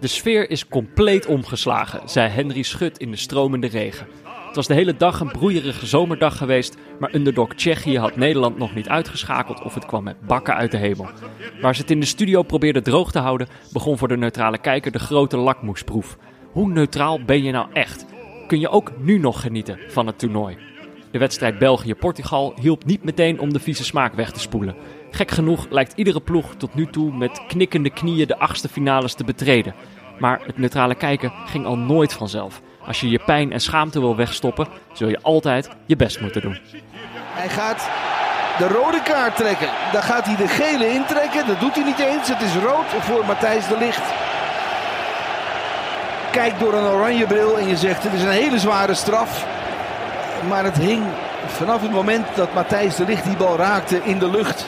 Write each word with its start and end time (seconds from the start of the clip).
De 0.00 0.06
sfeer 0.06 0.50
is 0.50 0.68
compleet 0.68 1.26
omgeslagen, 1.26 2.08
zei 2.08 2.28
Henry 2.28 2.62
Schut 2.62 2.98
in 2.98 3.10
de 3.10 3.16
stromende 3.16 3.66
regen. 3.66 4.06
Het 4.46 4.56
was 4.56 4.66
de 4.66 4.74
hele 4.74 4.96
dag 4.96 5.20
een 5.20 5.30
broeierige 5.30 5.86
zomerdag 5.86 6.36
geweest, 6.36 6.76
maar 6.98 7.14
underdog 7.14 7.54
Tsjechië 7.54 7.98
had 7.98 8.16
Nederland 8.16 8.58
nog 8.58 8.74
niet 8.74 8.88
uitgeschakeld 8.88 9.62
of 9.62 9.74
het 9.74 9.86
kwam 9.86 10.04
met 10.04 10.26
bakken 10.26 10.54
uit 10.54 10.70
de 10.70 10.76
hemel. 10.76 11.08
Waar 11.60 11.74
ze 11.74 11.80
het 11.80 11.90
in 11.90 12.00
de 12.00 12.06
studio 12.06 12.42
probeerden 12.42 12.82
droog 12.82 13.12
te 13.12 13.18
houden, 13.18 13.48
begon 13.72 13.98
voor 13.98 14.08
de 14.08 14.16
neutrale 14.16 14.58
kijker 14.58 14.92
de 14.92 14.98
grote 14.98 15.36
lakmoesproef. 15.36 16.16
Hoe 16.52 16.68
neutraal 16.72 17.24
ben 17.24 17.42
je 17.42 17.52
nou 17.52 17.66
echt? 17.72 18.04
Kun 18.46 18.60
je 18.60 18.68
ook 18.68 18.92
nu 18.98 19.18
nog 19.18 19.40
genieten 19.40 19.78
van 19.88 20.06
het 20.06 20.18
toernooi? 20.18 20.56
De 21.10 21.18
wedstrijd 21.18 21.58
België-Portugal 21.58 22.54
hielp 22.60 22.84
niet 22.84 23.04
meteen 23.04 23.40
om 23.40 23.52
de 23.52 23.60
vieze 23.60 23.84
smaak 23.84 24.14
weg 24.14 24.30
te 24.30 24.40
spoelen. 24.40 24.76
Gek 25.10 25.30
genoeg 25.30 25.66
lijkt 25.70 25.92
iedere 25.96 26.20
ploeg 26.20 26.54
tot 26.56 26.74
nu 26.74 26.86
toe 26.86 27.16
met 27.16 27.40
knikkende 27.48 27.90
knieën 27.90 28.26
de 28.26 28.38
achtste 28.38 28.68
finales 28.68 29.14
te 29.14 29.24
betreden. 29.24 29.74
Maar 30.18 30.40
het 30.46 30.58
neutrale 30.58 30.94
kijken 30.94 31.32
ging 31.46 31.66
al 31.66 31.76
nooit 31.76 32.12
vanzelf. 32.12 32.60
Als 32.86 33.00
je 33.00 33.08
je 33.08 33.20
pijn 33.24 33.52
en 33.52 33.60
schaamte 33.60 34.00
wil 34.00 34.16
wegstoppen, 34.16 34.68
zul 34.92 35.08
je 35.08 35.22
altijd 35.22 35.68
je 35.86 35.96
best 35.96 36.20
moeten 36.20 36.42
doen. 36.42 36.58
Hij 37.32 37.48
gaat 37.48 37.90
de 38.58 38.68
rode 38.68 39.02
kaart 39.02 39.36
trekken. 39.36 39.68
Dan 39.92 40.02
gaat 40.02 40.24
hij 40.24 40.36
de 40.36 40.48
gele 40.48 40.92
intrekken. 40.92 41.46
Dat 41.46 41.60
doet 41.60 41.74
hij 41.74 41.84
niet 41.84 41.98
eens. 41.98 42.28
Het 42.28 42.42
is 42.42 42.54
rood 42.54 42.86
voor 42.86 43.26
Matthijs 43.26 43.68
de 43.68 43.78
Licht. 43.78 44.02
Kijk 46.30 46.58
door 46.58 46.74
een 46.74 46.92
oranje 46.92 47.26
bril 47.26 47.58
en 47.58 47.68
je 47.68 47.76
zegt 47.76 48.02
het 48.02 48.12
is 48.12 48.22
een 48.22 48.28
hele 48.28 48.58
zware 48.58 48.94
straf. 48.94 49.46
Maar 50.48 50.64
het 50.64 50.78
hing 50.78 51.02
vanaf 51.46 51.82
het 51.82 51.90
moment 51.90 52.26
dat 52.34 52.54
Matthijs 52.54 52.96
de 52.96 53.04
Licht 53.04 53.24
die 53.24 53.36
bal 53.36 53.56
raakte 53.56 54.00
in 54.04 54.18
de 54.18 54.30
lucht. 54.30 54.66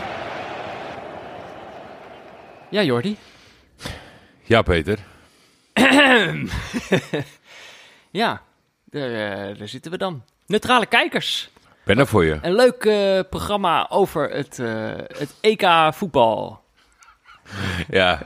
Ja, 2.71 2.83
Jordi? 2.83 3.17
Ja, 4.43 4.63
Peter. 4.63 4.99
Ja, 8.13 8.43
daar, 8.85 9.11
eh, 9.11 9.59
daar 9.59 9.69
zitten 9.69 9.91
we 9.91 9.99
dan. 9.99 10.25
Neutrale 10.47 10.87
kijkers. 10.87 11.51
Ben 11.85 11.99
er 11.99 12.07
voor 12.07 12.25
je. 12.25 12.39
Een 12.43 12.55
leuk 12.55 12.85
eh, 12.85 13.21
programma 13.31 13.87
over 13.91 14.31
het, 14.31 14.59
eh, 14.59 14.93
het 14.97 15.35
EK 15.41 15.95
voetbal. 15.95 16.61
Ja. 17.89 18.23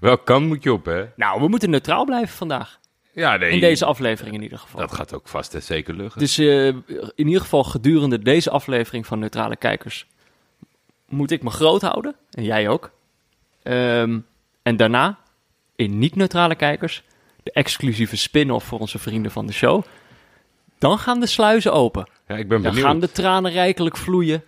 welk 0.00 0.24
kant 0.26 0.46
moet 0.46 0.62
je 0.62 0.72
op, 0.72 0.84
hè? 0.84 1.04
Nou, 1.16 1.40
we 1.40 1.48
moeten 1.48 1.70
neutraal 1.70 2.04
blijven 2.04 2.36
vandaag. 2.36 2.78
Ja, 3.12 3.36
nee. 3.36 3.50
In 3.50 3.60
deze 3.60 3.84
aflevering 3.84 4.34
in 4.34 4.42
ieder 4.42 4.58
geval. 4.58 4.80
Dat 4.80 4.92
gaat 4.92 5.14
ook 5.14 5.28
vast 5.28 5.54
en 5.54 5.62
zeker 5.62 5.94
lukken. 5.94 6.18
Dus 6.18 6.38
in 6.38 6.84
ieder 7.14 7.40
geval 7.40 7.64
gedurende 7.64 8.18
deze 8.18 8.50
aflevering 8.50 9.06
van 9.06 9.18
Neutrale 9.18 9.56
Kijkers 9.56 10.06
moet 11.12 11.30
ik 11.30 11.42
me 11.42 11.50
groot 11.50 11.82
houden. 11.82 12.14
En 12.30 12.44
jij 12.44 12.68
ook. 12.68 12.90
Ehm, 13.62 14.18
en 14.62 14.76
daarna, 14.76 15.18
in 15.76 15.98
niet-neutrale 15.98 16.54
kijkers, 16.54 17.02
de 17.42 17.52
exclusieve 17.52 18.16
spin-off 18.16 18.66
voor 18.66 18.78
onze 18.78 18.98
vrienden 18.98 19.30
van 19.32 19.46
de 19.46 19.52
show. 19.52 19.82
Dan 20.78 20.98
gaan 20.98 21.20
de 21.20 21.26
sluizen 21.26 21.72
open. 21.72 22.08
ja, 22.28 22.34
ik 22.36 22.48
ben 22.48 22.62
Dan 22.62 22.70
benieuwd. 22.72 22.90
gaan 22.90 23.00
de 23.00 23.12
tranen 23.12 23.52
rijkelijk 23.52 23.96
vloeien. 23.96 24.42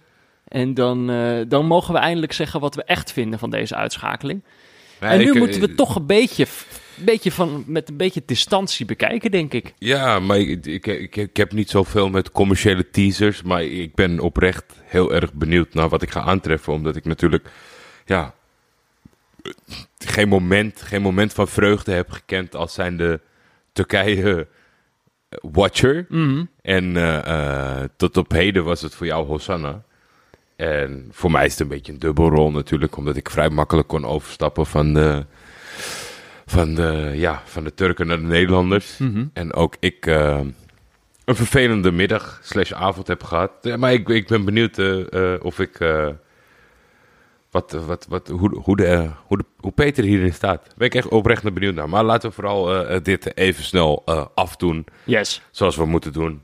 En 0.48 0.74
dan, 0.74 1.10
eh, 1.10 1.40
dan 1.48 1.66
mogen 1.66 1.94
we 1.94 2.00
eindelijk 2.00 2.32
zeggen 2.32 2.60
wat 2.60 2.74
we 2.74 2.84
echt 2.84 3.12
vinden 3.12 3.38
van 3.38 3.50
deze 3.50 3.74
uitschakeling. 3.74 4.42
Ja, 5.00 5.10
en 5.10 5.18
nu 5.18 5.26
ik, 5.28 5.34
eh, 5.34 5.40
moeten 5.40 5.60
we 5.60 5.74
toch 5.74 5.94
een 5.96 6.06
beetje, 6.06 6.46
beetje 6.96 7.32
van, 7.32 7.64
met 7.66 7.88
een 7.88 7.96
beetje 7.96 8.22
distantie 8.26 8.86
bekijken, 8.86 9.30
denk 9.30 9.52
ik. 9.52 9.74
Ja, 9.78 10.18
maar 10.18 10.38
ik, 10.38 10.66
ik, 10.66 10.86
ik, 10.86 11.16
ik 11.16 11.36
heb 11.36 11.52
niet 11.52 11.70
zoveel 11.70 12.10
met 12.10 12.30
commerciële 12.30 12.90
teasers. 12.90 13.42
Maar 13.42 13.64
ik 13.64 13.94
ben 13.94 14.20
oprecht 14.20 14.64
heel 14.82 15.14
erg 15.14 15.32
benieuwd 15.32 15.74
naar 15.74 15.88
wat 15.88 16.02
ik 16.02 16.10
ga 16.10 16.20
aantreffen. 16.20 16.72
Omdat 16.72 16.96
ik 16.96 17.04
natuurlijk, 17.04 17.50
ja, 18.04 18.34
geen 19.98 20.28
moment, 20.28 20.82
geen 20.82 21.02
moment 21.02 21.32
van 21.32 21.48
vreugde 21.48 21.92
heb 21.92 22.10
gekend 22.10 22.54
als 22.56 22.74
zijn 22.74 22.96
de 22.96 23.20
Turkije 23.72 24.46
watcher. 25.40 26.06
Mhm. 26.08 26.44
En 26.62 26.96
eh, 26.96 27.82
eh, 27.82 27.88
tot 27.96 28.16
op 28.16 28.30
heden 28.30 28.64
was 28.64 28.82
het 28.82 28.94
voor 28.94 29.06
jou 29.06 29.26
Hosanna. 29.26 29.82
En 30.56 31.08
voor 31.10 31.30
mij 31.30 31.44
is 31.44 31.50
het 31.50 31.60
een 31.60 31.68
beetje 31.68 31.92
een 31.92 31.98
dubbelrol 31.98 32.50
natuurlijk, 32.50 32.96
omdat 32.96 33.16
ik 33.16 33.30
vrij 33.30 33.48
makkelijk 33.48 33.88
kon 33.88 34.04
overstappen 34.04 34.66
van 34.66 34.94
de, 34.94 35.26
van 36.46 36.74
de, 36.74 37.12
ja, 37.14 37.42
van 37.44 37.64
de 37.64 37.74
Turken 37.74 38.06
naar 38.06 38.16
de 38.16 38.26
Nederlanders. 38.26 38.98
Mhm. 38.98 39.26
En 39.32 39.52
ook 39.54 39.76
ik 39.80 40.06
eh, 40.06 40.40
een 41.24 41.36
vervelende 41.36 41.90
middag 41.90 42.40
slash 42.42 42.72
avond 42.72 43.06
heb 43.06 43.22
gehad. 43.22 43.76
Maar 43.76 43.92
ik, 43.92 44.08
ik 44.08 44.26
ben 44.26 44.44
benieuwd 44.44 44.78
eh, 44.78 45.32
eh, 45.34 45.44
of 45.44 45.58
ik... 45.58 45.78
wat, 47.50 47.72
wat, 47.72 48.06
wat, 48.08 48.28
hoe, 48.28 48.58
hoe, 48.58 48.76
de, 48.76 49.10
hoe, 49.26 49.36
de, 49.36 49.44
hoe 49.56 49.72
Peter 49.72 50.04
hierin 50.04 50.34
staat. 50.34 50.64
Daar 50.64 50.74
ben 50.76 50.86
ik 50.86 50.94
echt 50.94 51.08
oprecht 51.08 51.42
naar 51.42 51.52
benieuwd 51.52 51.74
naar. 51.74 51.88
Maar 51.88 52.04
laten 52.04 52.28
we 52.28 52.34
vooral 52.34 52.86
dit 53.02 53.36
even 53.36 53.64
snel 53.64 54.04
afdoen. 54.34 54.86
Yes. 55.04 55.42
Zoals 55.50 55.76
we 55.76 55.84
moeten 55.84 56.12
doen. 56.12 56.42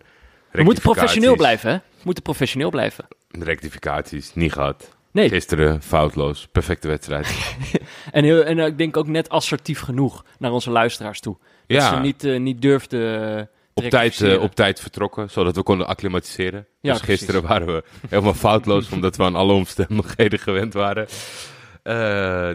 We 0.50 0.62
moeten 0.62 0.82
professioneel 0.82 1.36
blijven, 1.36 1.70
hè? 1.70 1.76
We 1.76 2.02
moeten 2.02 2.22
professioneel 2.22 2.70
blijven. 2.70 3.06
Rectificaties, 3.30 4.34
niet 4.34 4.52
gehad. 4.52 4.94
Nee. 5.12 5.28
Gisteren 5.28 5.82
foutloos, 5.82 6.48
perfecte 6.52 6.88
wedstrijd. 6.88 7.28
En, 8.12 8.24
heel, 8.24 8.42
en 8.42 8.58
eh, 8.58 8.66
ik 8.66 8.78
denk 8.78 8.96
ook 8.96 9.06
net 9.06 9.28
assertief 9.28 9.80
genoeg 9.80 10.24
naar 10.38 10.52
onze 10.52 10.70
luisteraars 10.70 11.20
toe. 11.20 11.36
Dat 11.66 11.76
Ja. 11.82 11.88
ze 11.94 12.00
niet, 12.00 12.24
eh, 12.24 12.38
niet 12.40 12.62
durfden 12.62 13.36
eh, 13.38 13.44
op, 13.74 13.84
tijd, 13.84 14.38
op 14.38 14.54
tijd 14.54 14.80
vertrokken, 14.80 15.30
zodat 15.30 15.56
we 15.56 15.62
konden 15.62 15.86
acclimatiseren. 15.86 16.66
Ja, 16.80 16.92
dus 16.92 17.00
precies. 17.00 17.18
gisteren 17.18 17.48
waren 17.48 17.66
we 17.66 17.84
helemaal 18.08 18.34
foutloos, 18.34 18.90
omdat 18.94 19.16
we 19.16 19.22
aan 19.22 19.36
alle 19.36 19.52
omstandigheden 19.52 20.38
gewend 20.38 20.72
waren. 20.72 21.06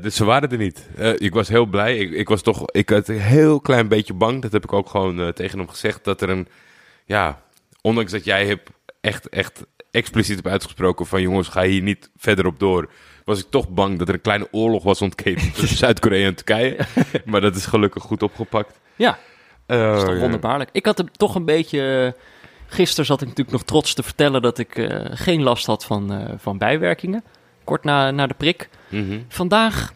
Dus 0.01 0.15
ze 0.15 0.25
waren 0.25 0.51
er 0.51 0.57
niet. 0.57 0.89
Ik 1.17 1.33
was 1.33 1.47
heel 1.47 1.65
blij. 1.65 1.97
Ik, 1.97 2.11
ik 2.11 2.29
was 2.29 2.41
toch, 2.41 2.71
ik 2.71 2.89
had 2.89 3.07
een 3.07 3.19
heel 3.19 3.59
klein 3.59 3.87
beetje 3.87 4.13
bang. 4.13 4.41
Dat 4.41 4.51
heb 4.51 4.63
ik 4.63 4.73
ook 4.73 4.89
gewoon 4.89 5.33
tegen 5.33 5.57
hem 5.57 5.69
gezegd. 5.69 6.03
Dat 6.03 6.21
er 6.21 6.29
een, 6.29 6.47
ja, 7.05 7.41
ondanks 7.81 8.11
dat 8.11 8.23
jij 8.25 8.45
hebt 8.45 8.69
echt, 9.01 9.29
echt 9.29 9.65
expliciet 9.91 10.35
hebt 10.35 10.47
uitgesproken 10.47 11.05
van 11.05 11.21
jongens, 11.21 11.47
ga 11.47 11.63
hier 11.63 11.81
niet 11.81 12.09
verder 12.15 12.45
op 12.45 12.59
door. 12.59 12.89
Was 13.25 13.39
ik 13.39 13.45
toch 13.49 13.69
bang 13.69 13.99
dat 13.99 14.07
er 14.07 14.13
een 14.13 14.21
kleine 14.21 14.47
oorlog 14.51 14.83
was 14.83 15.01
ontketend 15.01 15.55
tussen 15.55 15.77
Zuid-Korea 15.85 16.25
en 16.27 16.35
Turkije. 16.35 16.77
maar 17.25 17.41
dat 17.41 17.55
is 17.55 17.65
gelukkig 17.65 18.03
goed 18.03 18.23
opgepakt. 18.23 18.79
Ja, 18.95 19.17
Eh, 19.65 19.77
dat 19.79 19.97
is 19.97 20.03
toch 20.03 20.19
wonderbaarlijk. 20.19 20.69
Ik 20.73 20.85
had 20.85 20.99
er 20.99 21.11
toch 21.11 21.35
een 21.35 21.45
beetje... 21.45 22.13
eh, 22.15 22.21
Gisteren 22.67 23.05
zat 23.05 23.21
ik 23.21 23.27
natuurlijk 23.27 23.55
nog 23.57 23.63
trots 23.65 23.93
te 23.93 24.03
vertellen 24.03 24.41
dat 24.41 24.57
ik 24.57 24.75
eh, 24.77 25.05
geen 25.11 25.43
last 25.43 25.65
had 25.65 25.85
van, 25.85 26.29
van 26.37 26.57
bijwerkingen. 26.57 27.23
Kort 27.63 27.83
na, 27.83 28.11
na 28.11 28.27
de 28.27 28.33
prik. 28.33 28.69
Mhm. 28.89 29.19
Vandaag, 29.27 29.93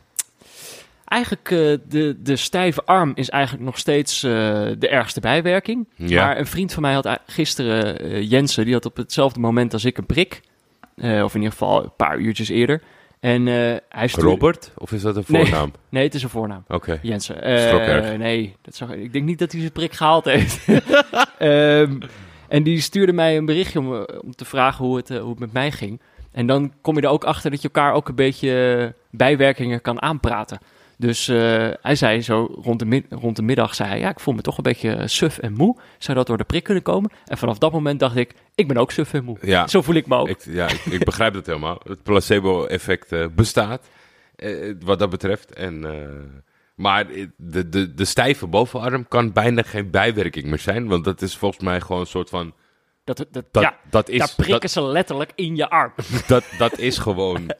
eigenlijk 1.06 1.52
eh, 1.52 1.58
de, 1.90 2.16
de 2.22 2.36
stijve 2.36 2.84
arm 2.86 3.12
is 3.16 3.30
eigenlijk 3.30 3.64
nog 3.66 3.78
steeds 3.78 4.20
de 4.22 4.88
ergste 4.90 5.20
bijwerking. 5.20 5.88
Ja. 5.96 6.26
Maar 6.26 6.38
een 6.38 6.48
vriend 6.48 6.74
van 6.74 6.82
mij 6.82 6.94
had 6.94 7.20
gisteren, 7.28 8.00
eh, 8.00 8.30
Jensen, 8.30 8.66
die 8.66 8.74
had 8.74 8.86
op 8.86 8.98
hetzelfde 8.98 9.40
moment 9.40 9.74
als 9.74 9.86
ik 9.86 9.98
een 9.98 10.06
prik. 10.06 10.42
Of 10.98 11.34
in 11.36 11.42
ieder 11.42 11.52
geval 11.52 11.84
een 11.84 11.96
paar 11.98 12.18
uurtjes 12.18 12.50
eerder. 12.50 12.82
En 13.20 13.48
eh, 13.48 13.76
hij 13.90 14.08
stuurde... 14.08 14.30
Robert? 14.30 14.72
Of 14.78 14.92
is 14.92 15.02
dat 15.02 15.16
een 15.16 15.24
voornaam? 15.24 15.72
Nee, 15.90 16.04
het 16.04 16.14
is 16.14 16.24
een 16.24 16.30
voornaam. 16.30 16.64
Oké. 16.68 17.00
Jensen. 17.02 17.42
Eh, 17.42 18.18
nee, 18.18 18.56
dat 18.62 18.76
zag, 18.76 18.92
ik 18.92 19.14
denk 19.14 19.26
niet 19.26 19.40
dat 19.40 19.52
hij 19.52 19.60
zijn 19.60 19.74
prik 19.74 19.94
gehaald 19.94 20.26
heeft. 20.26 20.68
Ehm, 21.38 22.00
en 22.48 22.64
die 22.64 22.82
stuurde 22.82 23.14
mij 23.14 23.38
een 23.38 23.46
berichtje 23.46 23.80
om, 23.80 23.96
eh, 23.96 24.20
om 24.22 24.36
te 24.36 24.46
vragen 24.46 24.86
hoe 24.86 24.98
het, 24.98 25.10
hoe 25.10 25.30
het 25.30 25.40
met 25.40 25.54
mij 25.54 25.72
ging. 25.72 26.02
En 26.32 26.48
dan 26.48 26.74
kom 26.82 26.96
je 26.96 27.02
er 27.02 27.10
ook 27.10 27.24
achter 27.24 27.52
dat 27.52 27.62
je 27.62 27.70
elkaar 27.74 27.94
ook 27.94 28.08
een 28.08 28.16
beetje 28.16 28.94
bijwerkingen 29.10 29.82
kan 29.82 30.02
aanpraten. 30.02 30.60
Dus 31.00 31.28
eh, 31.28 31.68
hij 31.82 31.96
zei 31.96 32.22
zo 32.22 32.60
rond 32.62 32.80
de, 32.80 33.04
rond 33.10 33.36
de 33.36 33.42
middag, 33.42 33.76
zei 33.76 33.90
hij, 33.90 34.00
ja, 34.00 34.10
ik 34.10 34.20
voel 34.20 34.34
me 34.34 34.42
toch 34.42 34.58
een 34.58 34.64
beetje 34.64 34.92
eh, 34.92 35.08
suf 35.08 35.38
en 35.38 35.54
moe. 35.54 35.78
Zou 35.98 36.18
dat 36.18 36.28
door 36.28 36.38
de 36.38 36.44
prik 36.44 36.64
kunnen 36.64 36.84
komen? 36.84 37.12
En 37.26 37.38
vanaf 37.38 37.58
dat 37.58 37.72
moment 37.72 38.00
dacht 38.00 38.16
ik, 38.16 38.34
ik 38.56 38.68
ben 38.68 38.78
ook 38.78 38.92
suf 38.92 39.14
en 39.14 39.24
moe. 39.24 39.38
Ja. 39.42 39.68
Zo 39.68 39.82
voel 39.82 39.96
ik 39.96 40.08
me 40.08 40.16
ook. 40.16 40.28
Ik, 40.28 40.46
ja, 40.46 40.68
ik, 40.68 40.86
ik 40.86 41.04
begrijp 41.04 41.34
dat 41.34 41.46
helemaal. 41.46 41.82
Het 41.84 42.04
placebo-effect 42.04 43.12
eh, 43.12 43.26
bestaat, 43.36 43.90
wat 44.80 45.00
dat 45.00 45.10
betreft. 45.10 45.54
En, 45.54 45.86
maar 46.76 47.08
de, 47.38 47.70
de, 47.70 47.94
de 47.94 48.06
stijve 48.06 48.48
bovenarm 48.48 49.08
kan 49.08 49.32
bijna 49.32 49.62
geen 49.62 49.92
bijwerking 49.92 50.46
meer 50.46 50.60
zijn. 50.60 50.88
Want 50.88 51.04
dat 51.04 51.22
is 51.22 51.38
volgens 51.38 51.64
mij 51.64 51.82
gewoon 51.82 52.02
een 52.02 52.08
soort 52.08 52.30
van... 52.30 52.54
Dat, 53.04 53.18
dat, 53.18 53.46
Dat, 53.52 53.64
ja, 53.64 53.78
dat, 53.90 54.10
is, 54.10 54.20
daar 54.20 54.34
prikken 54.36 54.62
dat, 54.62 54.72
ze 54.72 54.82
letterlijk 54.82 55.32
in 55.36 55.56
je 55.56 55.70
arm. 55.70 55.94
dat, 56.28 56.44
dat 56.58 56.78
is 56.78 56.98
gewoon 56.98 57.52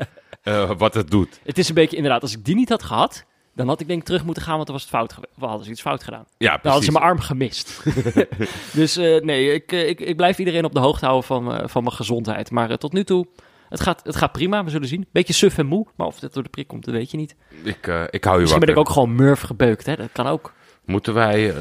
wat 0.78 0.94
het 0.94 1.12
doet. 1.12 1.40
Het 1.44 1.58
is 1.58 1.70
een 1.70 1.76
beetje 1.76 1.96
inderdaad, 1.96 2.22
als 2.22 2.34
ik 2.34 2.46
die 2.46 2.56
niet 2.56 2.70
had 2.70 2.84
gehad, 2.84 3.28
dan 3.60 3.68
had 3.68 3.80
ik 3.80 3.88
denk 3.88 4.00
ik 4.00 4.06
terug 4.06 4.26
moeten 4.26 4.44
gaan, 4.44 4.56
want 4.56 4.66
dan 4.66 4.76
was 4.76 4.86
het 4.86 4.94
fout. 4.96 5.16
We 5.36 5.46
hadden 5.46 5.66
ze 5.66 5.72
iets 5.72 5.82
fout 5.82 6.04
gedaan. 6.04 6.26
Ja, 6.38 6.60
Dan 6.62 6.72
hadden 6.72 6.84
ze 6.84 6.92
precies. 6.92 6.94
mijn 6.94 7.04
arm 7.06 7.20
gemist. 7.20 7.84
dus 8.80 8.98
eh, 8.98 9.22
nee, 9.22 9.54
ik, 9.54 9.72
eh, 9.72 9.90
ik, 9.90 10.00
ik 10.00 10.16
blijf 10.16 10.38
iedereen 10.38 10.66
op 10.66 10.74
de 10.74 10.80
hoogte 10.80 11.06
houden 11.06 11.28
van, 11.28 11.54
eh, 11.54 11.68
van 11.68 11.84
mijn 11.84 11.96
gezondheid. 11.96 12.52
Maar 12.52 12.78
tot 12.78 12.94
nu 12.94 13.04
toe, 13.04 13.28
het 13.70 13.80
gaat, 13.80 14.02
het 14.04 14.16
gaat 14.16 14.32
prima, 14.32 14.64
we 14.64 14.70
zullen 14.70 14.88
zien. 14.88 15.08
Beetje 15.12 15.34
suf 15.34 15.58
en 15.58 15.66
moe, 15.66 15.88
maar 15.96 16.08
of 16.08 16.20
dat 16.20 16.34
door 16.34 16.44
de 16.44 16.50
prik 16.50 16.68
komt, 16.68 16.86
dat 16.86 16.94
weet 16.94 17.12
je 17.12 17.18
niet. 17.18 17.36
Ik, 17.64 17.88
ik 18.10 18.24
hou 18.24 18.36
je 18.36 18.42
Misschien 18.42 18.60
ben 18.60 18.70
ik 18.70 18.78
ook 18.78 18.90
gewoon 18.90 19.16
murf 19.16 19.42
gebeukt, 19.42 19.86
hè? 19.86 19.96
dat 19.96 20.10
kan 20.12 20.28
ook. 20.28 20.54
Moeten 20.86 21.14
wij... 21.14 21.54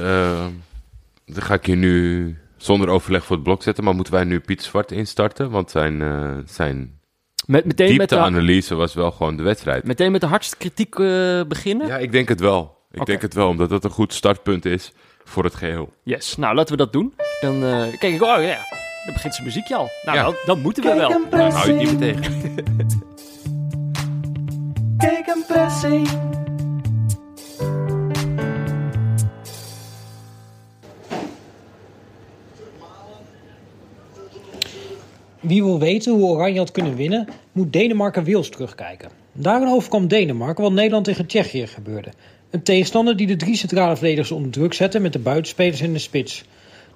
dan 1.26 1.42
ga 1.42 1.54
ik 1.54 1.66
je 1.66 1.74
nu 1.74 2.38
zonder 2.56 2.88
overleg 2.88 3.24
voor 3.24 3.36
het 3.36 3.44
blok 3.44 3.62
zetten. 3.62 3.84
Maar 3.84 3.94
moeten 3.94 4.12
wij 4.12 4.24
nu 4.24 4.40
Piet 4.40 4.62
Zwart 4.62 4.92
instarten? 4.92 5.50
Want 5.50 5.70
zijn, 5.70 6.02
zijn 6.46 6.97
Met, 7.48 7.64
meteen, 7.64 7.96
met 7.96 8.08
de, 8.08 8.14
diepteanalyse 8.16 8.74
was 8.74 8.94
wel 8.94 9.10
gewoon 9.10 9.36
de 9.36 9.42
wedstrijd. 9.42 9.84
meteen 9.84 10.12
met 10.12 10.20
de 10.20 10.26
hardste 10.26 10.56
kritiek 10.56 10.94
eh, 10.98 11.40
beginnen. 11.48 11.86
Ja, 11.86 11.96
ik 11.98 12.12
denk 12.12 12.28
het 12.28 12.40
wel. 12.40 12.76
Ik 12.90 13.06
denk 13.06 13.22
het 13.22 13.34
wel, 13.34 13.48
omdat 13.48 13.68
dat 13.68 13.84
een 13.84 13.90
goed 13.90 14.12
startpunt 14.14 14.64
is 14.64 14.92
voor 15.24 15.44
het 15.44 15.54
geheel. 15.54 15.92
Yes, 16.02 16.36
nou 16.36 16.54
laten 16.54 16.70
we 16.72 16.76
dat 16.78 16.92
doen. 16.92 17.14
Dan 17.40 17.64
eh, 17.64 17.98
kijk 17.98 18.14
ik, 18.14 18.22
oh 18.22 18.42
ja, 18.42 18.58
dan 19.04 19.12
begint 19.12 19.34
zijn 19.34 19.46
muziekje 19.46 19.76
al. 19.76 19.88
Nou, 20.04 20.16
Ja. 20.16 20.22
dan, 20.24 20.34
dan 20.46 20.60
moeten 20.60 20.82
we 20.82 20.94
wel. 20.94 21.28
Daar 21.30 21.52
hou 21.52 21.72
je 21.72 21.78
het 21.78 21.90
niet 21.90 21.98
meer 22.00 22.14
tegen. 22.14 22.54
Kijk 25.06 25.26
een 25.26 25.44
pressing. 25.46 26.08
Wie 35.48 35.62
wil 35.62 35.78
weten 35.78 36.12
hoe 36.12 36.30
Oranje 36.30 36.58
had 36.58 36.70
kunnen 36.70 36.96
winnen, 36.96 37.28
moet 37.52 37.72
Denemarken-Wales 37.72 38.48
terugkijken. 38.48 39.10
Daarin 39.32 39.68
overkwam 39.68 40.08
Denemarken 40.08 40.62
wat 40.62 40.72
Nederland 40.72 41.04
tegen 41.04 41.26
Tsjechië 41.26 41.66
gebeurde. 41.66 42.08
Een 42.50 42.62
tegenstander 42.62 43.16
die 43.16 43.26
de 43.26 43.36
drie 43.36 43.56
centrale 43.56 43.96
verdedigers 43.96 44.30
onder 44.30 44.50
druk 44.50 44.72
zette 44.72 44.98
met 44.98 45.12
de 45.12 45.18
buitenspelers 45.18 45.80
in 45.80 45.92
de 45.92 45.98
spits. 45.98 46.44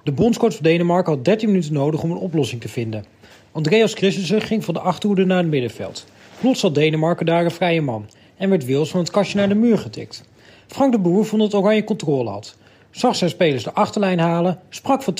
De 0.03 0.11
bondscoach 0.11 0.53
van 0.53 0.63
Denemarken 0.63 1.13
had 1.13 1.25
13 1.25 1.49
minuten 1.49 1.73
nodig 1.73 2.03
om 2.03 2.11
een 2.11 2.17
oplossing 2.17 2.61
te 2.61 2.69
vinden. 2.69 3.05
Andreas 3.51 3.93
Christensen 3.93 4.41
ging 4.41 4.63
van 4.63 4.73
de 4.73 4.79
achterhoede 4.79 5.25
naar 5.25 5.37
het 5.37 5.47
middenveld. 5.47 6.05
Plots 6.39 6.61
had 6.61 6.75
Denemarken 6.75 7.25
daar 7.25 7.45
een 7.45 7.51
vrije 7.51 7.81
man 7.81 8.05
en 8.37 8.49
werd 8.49 8.67
Wales 8.67 8.89
van 8.89 8.99
het 8.99 9.11
kastje 9.11 9.37
naar 9.37 9.49
de 9.49 9.55
muur 9.55 9.77
getikt. 9.77 10.23
Frank 10.67 10.91
de 10.91 10.99
Boer 10.99 11.25
vond 11.25 11.41
dat 11.41 11.53
Oranje 11.53 11.83
controle 11.83 12.29
had. 12.29 12.57
Zag 12.93 13.15
zijn 13.15 13.29
spelers 13.29 13.63
de 13.63 13.73
achterlijn 13.73 14.19
halen, 14.19 14.59
sprak 14.69 15.03
van 15.03 15.17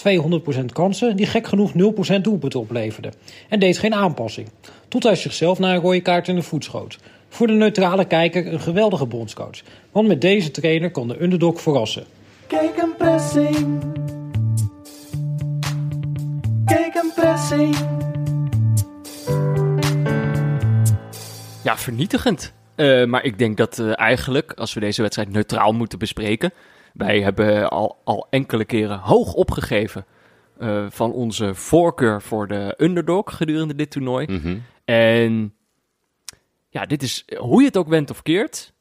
200% 0.61 0.65
kansen 0.73 1.15
die 1.15 1.25
gek 1.25 1.47
genoeg 1.47 1.71
0% 1.71 2.21
doelpunten 2.21 2.59
opleverden 2.59 3.13
en 3.49 3.59
deed 3.59 3.77
geen 3.77 3.93
aanpassing. 3.93 4.49
Tot 4.87 5.03
hij 5.03 5.15
zichzelf 5.15 5.59
naar 5.59 5.75
een 5.75 5.81
rode 5.81 6.01
kaart 6.01 6.27
in 6.27 6.35
de 6.35 6.41
voet 6.41 6.63
schoot. 6.63 6.97
Voor 7.29 7.47
de 7.47 7.53
neutrale 7.53 8.05
kijker 8.05 8.53
een 8.53 8.59
geweldige 8.59 9.05
bondscoach, 9.05 9.61
want 9.91 10.07
met 10.07 10.21
deze 10.21 10.51
trainer 10.51 10.91
kon 10.91 11.07
de 11.07 11.21
underdog 11.21 11.61
verrassen. 11.61 12.03
Kijk 12.47 12.77
een 12.77 12.95
pressing. 12.97 13.81
Kijk 16.65 16.95
een 16.95 17.11
pressing. 17.15 17.75
Ja, 21.63 21.77
vernietigend. 21.77 22.53
Eh, 22.75 23.05
maar 23.05 23.23
ik 23.23 23.37
denk 23.37 23.57
dat 23.57 23.79
eh, 23.79 23.99
eigenlijk, 23.99 24.53
als 24.53 24.73
we 24.73 24.79
deze 24.79 25.01
wedstrijd 25.01 25.31
neutraal 25.31 25.71
moeten 25.71 25.99
bespreken. 25.99 26.53
Wij 26.93 27.21
hebben 27.21 27.69
al, 27.69 27.97
al 28.03 28.27
enkele 28.29 28.65
keren 28.65 28.99
hoog 28.99 29.33
opgegeven 29.33 30.05
eh, 30.57 30.85
van 30.89 31.11
onze 31.11 31.55
voorkeur 31.55 32.21
voor 32.21 32.47
de 32.47 32.73
underdog 32.77 33.37
gedurende 33.37 33.75
dit 33.75 33.91
toernooi. 33.91 34.25
Mhm. 34.25 34.57
En 34.85 35.53
ja, 36.69 36.85
dit 36.85 37.03
is, 37.03 37.25
hoe 37.37 37.59
je 37.59 37.67
het 37.67 37.77
ook 37.77 37.87
went 37.87 38.09
of 38.09 38.21
keert, 38.21 38.73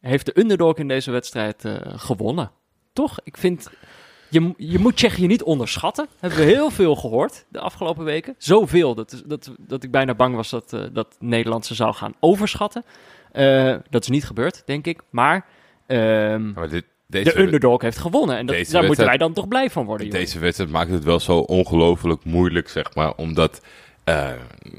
heeft 0.00 0.26
de 0.26 0.38
underdog 0.38 0.76
in 0.76 0.88
deze 0.88 1.10
wedstrijd 1.10 1.64
eh, 1.64 1.76
gewonnen. 1.84 2.50
Toch? 2.92 3.18
Ik 3.24 3.36
vind, 3.36 3.70
je, 4.30 4.54
je 4.56 4.78
moet 4.78 4.96
Tsjechië 4.96 5.26
niet 5.26 5.42
onderschatten. 5.42 6.08
Hebben 6.18 6.38
we 6.38 6.44
heel 6.44 6.70
veel 6.70 6.96
gehoord 6.96 7.46
de 7.48 7.60
afgelopen 7.60 8.04
weken. 8.04 8.34
Zoveel 8.38 8.94
dat, 8.94 9.22
dat, 9.26 9.52
dat 9.58 9.82
ik 9.82 9.90
bijna 9.90 10.14
bang 10.14 10.34
was 10.34 10.50
dat, 10.50 10.72
eh, 10.72 10.84
dat 10.92 11.16
Nederland 11.20 11.66
ze 11.66 11.74
zou 11.74 11.94
gaan 11.94 12.14
overschatten. 12.20 12.84
Dat 13.90 14.02
is 14.02 14.08
niet 14.08 14.24
gebeurd, 14.26 14.62
denk 14.66 14.86
ik. 14.86 15.00
Maar 15.10 15.46
ehm, 15.86 16.52
Maar 16.52 16.68
dit, 16.68 16.84
deze, 17.08 17.32
de 17.32 17.38
underdog 17.38 17.82
heeft 17.82 17.98
gewonnen. 17.98 18.36
En 18.36 18.46
dat, 18.46 18.66
daar 18.70 18.84
moeten 18.84 19.06
wij 19.06 19.16
dan 19.16 19.32
toch 19.32 19.48
blij 19.48 19.70
van 19.70 19.84
worden. 19.84 20.06
jongen. 20.06 20.20
Deze 20.20 20.38
wedstrijd 20.38 20.70
maakt 20.70 20.90
het 20.90 21.04
wel 21.04 21.20
zo 21.20 21.38
ongelooflijk 21.38 22.24
moeilijk, 22.24 22.68
zeg 22.68 22.94
maar. 22.94 23.12
Omdat 23.14 23.60
eh, 24.04 24.30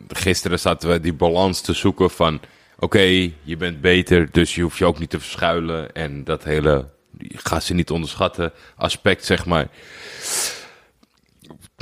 gisteren 0.07 0.59
zaten 0.59 0.89
we 0.89 0.99
die 0.99 1.13
balans 1.13 1.61
te 1.61 1.73
zoeken 1.73 2.09
van... 2.09 2.39
Oké, 2.79 3.31
je 3.43 3.57
bent 3.57 3.81
beter, 3.81 4.31
dus 4.31 4.55
je 4.55 4.61
hoeft 4.61 4.77
je 4.77 4.85
ook 4.85 4.99
niet 4.99 5.09
te 5.09 5.19
verschuilen. 5.19 5.93
En 5.93 6.23
dat 6.23 6.43
hele, 6.43 6.89
ga 7.27 7.59
ze 7.59 7.73
niet 7.73 7.91
onderschatten, 7.91 8.51
aspect, 8.75 9.25
zeg 9.25 9.45
maar. 9.45 9.67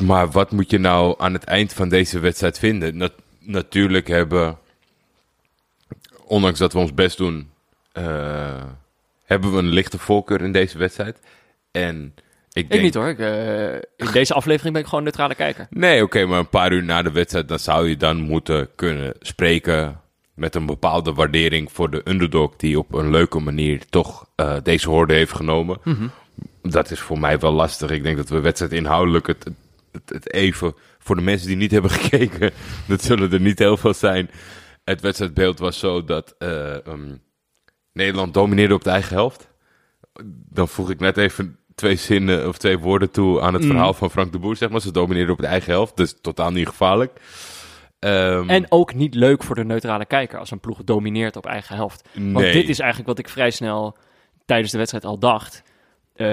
Maar 0.01 0.31
wat 0.31 0.51
moet 0.51 0.71
je 0.71 0.77
nou 0.79 1.15
aan 1.17 1.33
het 1.33 1.43
eind 1.43 1.73
van 1.73 1.89
deze 1.89 2.19
wedstrijd 2.19 2.59
vinden? 2.59 2.97
Nat- 2.97 3.21
natuurlijk 3.39 4.07
hebben, 4.07 4.57
ondanks 6.23 6.59
dat 6.59 6.73
we 6.73 6.79
ons 6.79 6.93
best 6.93 7.17
doen... 7.17 7.49
eh, 7.91 8.63
hebben 9.27 9.51
we 9.51 9.57
een 9.57 9.67
lichte 9.67 9.97
voorkeur 9.97 10.41
in 10.41 10.51
deze 10.51 10.77
wedstrijd. 10.77 11.19
En 11.71 12.13
ik 12.51 12.63
Ik 12.63 12.69
denk... 12.69 12.83
niet 12.83 12.93
hoor. 12.93 13.07
Ik, 13.07 13.19
eh, 13.19 13.73
in 13.73 14.11
deze 14.11 14.33
aflevering 14.33 14.73
ben 14.73 14.81
ik 14.81 14.87
gewoon 14.87 15.03
neutrale 15.03 15.35
kijker. 15.35 15.67
Nee, 15.69 16.03
oké, 16.03 16.25
maar 16.25 16.39
een 16.39 16.49
paar 16.49 16.71
uur 16.71 16.83
na 16.83 17.01
de 17.01 17.11
wedstrijd, 17.11 17.47
dan 17.47 17.59
zou 17.59 17.89
je 17.89 17.97
dan 17.97 18.21
moeten 18.21 18.69
kunnen 18.75 19.13
spreken 19.19 20.01
met 20.33 20.55
een 20.55 20.65
bepaalde 20.65 21.13
waardering 21.13 21.71
voor 21.71 21.89
de 21.89 22.01
underdog 22.05 22.55
die 22.55 22.79
op 22.79 22.93
een 22.93 23.11
leuke 23.11 23.39
manier 23.39 23.85
toch 23.89 24.29
eh, 24.35 24.55
deze 24.63 24.89
hoorde 24.89 25.13
heeft 25.13 25.33
genomen. 25.33 25.79
Dat 26.61 26.91
is 26.91 26.99
voor 26.99 27.19
mij 27.19 27.39
wel 27.39 27.51
lastig. 27.51 27.89
Ik 27.91 28.03
denk 28.03 28.17
dat 28.17 28.29
we 28.29 28.39
wedstrijd 28.39 28.71
inhoudelijk 28.71 29.27
het, 29.27 29.45
het, 29.91 30.09
het 30.09 30.33
even, 30.33 30.75
voor 30.99 31.15
de 31.15 31.21
mensen 31.21 31.47
die 31.47 31.57
niet 31.57 31.71
hebben 31.71 31.91
gekeken, 31.99 32.51
dat 32.87 33.03
zullen 33.03 33.31
er 33.31 33.41
niet 33.41 33.59
heel 33.59 33.77
veel 33.77 33.93
zijn. 33.93 34.29
Het 34.83 35.01
wedstrijdbeeld 35.01 35.59
was 35.59 35.79
zo 35.79 36.03
dat 36.03 36.35
eh, 36.37 36.85
ehm, 36.87 37.15
Nederland 37.97 38.33
domineerde 38.33 38.73
op 38.73 38.83
de 38.83 38.89
eigen 38.89 39.15
helft. 39.15 39.47
Dan 40.49 40.67
voeg 40.67 40.89
ik 40.89 40.99
net 40.99 41.17
even 41.17 41.57
twee 41.75 41.95
zinnen 41.95 42.47
of 42.47 42.57
twee 42.57 42.77
woorden 42.79 43.11
toe 43.11 43.41
aan 43.41 43.53
het 43.53 43.63
Mm. 43.63 43.69
verhaal 43.69 43.93
van 43.93 44.11
Frank 44.11 44.31
de 44.31 44.39
Boer. 44.39 44.55
Zeg 44.55 44.69
maar, 44.69 44.81
ze 44.81 44.91
domineerden 44.91 45.33
op 45.33 45.39
de 45.41 45.47
eigen 45.47 45.71
helft, 45.71 45.97
dus 45.97 46.15
totaal 46.21 46.51
niet 46.51 46.67
gevaarlijk. 46.67 47.19
Ehm, 47.99 48.49
En 48.49 48.65
ook 48.71 48.93
niet 48.93 49.15
leuk 49.15 49.43
voor 49.43 49.55
de 49.55 49.63
neutrale 49.65 50.05
kijker 50.05 50.39
als 50.39 50.51
een 50.51 50.59
ploeg 50.59 50.83
domineert 50.83 51.35
op 51.35 51.45
eigen 51.45 51.75
helft. 51.75 52.09
Want 52.13 52.45
dit 52.51 52.69
is 52.69 52.79
eigenlijk 52.79 53.09
wat 53.09 53.19
ik 53.19 53.29
vrij 53.29 53.51
snel 53.51 53.97
tijdens 54.45 54.71
de 54.71 54.77
wedstrijd 54.77 55.05
al 55.05 55.19
dacht. 55.19 55.63
Eh, 56.13 56.27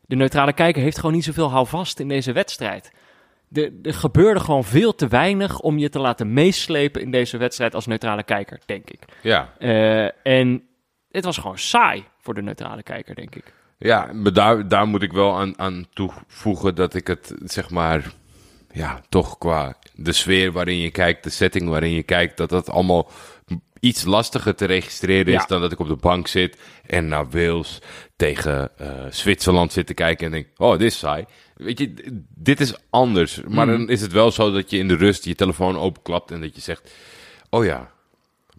de 0.00 0.16
neutrale 0.16 0.52
kijker 0.52 0.82
heeft 0.82 0.96
gewoon 0.98 1.14
niet 1.14 1.24
zoveel 1.24 1.50
houvast 1.50 2.00
in 2.00 2.08
deze 2.08 2.32
wedstrijd. 2.32 2.90
Er, 3.52 3.70
er 3.82 3.94
gebeurde 3.94 4.40
gewoon 4.40 4.64
veel 4.64 4.94
te 4.94 5.08
weinig 5.08 5.58
om 5.60 5.78
je 5.78 5.88
te 5.88 5.98
laten 5.98 6.32
meeslepen 6.32 7.00
in 7.00 7.10
deze 7.10 7.36
wedstrijd 7.36 7.74
als 7.74 7.86
neutrale 7.86 8.22
kijker, 8.22 8.60
denk 8.66 8.90
ik. 8.90 9.02
Ja, 9.22 9.52
Eh, 9.58 10.08
en 10.26 10.62
het 11.10 11.24
was 11.24 11.38
gewoon 11.38 11.58
saai 11.58 12.04
voor 12.20 12.34
de 12.34 12.42
neutrale 12.42 12.82
kijker, 12.82 13.14
denk 13.14 13.34
ik. 13.34 13.52
ja 13.78 14.10
maar 14.12 14.32
daar, 14.32 14.68
daar 14.68 14.86
moet 14.86 15.02
ik 15.02 15.12
wel 15.12 15.38
aan, 15.38 15.58
aan 15.58 15.86
toevoegen 15.92 16.74
dat 16.74 16.94
ik 16.94 17.06
het, 17.06 17.34
zeg 17.44 17.70
maar, 17.70 18.12
ja, 18.72 19.00
toch 19.08 19.38
qua 19.38 19.74
de 19.94 20.12
sfeer 20.12 20.52
waarin 20.52 20.78
je 20.78 20.90
kijkt, 20.90 21.24
de 21.24 21.30
setting 21.30 21.68
waarin 21.68 21.90
je 21.92 22.02
kijkt, 22.02 22.36
dat 22.36 22.48
dat 22.48 22.70
allemaal 22.70 23.10
iets 23.80 24.04
lastiger 24.04 24.54
te 24.54 24.64
registreren 24.64 25.26
is 25.34 25.40
Ja. 25.40 25.46
dan 25.46 25.60
dat 25.60 25.72
ik 25.72 25.78
op 25.78 25.88
de 25.88 25.96
bank 25.96 26.26
zit 26.26 26.58
en 26.86 27.08
naar 27.08 27.30
Wales 27.30 27.78
tegen 28.16 28.78
eh, 28.78 29.04
Zwitserland 29.10 29.72
zit 29.72 29.86
te 29.86 29.94
kijken 29.94 30.26
en 30.26 30.32
denk, 30.32 30.46
oh, 30.56 30.70
dit 30.72 30.80
is 30.92 30.98
saai. 30.98 31.24
Weet 31.56 31.78
je, 31.78 31.94
dit 32.34 32.60
is 32.60 32.74
anders. 32.90 33.40
Maar 33.48 33.66
Mm. 33.66 33.72
dan 33.72 33.88
is 33.88 34.00
het 34.00 34.12
wel 34.12 34.30
zo 34.30 34.50
dat 34.52 34.70
je 34.70 34.78
in 34.78 34.88
de 34.88 34.96
rust 34.96 35.24
je 35.24 35.34
telefoon 35.34 35.78
openklapt 35.78 36.30
en 36.30 36.40
dat 36.40 36.54
je 36.54 36.60
zegt, 36.60 36.90
oh 37.50 37.64
ja, 37.64 37.90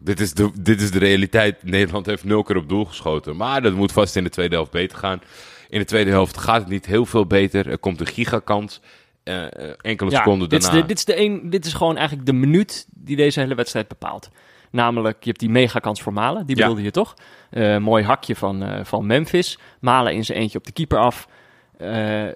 dit 0.03 0.19
is, 0.19 0.33
de, 0.33 0.49
dit 0.59 0.81
is 0.81 0.91
de 0.91 0.99
realiteit. 0.99 1.63
Nederland 1.63 2.05
heeft 2.05 2.23
nul 2.23 2.43
keer 2.43 2.55
op 2.57 2.69
doel 2.69 2.85
geschoten. 2.85 3.35
Maar 3.35 3.61
dat 3.61 3.73
moet 3.73 3.91
vast 3.91 4.15
in 4.15 4.23
de 4.23 4.29
tweede 4.29 4.55
helft 4.55 4.71
beter 4.71 4.97
gaan. 4.97 5.21
In 5.69 5.79
de 5.79 5.85
tweede 5.85 6.09
helft 6.09 6.37
gaat 6.37 6.59
het 6.61 6.69
niet 6.69 6.85
heel 6.85 7.05
veel 7.05 7.25
beter. 7.25 7.69
Er 7.69 7.77
komt 7.77 7.99
een 7.99 8.07
gigakans. 8.07 8.81
Eh, 9.23 9.43
eh, 9.43 9.73
enkele 9.81 10.11
seconden 10.11 10.49
dit, 10.49 10.59
is 10.59 10.65
daarna. 10.65 10.81
de, 10.81 10.87
dit, 10.87 10.97
is 10.97 11.05
de 11.05 11.19
een, 11.19 11.49
dit 11.49 11.65
is 11.65 11.73
gewoon 11.73 11.97
eigenlijk 11.97 12.25
de 12.25 12.33
minuut 12.33 12.87
die 12.93 13.15
deze 13.15 13.39
hele 13.39 13.55
wedstrijd 13.55 13.87
bepaalt. 13.87 14.29
Namelijk, 14.71 15.17
je 15.19 15.27
hebt 15.27 15.39
die 15.39 15.49
megakans 15.49 16.01
voor 16.01 16.13
Malen, 16.13 16.45
die 16.45 16.55
Ja. 16.55 16.61
bedoelde 16.61 16.83
je 16.83 16.91
toch? 16.91 17.13
Eh, 17.49 17.77
mooi 17.77 18.03
hakje 18.03 18.35
van, 18.35 18.85
van 18.85 19.05
Memphis. 19.05 19.57
Malen 19.79 20.13
in 20.13 20.25
zijn 20.25 20.37
eentje 20.37 20.57
op 20.57 20.65
de 20.65 20.71
keeper 20.71 20.97
af. 20.97 21.27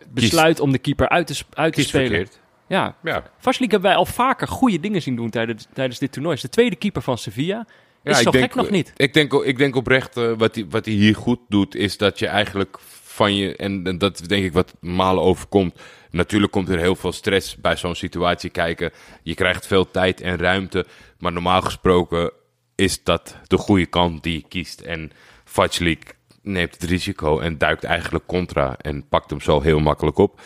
Besluit 0.09 0.59
om 0.59 0.71
de 0.71 0.77
keeper 0.77 1.09
uit 1.09 1.27
te, 1.27 1.43
uit 1.53 1.73
te 1.73 1.79
Kies 1.79 1.89
spelen. 1.89 2.07
verkeerd. 2.07 2.39
Ja, 2.67 2.95
Ja. 3.03 3.23
Hebben 3.41 3.81
wij 3.81 3.95
al 3.95 4.05
vaker 4.05 4.47
goede 4.47 4.79
dingen 4.79 5.01
zien 5.01 5.15
doen 5.15 5.29
tijdens, 5.29 5.67
tijdens 5.73 5.99
dit 5.99 6.11
toernooi. 6.11 6.35
Is 6.35 6.41
de 6.41 6.49
tweede 6.49 6.75
keeper 6.75 7.01
van 7.01 7.17
Sevilla. 7.17 7.67
Is 8.03 8.17
zo 8.19 8.31
denk, 8.31 8.43
gek 8.43 8.55
nog 8.55 8.69
niet. 8.69 8.93
Ik 8.95 9.13
denk, 9.13 9.33
ik 9.33 9.57
denk 9.57 9.75
oprecht, 9.75 10.17
eh, 10.17 10.31
wat 10.37 10.55
hij 10.55 10.65
wat 10.69 10.85
hij 10.85 10.93
hier 10.93 11.15
goed 11.15 11.39
doet, 11.49 11.75
is 11.75 11.97
dat 11.97 12.19
je 12.19 12.27
eigenlijk 12.27 12.77
van 13.03 13.35
je, 13.35 13.55
en, 13.55 13.87
en 13.87 13.97
dat 13.97 14.19
is 14.19 14.27
denk 14.27 14.45
ik 14.45 14.53
wat 14.53 14.73
malen 14.79 15.23
overkomt. 15.23 15.79
Natuurlijk 16.11 16.51
komt 16.51 16.69
er 16.69 16.79
heel 16.79 16.95
veel 16.95 17.11
stress 17.11 17.55
bij 17.55 17.75
zo'n 17.75 17.95
situatie 17.95 18.49
kijken. 18.49 18.91
Je 19.23 19.33
krijgt 19.33 19.67
veel 19.67 19.91
tijd 19.91 20.21
en 20.21 20.37
ruimte. 20.37 20.85
Maar 21.19 21.31
normaal 21.31 21.61
gesproken 21.61 22.31
is 22.75 23.03
dat 23.03 23.37
de 23.47 23.57
goede 23.57 23.85
kant 23.85 24.23
die 24.23 24.33
je 24.33 24.47
kiest. 24.47 24.81
En 24.81 25.11
Vajlik 25.43 26.15
neemt 26.41 26.73
het 26.73 26.83
risico 26.83 27.39
en 27.39 27.57
duikt 27.57 27.83
eigenlijk 27.83 28.25
contra 28.25 28.75
en 28.77 29.07
pakt 29.07 29.29
hem 29.29 29.41
zo 29.41 29.61
heel 29.61 29.79
makkelijk 29.79 30.17
op. 30.17 30.41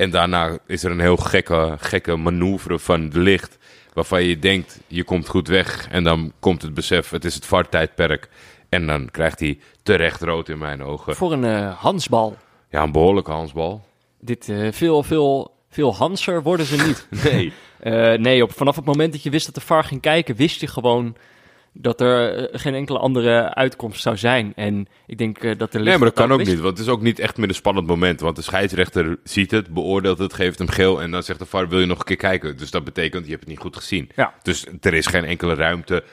En 0.00 0.10
daarna 0.10 0.58
is 0.66 0.84
er 0.84 0.90
een 0.90 1.00
heel 1.00 1.16
gekke, 1.16 1.74
gekke 1.78 2.16
manoeuvre 2.16 2.78
van 2.78 3.08
de 3.08 3.18
licht. 3.18 3.58
Waarvan 3.92 4.22
je 4.22 4.38
denkt, 4.38 4.80
je 4.86 5.04
komt 5.04 5.28
goed 5.28 5.48
weg. 5.48 5.88
En 5.90 6.04
dan 6.04 6.32
komt 6.38 6.62
het 6.62 6.74
besef, 6.74 7.10
het 7.10 7.24
is 7.24 7.34
het 7.34 7.46
VAR-tijdperk. 7.46 8.28
En 8.68 8.86
dan 8.86 9.10
krijgt 9.10 9.40
hij 9.40 9.58
terecht 9.82 10.22
rood 10.22 10.48
in 10.48 10.58
mijn 10.58 10.82
ogen. 10.82 11.16
Voor 11.16 11.32
een 11.32 11.44
eh, 11.44 11.78
Hansbal. 11.78 12.36
Ja, 12.70 12.82
een 12.82 12.92
behoorlijke 12.92 13.30
Hansbal. 13.30 13.84
Dit, 14.20 14.48
eh, 14.48 14.72
veel, 14.72 15.02
veel, 15.02 15.54
veel 15.68 15.94
Hanser 15.94 16.42
worden 16.42 16.66
ze 16.66 16.76
niet. 16.86 17.06
Nee. 17.30 17.52
Eh, 17.80 18.12
nee, 18.12 18.42
op, 18.42 18.52
vanaf 18.52 18.76
het 18.76 18.84
moment 18.84 19.12
dat 19.12 19.22
je 19.22 19.30
wist 19.30 19.46
dat 19.46 19.54
de 19.54 19.60
VAR 19.60 19.84
ging 19.84 20.00
kijken, 20.00 20.36
wist 20.36 20.60
je 20.60 20.66
gewoon 20.66 21.16
dat 21.72 22.00
er 22.00 22.34
eh, 22.36 22.60
geen 22.60 22.74
enkele 22.74 22.98
andere 22.98 23.54
uitkomst 23.54 24.02
zou 24.02 24.16
zijn. 24.16 24.52
En 24.56 24.86
ik 25.06 25.18
denk 25.18 25.38
eh, 25.38 25.58
dat 25.58 25.72
de 25.72 25.78
Nee, 25.78 25.96
maar 25.96 26.08
dat 26.08 26.14
kan 26.14 26.32
ook 26.32 26.38
niet. 26.44 26.60
Want 26.60 26.78
het 26.78 26.86
is 26.86 26.92
ook 26.92 27.02
niet 27.02 27.18
echt 27.18 27.36
meer 27.36 27.48
een 27.48 27.54
spannend 27.54 27.86
moment. 27.86 28.20
Want 28.20 28.36
de 28.36 28.42
scheidsrechter 28.42 29.18
ziet 29.24 29.50
het, 29.50 29.68
beoordeelt 29.68 30.18
het, 30.18 30.32
geeft 30.32 30.58
hem 30.58 30.68
geel. 30.68 31.02
En 31.02 31.10
dan 31.10 31.22
zegt 31.22 31.38
de 31.38 31.46
VAR, 31.46 31.68
wil 31.68 31.80
je 31.80 31.86
nog 31.86 31.98
een 31.98 32.04
keer 32.04 32.16
kijken? 32.16 32.56
Dus 32.56 32.70
dat 32.70 32.84
betekent, 32.84 33.24
je 33.24 33.30
hebt 33.30 33.42
het 33.42 33.50
niet 33.50 33.60
goed 33.60 33.76
gezien. 33.76 34.10
Ja. 34.16 34.34
Dus 34.42 34.66
er 34.80 34.94
is 34.94 35.06
geen 35.06 35.24
enkele 35.24 35.54
ruimte. 35.54 36.04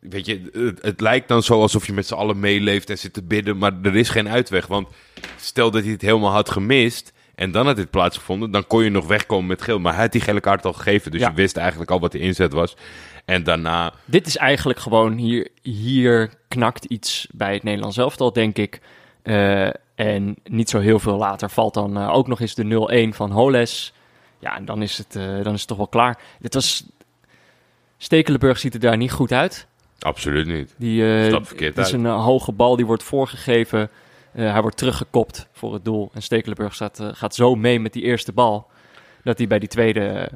Weet 0.00 0.26
je, 0.26 0.50
het, 0.52 0.82
het 0.82 1.00
lijkt 1.00 1.28
dan 1.28 1.42
zo 1.42 1.60
alsof 1.60 1.86
je 1.86 1.92
met 1.92 2.06
z'n 2.06 2.14
allen 2.14 2.40
meeleeft 2.40 2.90
en 2.90 2.98
zit 2.98 3.12
te 3.12 3.22
bidden. 3.22 3.58
Maar 3.58 3.72
er 3.82 3.96
is 3.96 4.08
geen 4.08 4.28
uitweg. 4.28 4.66
Want 4.66 4.88
stel 5.36 5.70
dat 5.70 5.82
hij 5.82 5.92
het 5.92 6.02
helemaal 6.02 6.32
had 6.32 6.50
gemist... 6.50 7.12
En 7.34 7.50
dan 7.50 7.66
had 7.66 7.76
dit 7.76 7.90
plaatsgevonden, 7.90 8.50
dan 8.50 8.66
kon 8.66 8.84
je 8.84 8.90
nog 8.90 9.06
wegkomen 9.06 9.46
met 9.46 9.62
geel. 9.62 9.78
Maar 9.78 9.92
hij 9.92 10.02
had 10.02 10.12
die 10.12 10.20
gele 10.20 10.40
kaart 10.40 10.64
al 10.64 10.72
gegeven. 10.72 11.10
Dus 11.10 11.20
Ja. 11.20 11.28
je 11.28 11.34
wist 11.34 11.56
eigenlijk 11.56 11.90
al 11.90 12.00
wat 12.00 12.12
de 12.12 12.18
inzet 12.18 12.52
was. 12.52 12.76
En 13.24 13.42
daarna 13.42 13.92
Dit 14.04 14.26
is 14.26 14.36
eigenlijk 14.36 14.78
gewoon, 14.78 15.12
hier, 15.12 15.48
hier 15.62 16.30
knakt 16.48 16.84
iets 16.84 17.28
bij 17.30 17.54
het 17.54 17.62
Nederlands 17.62 17.96
elftal, 17.96 18.32
denk 18.32 18.58
ik. 18.58 18.80
Eh, 19.22 19.68
en 19.94 20.36
niet 20.44 20.70
zo 20.70 20.78
heel 20.78 20.98
veel 20.98 21.16
later 21.16 21.50
valt 21.50 21.74
dan 21.74 21.96
eh, 21.96 22.10
ook 22.10 22.26
nog 22.26 22.40
eens 22.40 22.54
de 22.54 23.08
0-1 23.12 23.14
van 23.14 23.30
Holes. 23.30 23.92
Ja, 24.38 24.56
en 24.56 24.64
dan 24.64 24.82
is, 24.82 24.98
het, 24.98 25.16
eh, 25.16 25.42
dan 25.42 25.52
is 25.52 25.58
het 25.58 25.68
toch 25.68 25.76
wel 25.76 25.88
klaar. 25.88 26.18
Dit 26.40 26.54
was... 26.54 26.86
Stekelenburg 27.96 28.58
ziet 28.58 28.74
er 28.74 28.80
daar 28.80 28.96
niet 28.96 29.12
goed 29.12 29.32
uit. 29.32 29.66
absoluut 29.98 30.46
niet. 30.46 30.74
Die, 30.76 31.02
verkeerd 31.02 31.76
het 31.76 31.86
is 31.86 31.92
een 31.92 32.06
hoge 32.06 32.52
bal, 32.52 32.76
die 32.76 32.86
wordt 32.86 33.02
voorgegeven. 33.02 33.90
Hij 34.30 34.62
wordt 34.62 34.76
teruggekopt 34.76 35.48
voor 35.52 35.72
het 35.72 35.84
doel. 35.84 36.10
En 36.14 36.22
Stekelenburg 36.22 36.74
staat, 36.74 37.00
gaat 37.12 37.34
zo 37.34 37.54
mee 37.54 37.80
met 37.80 37.92
die 37.92 38.02
eerste 38.02 38.32
bal... 38.32 38.66
dat 39.22 39.38
hij 39.38 39.46
bij 39.46 39.58
die 39.58 39.68
tweede 39.68 40.30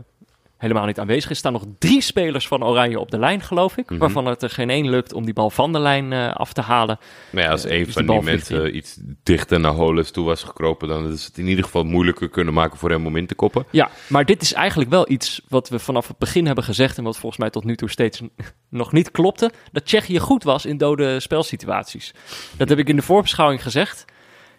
helemaal 0.58 0.86
niet 0.86 0.98
aanwezig 0.98 1.24
is. 1.24 1.30
Er 1.30 1.36
staan 1.36 1.52
nog 1.52 1.64
drie 1.78 2.00
spelers 2.00 2.48
van 2.48 2.64
Oranje 2.64 3.00
op 3.00 3.10
de 3.10 3.18
lijn, 3.18 3.40
geloof 3.40 3.76
ik. 3.76 3.90
Mhm. 3.90 3.98
Waarvan 3.98 4.26
het 4.26 4.42
er 4.42 4.50
geen 4.50 4.70
één 4.70 4.90
lukt 4.90 5.12
om 5.12 5.24
die 5.24 5.34
bal 5.34 5.50
van 5.50 5.72
de 5.72 5.78
lijn 5.78 6.12
eh, 6.12 6.34
af 6.34 6.52
te 6.52 6.60
halen. 6.60 6.98
Maar 7.30 7.42
ja, 7.42 7.50
als 7.50 7.64
Eh, 7.64 7.78
een 7.78 7.84
dus 7.84 7.92
van 7.92 8.06
die 8.06 8.22
mensen 8.22 8.76
iets 8.76 8.98
dichter 9.22 9.60
naar 9.60 9.72
Holens 9.72 10.10
toe 10.10 10.24
was 10.24 10.42
gekropen, 10.42 10.88
dan 10.88 11.12
is 11.12 11.24
het 11.24 11.38
in 11.38 11.46
ieder 11.46 11.64
geval 11.64 11.84
moeilijker 11.84 12.28
kunnen 12.28 12.54
maken 12.54 12.78
voor 12.78 12.90
hem 12.90 13.06
om 13.06 13.16
in 13.16 13.26
te 13.26 13.34
koppen. 13.34 13.64
Ja, 13.70 13.90
maar 14.08 14.24
dit 14.24 14.42
is 14.42 14.52
eigenlijk 14.52 14.90
wel 14.90 15.10
iets 15.10 15.40
wat 15.48 15.68
we 15.68 15.78
vanaf 15.78 16.08
het 16.08 16.18
begin 16.18 16.46
hebben 16.46 16.64
gezegd... 16.64 16.98
en 16.98 17.04
wat 17.04 17.18
volgens 17.18 17.40
mij 17.40 17.50
tot 17.50 17.64
nu 17.64 17.76
toe 17.76 17.90
steeds 17.90 18.22
nog 18.68 18.92
niet 18.92 19.10
klopte... 19.10 19.52
dat 19.72 19.84
Tsjechië 19.84 20.18
goed 20.18 20.42
was 20.44 20.66
in 20.66 20.76
dode 20.76 21.20
spelsituaties. 21.20 22.14
Dat 22.56 22.68
heb 22.68 22.78
ik 22.78 22.88
in 22.88 22.96
de 22.96 23.02
voorbeschouwing 23.02 23.62
gezegd. 23.62 24.04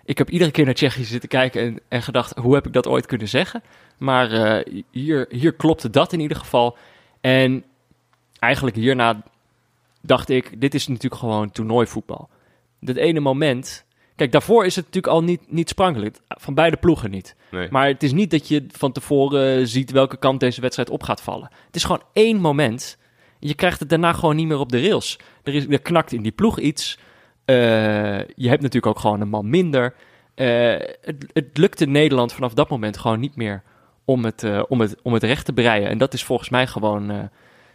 Ik 0.06 0.18
heb 0.18 0.30
iedere 0.30 0.52
keer 0.52 0.66
naar 0.66 0.74
Tsjechië 0.74 1.04
zitten 1.04 1.30
kijken 1.30 1.62
en, 1.62 1.80
en 1.88 2.02
gedacht... 2.02 2.38
hoe 2.38 2.54
heb 2.54 2.68
ik 2.68 2.74
dat 2.74 2.88
ooit 2.88 3.06
kunnen 3.06 3.28
zeggen? 3.28 3.64
Maar 4.00 4.32
eh, 4.32 4.82
hier, 4.92 5.26
hier 5.30 5.54
klopte 5.54 5.90
dat 5.90 6.14
in 6.14 6.20
ieder 6.20 6.38
geval. 6.38 6.78
En 7.22 7.64
eigenlijk 8.40 8.76
hierna 8.76 9.24
dacht 10.02 10.30
ik... 10.30 10.62
dit 10.62 10.74
is 10.74 10.88
natuurlijk 10.88 11.22
gewoon 11.22 11.52
toernooivoetbal. 11.52 12.30
Dat 12.80 12.96
ene 12.96 13.20
moment... 13.20 13.88
Kijk, 14.16 14.32
daarvoor 14.32 14.66
is 14.66 14.76
het 14.76 14.86
natuurlijk 14.86 15.14
al 15.14 15.24
niet, 15.24 15.52
niet 15.52 15.70
sprankelijk. 15.70 16.18
Van 16.28 16.54
beide 16.54 16.78
ploegen 16.78 17.12
niet. 17.12 17.36
Nee. 17.52 17.68
Maar 17.72 17.88
het 17.88 18.04
is 18.04 18.12
niet 18.12 18.32
dat 18.32 18.48
je 18.48 18.66
van 18.72 18.92
tevoren 18.92 19.68
ziet 19.68 19.92
welke 19.92 20.18
kant 20.18 20.40
deze 20.40 20.62
wedstrijd 20.62 20.90
op 20.90 21.04
gaat 21.04 21.22
vallen. 21.22 21.50
Het 21.66 21.76
is 21.76 21.84
gewoon 21.84 22.04
één 22.14 22.38
moment. 22.38 22.98
Je 23.40 23.54
krijgt 23.54 23.80
het 23.80 23.90
daarna 23.90 24.14
gewoon 24.14 24.36
niet 24.36 24.48
meer 24.48 24.60
op 24.60 24.72
de 24.72 24.82
rails. 24.82 25.20
Er, 25.44 25.56
is, 25.56 25.68
er 25.68 25.82
knakt 25.82 26.12
in 26.12 26.22
die 26.22 26.32
ploeg 26.32 26.60
iets. 26.60 27.00
Eh, 27.46 27.56
je 28.18 28.48
hebt 28.50 28.62
natuurlijk 28.62 28.86
ook 28.86 29.00
gewoon 29.00 29.22
een 29.22 29.30
man 29.30 29.50
minder. 29.50 29.96
Eh, 30.36 30.48
het, 31.02 31.26
het 31.34 31.58
lukte 31.58 31.86
Nederland 31.86 32.34
vanaf 32.34 32.54
dat 32.54 32.70
moment 32.70 32.98
gewoon 32.98 33.20
niet 33.20 33.36
meer 33.36 33.64
om 34.10 34.26
het, 34.26 34.44
eh, 34.44 34.64
om 34.68 34.82
het, 34.82 34.96
om 35.02 35.14
het 35.14 35.24
recht 35.24 35.46
te 35.46 35.54
breien. 35.54 35.90
En 35.90 35.98
dat 35.98 36.14
is 36.14 36.24
volgens 36.24 36.50
mij 36.50 36.68
gewoon 36.68 37.12
eh, 37.12 37.18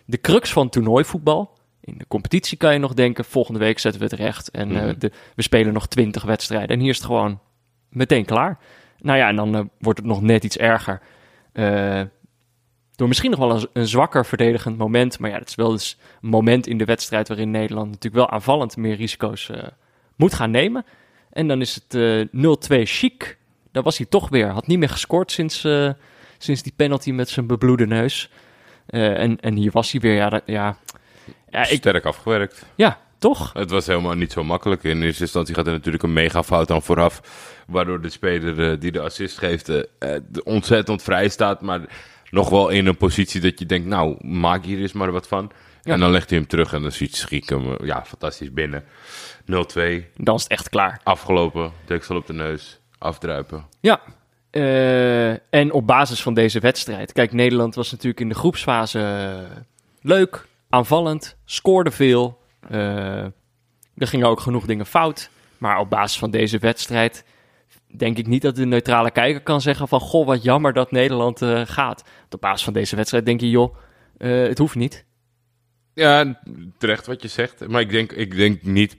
de 0.04 0.20
crux 0.20 0.52
van 0.52 0.68
toernooivoetbal. 0.68 1.58
In 1.80 1.94
de 1.98 2.06
competitie 2.08 2.56
kan 2.56 2.72
je 2.72 2.78
nog 2.78 2.94
denken, 2.94 3.24
volgende 3.24 3.58
week 3.58 3.78
zetten 3.78 4.00
we 4.00 4.06
het 4.06 4.18
recht. 4.18 4.50
En 4.50 4.76
eh, 4.76 4.82
Mhm. 4.82 4.98
de, 4.98 5.10
we 5.34 5.42
spelen 5.42 5.72
nog 5.72 5.86
twintig 5.86 6.22
wedstrijden. 6.22 6.68
En 6.68 6.80
hier 6.80 6.90
is 6.90 6.96
het 6.96 7.06
gewoon 7.06 7.40
meteen 7.88 8.24
klaar. 8.24 8.58
Nou 8.98 9.18
ja, 9.18 9.28
en 9.28 9.36
dan 9.36 9.70
wordt 9.78 9.98
het 9.98 10.08
nog 10.08 10.22
net 10.22 10.44
iets 10.44 10.56
erger. 10.56 11.00
Door 12.96 13.08
misschien 13.08 13.30
nog 13.30 13.38
wel 13.38 13.50
een, 13.50 13.68
een 13.72 13.86
zwakker 13.86 14.26
verdedigend 14.26 14.78
moment. 14.78 15.18
Maar 15.18 15.30
ja, 15.30 15.38
dat 15.38 15.48
is 15.48 15.54
wel 15.54 15.70
eens 15.72 15.98
een 16.22 16.28
moment 16.28 16.66
in 16.66 16.78
de 16.78 16.84
wedstrijd 16.84 17.28
waarin 17.28 17.50
Nederland 17.50 17.86
natuurlijk 17.86 18.14
wel 18.14 18.30
aanvallend 18.30 18.76
meer 18.76 18.96
risico's 18.96 19.50
moet 20.16 20.34
gaan 20.34 20.50
nemen. 20.50 20.84
En 21.32 21.48
dan 21.48 21.60
is 21.60 21.74
het 21.74 21.94
eh 21.94 22.80
0-2 22.80 22.82
chic. 22.84 23.38
Daar 23.72 23.82
was 23.82 23.96
hij 23.96 24.06
toch 24.06 24.28
weer. 24.28 24.48
Had 24.48 24.66
niet 24.66 24.78
meer 24.78 24.88
gescoord 24.88 25.32
sinds, 25.32 25.64
sinds 26.38 26.62
die 26.62 26.72
penalty 26.76 27.10
met 27.10 27.28
zijn 27.28 27.46
bebloede 27.46 27.86
neus. 27.86 28.30
Eh, 28.86 29.18
en, 29.20 29.40
en 29.40 29.54
hier 29.54 29.70
was 29.70 29.90
hij 29.92 30.00
weer. 30.00 30.14
Ja, 30.14 30.28
dat, 30.28 30.42
ja. 30.46 30.76
Ja, 31.50 31.60
ik, 31.68 31.76
Sterk 31.78 32.04
afgewerkt. 32.04 32.64
ja, 32.74 32.98
toch? 33.18 33.52
Het 33.52 33.70
was 33.70 33.86
helemaal 33.86 34.14
niet 34.14 34.32
zo 34.32 34.44
makkelijk. 34.44 34.82
In 34.84 35.02
eerste 35.02 35.22
instantie 35.22 35.54
gaat 35.54 35.66
er 35.66 35.72
natuurlijk 35.72 36.02
een 36.02 36.12
mega 36.12 36.42
fout 36.42 36.70
aan 36.70 36.82
vooraf. 36.82 37.20
Waardoor 37.66 38.00
de 38.00 38.08
speler 38.10 38.70
eh, 38.70 38.80
die 38.80 38.92
de 38.92 39.00
assist 39.00 39.38
geeft 39.38 39.68
eh, 39.68 40.16
ontzettend 40.44 41.02
vrij 41.02 41.28
staat. 41.28 41.60
Maar 41.60 41.80
nog 42.30 42.48
wel 42.48 42.68
in 42.68 42.86
een 42.86 42.96
positie 42.96 43.40
dat 43.40 43.58
je 43.58 43.66
denkt, 43.66 43.86
nou, 43.86 44.26
maak 44.26 44.64
hier 44.64 44.78
eens 44.80 44.92
maar 44.92 45.12
wat 45.12 45.28
van. 45.28 45.50
Ja. 45.82 45.92
En 45.92 46.00
dan 46.00 46.10
legt 46.10 46.30
hij 46.30 46.38
hem 46.38 46.46
terug 46.48 46.72
en 46.72 46.82
dan 46.82 46.92
ziet 46.92 47.16
Schiek 47.16 47.48
hem, 47.48 47.84
ja, 47.84 48.04
fantastisch 48.04 48.52
binnen. 48.52 48.84
0-2, 48.84 48.84
Dan 50.16 50.34
is 50.34 50.42
het 50.42 50.46
echt 50.46 50.68
klaar. 50.68 51.00
afgelopen, 51.02 51.72
deksel 51.84 52.16
op 52.16 52.26
de 52.26 52.32
neus, 52.32 52.80
afdruipen. 52.98 53.66
Ja. 53.80 54.00
Eh, 54.54 55.30
en 55.30 55.72
op 55.72 55.86
basis 55.86 56.22
van 56.22 56.34
deze 56.34 56.60
wedstrijd. 56.60 57.12
Kijk, 57.12 57.32
Nederland 57.32 57.74
was 57.74 57.90
natuurlijk 57.90 58.20
in 58.20 58.28
de 58.28 58.34
groepsfase 58.34 59.00
eh, 59.00 59.56
leuk, 60.00 60.46
aanvallend, 60.68 61.36
scoorde 61.44 61.90
veel. 61.90 62.38
Eh, 62.68 63.24
er 63.96 64.06
gingen 64.06 64.26
ook 64.26 64.40
genoeg 64.40 64.66
dingen 64.66 64.86
fout. 64.86 65.30
Maar 65.58 65.78
op 65.78 65.90
basis 65.90 66.18
van 66.18 66.30
deze 66.30 66.58
wedstrijd 66.58 67.24
denk 67.96 68.18
ik 68.18 68.26
niet 68.26 68.42
dat 68.42 68.56
de 68.56 68.66
neutrale 68.66 69.10
kijker 69.10 69.42
kan 69.42 69.60
zeggen 69.60 69.88
van... 69.88 70.00
Goh, 70.00 70.26
wat 70.26 70.42
jammer 70.42 70.72
dat 70.72 70.90
Nederland 70.90 71.40
gaat. 71.64 72.04
Op 72.30 72.40
basis 72.40 72.64
van 72.64 72.72
deze 72.72 72.96
wedstrijd 72.96 73.26
denk 73.26 73.40
je, 73.40 73.50
joh, 73.50 73.76
het 74.18 74.58
hoeft 74.58 74.74
niet. 74.74 75.04
Ja, 75.94 76.40
terecht 76.78 77.06
wat 77.06 77.22
je 77.22 77.28
zegt. 77.28 77.68
Maar 77.68 77.80
ik 77.80 77.90
denk, 77.90 78.12
ik 78.12 78.36
denk 78.36 78.62
niet 78.62 78.96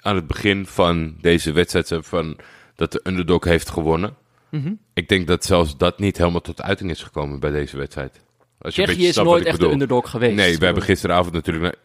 aan 0.00 0.16
het 0.16 0.26
begin 0.26 0.66
van 0.66 1.16
deze 1.20 1.52
wedstrijd 1.52 2.06
van 2.06 2.38
dat 2.74 2.92
de 2.92 3.00
underdog 3.04 3.44
heeft 3.44 3.70
gewonnen. 3.70 4.16
Mhm. 4.54 4.72
Ik 4.92 5.08
denk 5.08 5.26
dat 5.26 5.44
zelfs 5.44 5.76
dat 5.76 5.98
niet 5.98 6.18
helemaal 6.18 6.40
tot 6.40 6.62
uiting 6.62 6.90
is 6.90 7.02
gekomen 7.02 7.40
bij 7.40 7.50
deze 7.50 7.76
wedstrijd. 7.76 8.20
Als 8.58 8.74
je 8.74 8.82
Tsjechië 8.82 9.06
is 9.06 9.16
nooit 9.16 9.44
echt 9.44 9.52
de 9.52 9.58
bedoel. 9.58 9.72
underdog 9.72 10.10
geweest. 10.10 10.34
Nee, 10.34 10.58
we 10.58 10.64
hebben 10.64 10.82
gisteravond 10.82 11.34
natuurlijk 11.34 11.76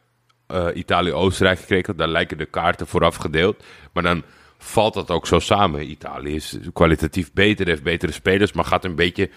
naar 0.48 0.68
eh, 0.68 0.78
Italië-Oostenrijk 0.78 1.60
gekeken. 1.60 1.98
Daar 1.98 2.08
lijken 2.08 2.38
de 2.38 2.46
kaarten 2.46 2.88
vooraf 2.88 3.16
gedeeld. 3.16 3.64
Maar 3.94 4.04
dan 4.04 4.24
valt 4.58 4.94
dat 4.94 5.12
ook 5.12 5.28
zo 5.28 5.40
samen. 5.40 5.90
Italië 5.90 6.36
is 6.36 6.58
kwalitatief 6.74 7.34
beter, 7.34 7.68
heeft 7.68 7.84
betere 7.84 8.12
spelers, 8.12 8.52
maar 8.54 8.66
gaat 8.66 8.86
een 8.86 8.96
beetje, 8.96 9.30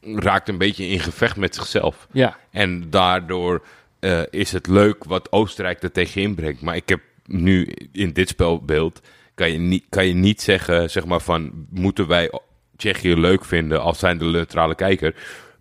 raakt 0.00 0.48
een 0.48 0.58
beetje 0.58 0.86
in 0.86 1.00
gevecht 1.00 1.36
met 1.36 1.54
zichzelf. 1.54 2.06
Ja, 2.12 2.36
En 2.50 2.90
daardoor 2.90 3.64
eh, 4.00 4.22
is 4.30 4.52
het 4.52 4.66
leuk 4.66 5.04
wat 5.04 5.32
Oostenrijk 5.32 5.82
er 5.82 5.92
tegenin 5.92 6.34
brengt. 6.34 6.60
Maar 6.60 6.76
ik 6.76 6.88
heb 6.88 7.00
nu 7.26 7.68
in 7.92 8.12
dit 8.12 8.28
spelbeeld, 8.28 9.00
kan 9.34 9.52
je 9.52 9.58
niet, 9.58 9.84
kan 9.88 10.06
je 10.06 10.14
niet 10.14 10.42
zeggen, 10.42 10.90
zeg 10.90 11.04
maar 11.04 11.20
van, 11.20 11.66
moeten 11.70 12.06
wij 12.06 12.30
Tsjechië 12.76 13.16
leuk 13.16 13.44
vinden 13.44 13.82
als 13.82 13.98
zijn 13.98 14.18
de 14.18 14.24
neutrale 14.24 14.74
kijker? 14.74 15.14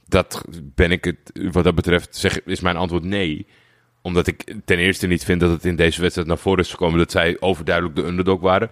Dat 0.08 0.43
ben 0.62 0.91
ik 0.91 1.03
het, 1.03 1.32
wat 1.51 1.63
dat 1.63 1.75
betreft, 1.75 2.15
zeg, 2.15 2.43
is 2.43 2.60
mijn 2.60 2.75
antwoord 2.77 3.03
nee. 3.03 3.48
Omdat 4.01 4.27
ik 4.27 4.53
ten 4.65 4.77
eerste 4.77 5.08
niet 5.08 5.24
vind 5.24 5.39
dat 5.39 5.50
het 5.51 5.65
in 5.65 5.75
deze 5.75 6.01
wedstrijd 6.01 6.27
naar 6.27 6.38
voren 6.38 6.63
is 6.63 6.70
gekomen 6.72 6.98
dat 7.00 7.12
zij 7.12 7.38
overduidelijk 7.39 7.96
de 7.96 8.03
underdog 8.03 8.41
waren. 8.41 8.70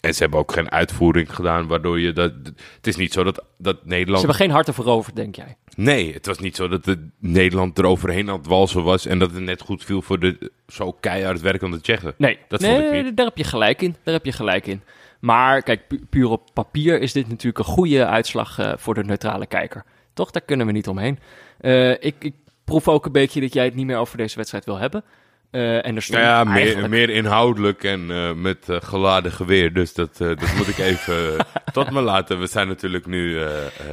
En 0.00 0.14
ze 0.14 0.22
hebben 0.22 0.38
ook 0.40 0.52
geen 0.52 0.70
uitvoering 0.70 1.34
gedaan, 1.34 1.66
waardoor 1.66 2.00
je 2.00 2.12
dat. 2.12 2.32
Het 2.76 2.86
is 2.86 2.96
niet 2.96 3.12
zo 3.12 3.24
dat, 3.24 3.44
dat 3.58 3.76
ze 3.82 3.88
Nederland. 3.88 4.18
hebben 4.18 4.36
geen 4.36 4.50
hart 4.50 4.66
ervoor 4.68 4.86
over, 4.86 5.14
denk 5.14 5.36
jij. 5.36 5.56
Nee, 5.76 6.12
het 6.12 6.26
was 6.26 6.38
niet 6.38 6.56
zo 6.56 6.68
dat 6.68 6.84
de 6.84 7.08
Nederland 7.18 7.78
eroverheen 7.78 8.30
aan 8.30 8.36
het 8.38 8.46
walsen 8.46 8.82
was 8.82 9.06
en 9.06 9.18
dat 9.18 9.30
het 9.30 9.42
net 9.42 9.60
goed 9.60 9.84
viel 9.84 10.02
voor 10.02 10.18
de 10.20 10.50
zo 10.68 10.92
keihard 10.92 11.40
werkende 11.40 11.80
Tsjechen. 11.80 12.14
Nee, 12.16 12.38
Dat 12.48 12.60
nee, 12.60 12.70
vond 12.80 12.94
ik 12.94 13.04
niet. 13.04 13.16
daar 13.16 13.26
heb 13.26 13.36
je 13.36 13.44
gelijk 13.44 13.82
in. 13.82 13.96
Daar 14.02 14.14
heb 14.14 14.24
je 14.24 14.32
gelijk 14.32 14.66
in. 14.66 14.82
Maar 15.24 15.62
kijk, 15.62 15.86
pu- 15.88 16.04
puur 16.10 16.28
op 16.28 16.48
papier 16.52 17.00
is 17.00 17.12
dit 17.12 17.28
natuurlijk 17.28 17.58
een 17.58 17.74
goede 17.74 18.06
uitslag 18.06 18.58
eh, 18.58 18.72
voor 18.76 18.94
de 18.94 19.04
neutrale 19.04 19.46
kijker. 19.46 19.84
Toch, 20.14 20.30
daar 20.30 20.42
kunnen 20.42 20.66
we 20.66 20.72
niet 20.72 20.88
omheen. 20.88 21.18
Eh, 21.60 21.90
ik, 21.90 22.14
ik 22.18 22.34
proef 22.64 22.88
ook 22.88 23.06
een 23.06 23.12
beetje 23.12 23.40
dat 23.40 23.52
jij 23.52 23.64
het 23.64 23.74
niet 23.74 23.86
meer 23.86 23.96
over 23.96 24.16
deze 24.16 24.36
wedstrijd 24.36 24.64
wil 24.64 24.78
hebben. 24.78 25.04
Eh, 25.50 25.86
en 25.86 25.96
er 25.96 26.02
stond 26.02 26.22
ja, 26.22 26.44
meer, 26.44 26.54
eigenlijk... 26.56 26.88
meer 26.88 27.10
inhoudelijk 27.10 27.84
en 27.84 28.06
met 28.40 28.66
geladen 28.68 29.32
geweer. 29.32 29.72
Dus 29.72 29.94
dat, 29.94 30.16
dat 30.16 30.54
moet 30.56 30.68
ik 30.68 30.78
even 30.92 31.46
tot 31.72 31.90
me 31.90 32.00
laten. 32.00 32.40
We 32.40 32.46
zijn 32.46 32.68
natuurlijk 32.68 33.06
nu. 33.06 33.40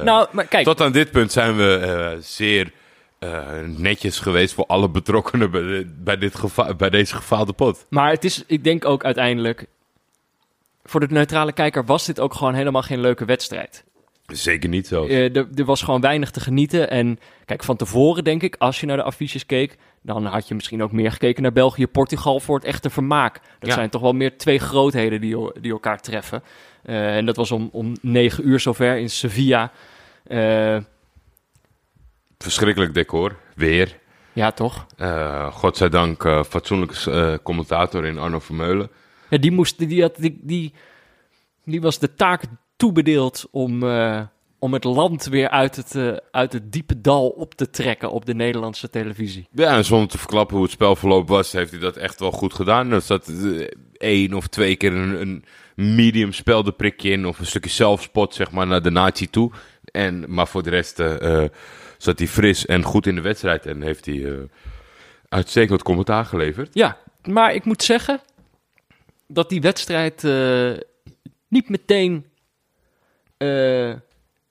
Nou, 0.02 0.28
maar 0.32 0.46
kijk, 0.46 0.64
tot 0.64 0.80
aan 0.80 0.92
dit 0.92 1.10
punt 1.10 1.32
zijn 1.32 1.56
we 1.56 2.16
zeer 2.20 2.72
netjes 3.76 4.18
geweest 4.18 4.54
voor 4.54 4.66
alle 4.66 4.88
betrokkenen 4.90 5.50
bij, 5.50 5.62
de- 5.62 5.94
bij, 5.98 6.18
dit 6.18 6.34
bij 6.76 6.90
deze 6.90 7.14
gefaalde 7.14 7.52
pot. 7.52 7.86
maar 7.90 8.10
het 8.10 8.24
is, 8.24 8.44
ik 8.46 8.64
denk 8.64 8.84
ook 8.84 9.04
uiteindelijk... 9.04 9.66
Voor 10.84 11.00
de 11.00 11.06
neutrale 11.10 11.52
kijker 11.52 11.84
was 11.84 12.06
dit 12.06 12.20
ook 12.20 12.34
gewoon 12.34 12.54
helemaal 12.54 12.82
geen 12.82 13.00
leuke 13.00 13.24
wedstrijd. 13.24 13.84
Zeker 14.26 14.68
niet 14.68 14.86
zo. 14.86 15.06
Eh, 15.06 15.36
er, 15.36 15.46
er 15.54 15.64
was 15.64 15.82
gewoon 15.82 16.00
weinig 16.00 16.30
te 16.30 16.40
genieten. 16.40 16.90
En 16.90 17.18
kijk, 17.44 17.64
van 17.64 17.76
tevoren 17.76 18.24
denk 18.24 18.42
ik, 18.42 18.56
als 18.58 18.80
je 18.80 18.86
naar 18.86 18.96
de 18.96 19.02
affiches 19.02 19.46
keek, 19.46 19.76
dan 20.02 20.24
had 20.26 20.48
je 20.48 20.54
misschien 20.54 20.82
ook 20.82 20.92
meer 20.92 21.12
gekeken 21.12 21.42
naar 21.42 21.52
België, 21.52 21.86
Portugal 21.86 22.40
voor 22.40 22.54
het 22.56 22.64
echte 22.64 22.90
vermaak. 22.90 23.40
Dat 23.58 23.68
Ja. 23.68 23.74
zijn 23.74 23.90
toch 23.90 24.00
wel 24.00 24.12
meer 24.12 24.38
twee 24.38 24.58
grootheden 24.58 25.20
die, 25.20 25.60
die 25.60 25.72
elkaar 25.72 26.00
treffen. 26.00 26.42
Eh, 26.82 27.16
en 27.16 27.26
dat 27.26 27.36
was 27.36 27.50
om, 27.50 27.68
om 27.72 27.92
negen 28.00 28.48
uur 28.48 28.60
zover 28.60 28.96
in 28.96 29.10
Sevilla. 29.10 29.72
Eh, 30.26 30.76
Verschrikkelijk 32.38 32.94
decor. 32.94 33.36
Weer. 33.54 33.98
ja, 34.32 34.50
toch? 34.52 34.86
Godzijdank 35.50 36.22
fatsoenlijke 36.48 37.40
commentator 37.42 38.04
in 38.06 38.18
Arno 38.18 38.38
Vermeulen. 38.38 38.90
Ja, 39.32 39.38
die, 39.38 39.50
moest, 39.50 39.88
die, 39.88 40.02
had, 40.02 40.16
die, 40.16 40.38
die, 40.42 40.72
die 41.64 41.80
was 41.80 41.98
de 41.98 42.14
taak 42.14 42.42
toebedeeld 42.76 43.48
om, 43.50 43.82
eh, 43.82 44.20
om 44.58 44.72
het 44.72 44.84
land 44.84 45.24
weer 45.24 45.48
uit 45.48 45.76
het, 45.76 45.94
eh, 45.94 46.16
uit 46.30 46.52
het 46.52 46.72
diepe 46.72 47.00
dal 47.00 47.28
op 47.28 47.54
te 47.54 47.70
trekken 47.70 48.10
op 48.10 48.26
de 48.26 48.34
Nederlandse 48.34 48.90
televisie. 48.90 49.48
Ja, 49.52 49.76
en 49.76 49.84
zonder 49.84 50.08
te 50.08 50.18
verklappen 50.18 50.54
hoe 50.54 50.64
het 50.64 50.74
spelverloop 50.74 51.28
was, 51.28 51.52
heeft 51.52 51.70
hij 51.70 51.80
dat 51.80 51.96
echt 51.96 52.20
wel 52.20 52.30
goed 52.30 52.54
gedaan. 52.54 52.92
Er 52.92 53.00
zat 53.00 53.28
eh, 53.28 53.66
één 53.92 54.34
of 54.34 54.46
twee 54.46 54.76
keer 54.76 54.92
een, 54.92 55.20
een 55.20 55.44
medium 55.74 56.32
speldenprikje 56.32 57.10
in, 57.10 57.26
of 57.26 57.38
een 57.38 57.46
stukje 57.46 57.70
zelfspot, 57.70 58.34
zeg 58.34 58.50
maar, 58.50 58.66
naar 58.66 58.82
de 58.82 58.90
nazi 58.90 59.30
toe. 59.30 59.50
En, 59.84 60.24
maar 60.28 60.48
voor 60.48 60.62
de 60.62 60.70
rest 60.70 61.02
zat 61.98 62.18
hij 62.18 62.28
fris 62.28 62.66
en 62.66 62.82
goed 62.82 63.06
in 63.06 63.14
de 63.14 63.20
wedstrijd 63.20 63.66
en 63.66 63.82
heeft 63.82 64.06
hij 64.06 64.48
uitstekend 65.28 65.82
commentaar 65.82 66.24
geleverd. 66.24 66.68
Ja, 66.72 66.96
maar 67.22 67.54
ik 67.54 67.64
moet 67.64 67.82
zeggen 67.82 68.20
dat 69.32 69.48
die 69.48 69.60
wedstrijd 69.60 70.24
eh, 70.24 70.72
niet 71.48 71.68
meteen 71.68 72.26
eh, 73.36 73.94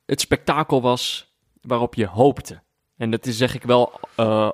het 0.06 0.22
spektakel 0.22 0.82
was 0.82 1.34
waarop 1.62 1.96
je 1.96 2.08
hoopte. 2.08 2.62
En 2.98 3.12
dat 3.12 3.26
is 3.26 3.38
zeg 3.38 3.56
ik 3.56 3.64
wel 3.64 4.00
eh, 4.16 4.52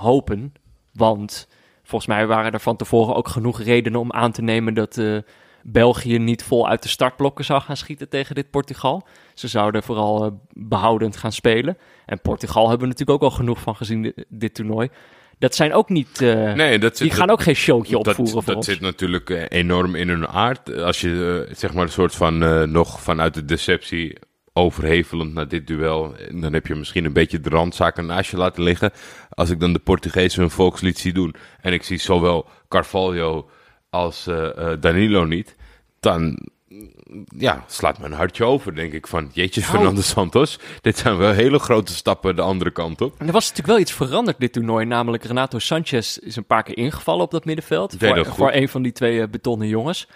hopen, 0.00 0.54
want 0.92 1.48
volgens 1.82 2.10
mij 2.10 2.26
waren 2.26 2.52
er 2.52 2.60
van 2.60 2.76
tevoren 2.76 3.14
ook 3.14 3.28
genoeg 3.28 3.60
redenen 3.60 4.00
om 4.00 4.12
aan 4.12 4.32
te 4.32 4.42
nemen 4.42 4.74
dat 4.74 4.96
België 5.62 6.18
niet 6.18 6.44
vol 6.44 6.68
uit 6.68 6.82
de 6.82 6.88
startblokken 6.88 7.44
zou 7.44 7.60
gaan 7.60 7.76
schieten 7.76 8.08
tegen 8.08 8.34
dit 8.34 8.50
Portugal. 8.50 9.06
Ze 9.34 9.48
zouden 9.48 9.82
vooral 9.82 10.24
eh, 10.24 10.32
behoudend 10.52 11.16
gaan 11.16 11.32
spelen. 11.32 11.78
En 12.06 12.20
Portugal 12.20 12.68
hebben 12.68 12.88
we 12.88 12.94
natuurlijk 12.94 13.22
ook 13.22 13.30
al 13.30 13.36
genoeg 13.36 13.60
van 13.60 13.76
gezien 13.76 14.14
dit 14.28 14.54
toernooi. 14.54 14.88
Dat 15.42 15.54
zijn 15.54 15.72
ook 15.74 15.88
niet. 15.88 16.20
eh, 16.22 16.52
Nee, 16.52 16.78
dat 16.78 16.96
zit, 16.96 17.08
die 17.08 17.16
gaan 17.16 17.26
dat- 17.26 17.36
ook 17.38 17.42
geen 17.42 17.54
showtje 17.54 17.92
dat, 17.92 18.06
opvoeren 18.08 18.32
voor 18.34 18.44
dat 18.44 18.56
ons. 18.56 18.66
zit 18.66 18.80
natuurlijk 18.80 19.30
eh, 19.30 19.44
enorm 19.48 19.94
in 19.94 20.08
hun 20.08 20.28
aard. 20.28 20.74
Als 20.76 21.00
je 21.00 21.44
eh, 21.48 21.54
zeg 21.56 21.72
maar 21.74 21.82
een 21.84 21.90
soort 21.90 22.14
van 22.14 22.38
nog 22.72 23.00
vanuit 23.00 23.34
de 23.34 23.44
deceptie 23.44 24.16
overhevelend 24.52 25.34
naar 25.34 25.48
dit 25.48 25.66
duel, 25.66 26.14
dan 26.30 26.52
heb 26.52 26.66
je 26.66 26.74
misschien 26.74 27.04
een 27.04 27.12
beetje 27.12 27.40
de 27.40 27.48
randzaken 27.48 28.06
naast 28.06 28.30
je 28.30 28.36
laten 28.36 28.62
liggen. 28.62 28.90
Als 29.30 29.50
ik 29.50 29.60
dan 29.60 29.72
de 29.72 29.78
Portugezen 29.78 30.40
hun 30.40 30.50
volkslied 30.50 30.98
zie 30.98 31.12
doen 31.12 31.34
en 31.60 31.72
ik 31.72 31.82
zie 31.82 31.98
zowel 31.98 32.48
Carvalho 32.68 33.48
als 33.90 34.28
Danilo 34.80 35.24
niet, 35.24 35.56
dan 36.00 36.38
ja, 37.36 37.64
slaat 37.66 37.98
mijn 37.98 38.12
hartje 38.12 38.44
over, 38.44 38.74
denk 38.74 38.92
ik 38.92 39.06
van, 39.06 39.30
jeetje 39.32 39.60
Nou. 39.60 39.72
Fernando 39.72 40.00
Santos, 40.00 40.58
dit 40.80 40.98
zijn 40.98 41.16
wel 41.16 41.32
hele 41.32 41.58
grote 41.58 41.94
stappen 41.94 42.36
de 42.36 42.42
andere 42.42 42.70
kant 42.70 43.00
op. 43.00 43.14
En 43.18 43.26
er 43.26 43.32
was 43.32 43.42
natuurlijk 43.42 43.68
wel 43.68 43.78
iets 43.78 43.92
veranderd 43.92 44.40
dit 44.40 44.52
toernooi. 44.52 44.86
Namelijk 44.86 45.24
Renato 45.24 45.58
Sanchez 45.58 46.16
is 46.16 46.36
een 46.36 46.44
paar 46.44 46.62
keer 46.62 46.76
ingevallen 46.76 47.24
op 47.24 47.30
dat 47.30 47.44
middenveld. 47.44 47.94
Voor, 47.98 48.14
dat 48.14 48.26
voor 48.26 48.52
een 48.52 48.68
van 48.68 48.82
die 48.82 48.92
twee 48.92 49.20
eh, 49.20 49.28
betonnen 49.28 49.68
jongens. 49.68 50.08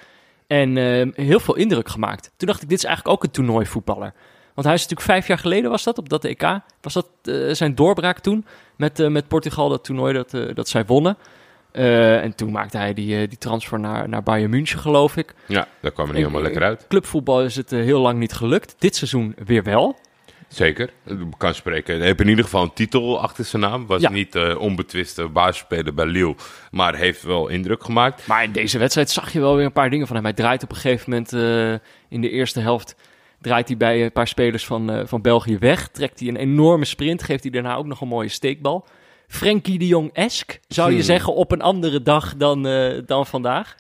En 0.47 0.77
eh, 0.77 1.27
heel 1.27 1.41
veel 1.41 1.57
indruk 1.57 1.89
gemaakt. 1.89 2.31
Toen 2.37 2.49
dacht 2.49 2.63
ik, 2.63 2.69
dit 2.69 2.79
is 2.79 2.85
eigenlijk 2.85 3.17
ook 3.17 3.25
een 3.25 3.31
toernooivoetballer. 3.31 4.15
Want 4.55 4.67
hij 4.67 4.77
is 4.77 4.83
natuurlijk 4.83 5.11
vijf 5.11 5.27
jaar 5.27 5.39
geleden, 5.39 5.71
was 5.71 5.85
dat, 5.85 5.99
op 5.99 6.09
dat 6.09 6.25
EK. 6.25 6.61
Was 6.81 6.93
dat 6.93 7.09
eh, 7.23 7.35
zijn 7.51 7.75
doorbraak 7.75 8.19
toen 8.19 8.47
met, 8.77 9.01
eh, 9.01 9.09
met 9.09 9.29
Portugal, 9.29 9.69
dat 9.69 9.85
toernooi 9.85 10.15
dat, 10.15 10.31
dat 10.55 10.69
zij 10.69 10.87
wonnen. 10.87 11.17
Eh, 11.77 12.23
en 12.23 12.35
toen 12.35 12.51
maakte 12.53 12.77
hij 12.77 12.95
die, 12.95 13.21
eh, 13.21 13.29
die 13.29 13.39
transfer 13.39 13.81
naar, 13.81 14.09
naar 14.09 14.23
Bayern 14.23 14.51
München, 14.51 14.79
geloof 14.79 15.17
ik. 15.17 15.35
Ja, 15.47 15.69
daar 15.81 15.91
kwam 15.93 16.07
het 16.07 16.15
niet 16.15 16.25
helemaal 16.25 16.43
lekker 16.45 16.63
uit. 16.63 16.87
Clubvoetbal 16.89 17.43
is 17.45 17.57
het 17.57 17.73
eh, 17.73 17.81
heel 17.81 18.01
lang 18.01 18.19
niet 18.19 18.33
gelukt. 18.33 18.75
Dit 18.79 18.97
seizoen 18.97 19.35
weer 19.45 19.63
wel. 19.63 19.97
Zeker, 20.49 20.91
kan 21.37 21.55
spreken. 21.55 21.97
Hij 21.97 22.07
heeft 22.07 22.21
in 22.21 22.29
ieder 22.29 22.45
geval 22.45 22.63
een 22.63 22.73
titel 22.73 23.21
achter 23.21 23.45
zijn 23.45 23.63
naam. 23.63 23.87
Was 23.87 24.01
Ja. 24.03 24.11
niet 24.11 24.37
onbetwiste 24.59 25.29
basisspeler 25.29 25.95
bij 25.95 26.07
Lille, 26.07 26.35
maar 26.71 26.95
heeft 26.95 27.23
wel 27.23 27.49
indruk 27.49 27.85
gemaakt. 27.85 28.27
Maar 28.27 28.43
in 28.45 28.53
deze 28.53 28.79
wedstrijd 28.79 29.11
zag 29.11 29.33
je 29.33 29.41
wel 29.41 29.57
weer 29.57 29.65
een 29.65 29.73
paar 29.73 29.91
dingen 29.91 30.07
van 30.07 30.17
hem. 30.17 30.25
Hij 30.25 30.35
draait 30.35 30.63
op 30.63 30.71
een 30.71 30.77
gegeven 30.77 31.11
moment 31.11 31.33
in 32.09 32.21
de 32.21 32.31
eerste 32.31 32.61
helft. 32.61 32.97
Draait 33.41 33.69
hij 33.69 33.77
bij 33.77 34.05
een 34.05 34.13
paar 34.13 34.29
spelers 34.29 34.67
van, 34.67 35.03
van 35.09 35.23
België 35.23 35.59
weg. 35.59 35.89
Trekt 35.89 36.21
hij 36.21 36.29
een 36.29 36.37
enorme 36.37 36.85
sprint. 36.85 37.23
Geeft 37.23 37.43
hij 37.43 37.53
daarna 37.53 37.75
ook 37.75 37.87
nog 37.87 38.01
een 38.01 38.09
mooie 38.09 38.29
steekbal. 38.29 38.87
Frenkie 39.29 39.79
de 39.79 39.87
Jong-esk, 39.87 40.61
zou 40.69 40.89
je 40.89 40.95
Hmm. 40.97 41.05
zeggen, 41.05 41.35
op 41.35 41.53
een 41.53 41.63
andere 41.63 42.03
dag 42.03 42.37
dan, 42.37 42.67
eh, 42.67 42.99
dan 43.07 43.27
vandaag. 43.27 43.75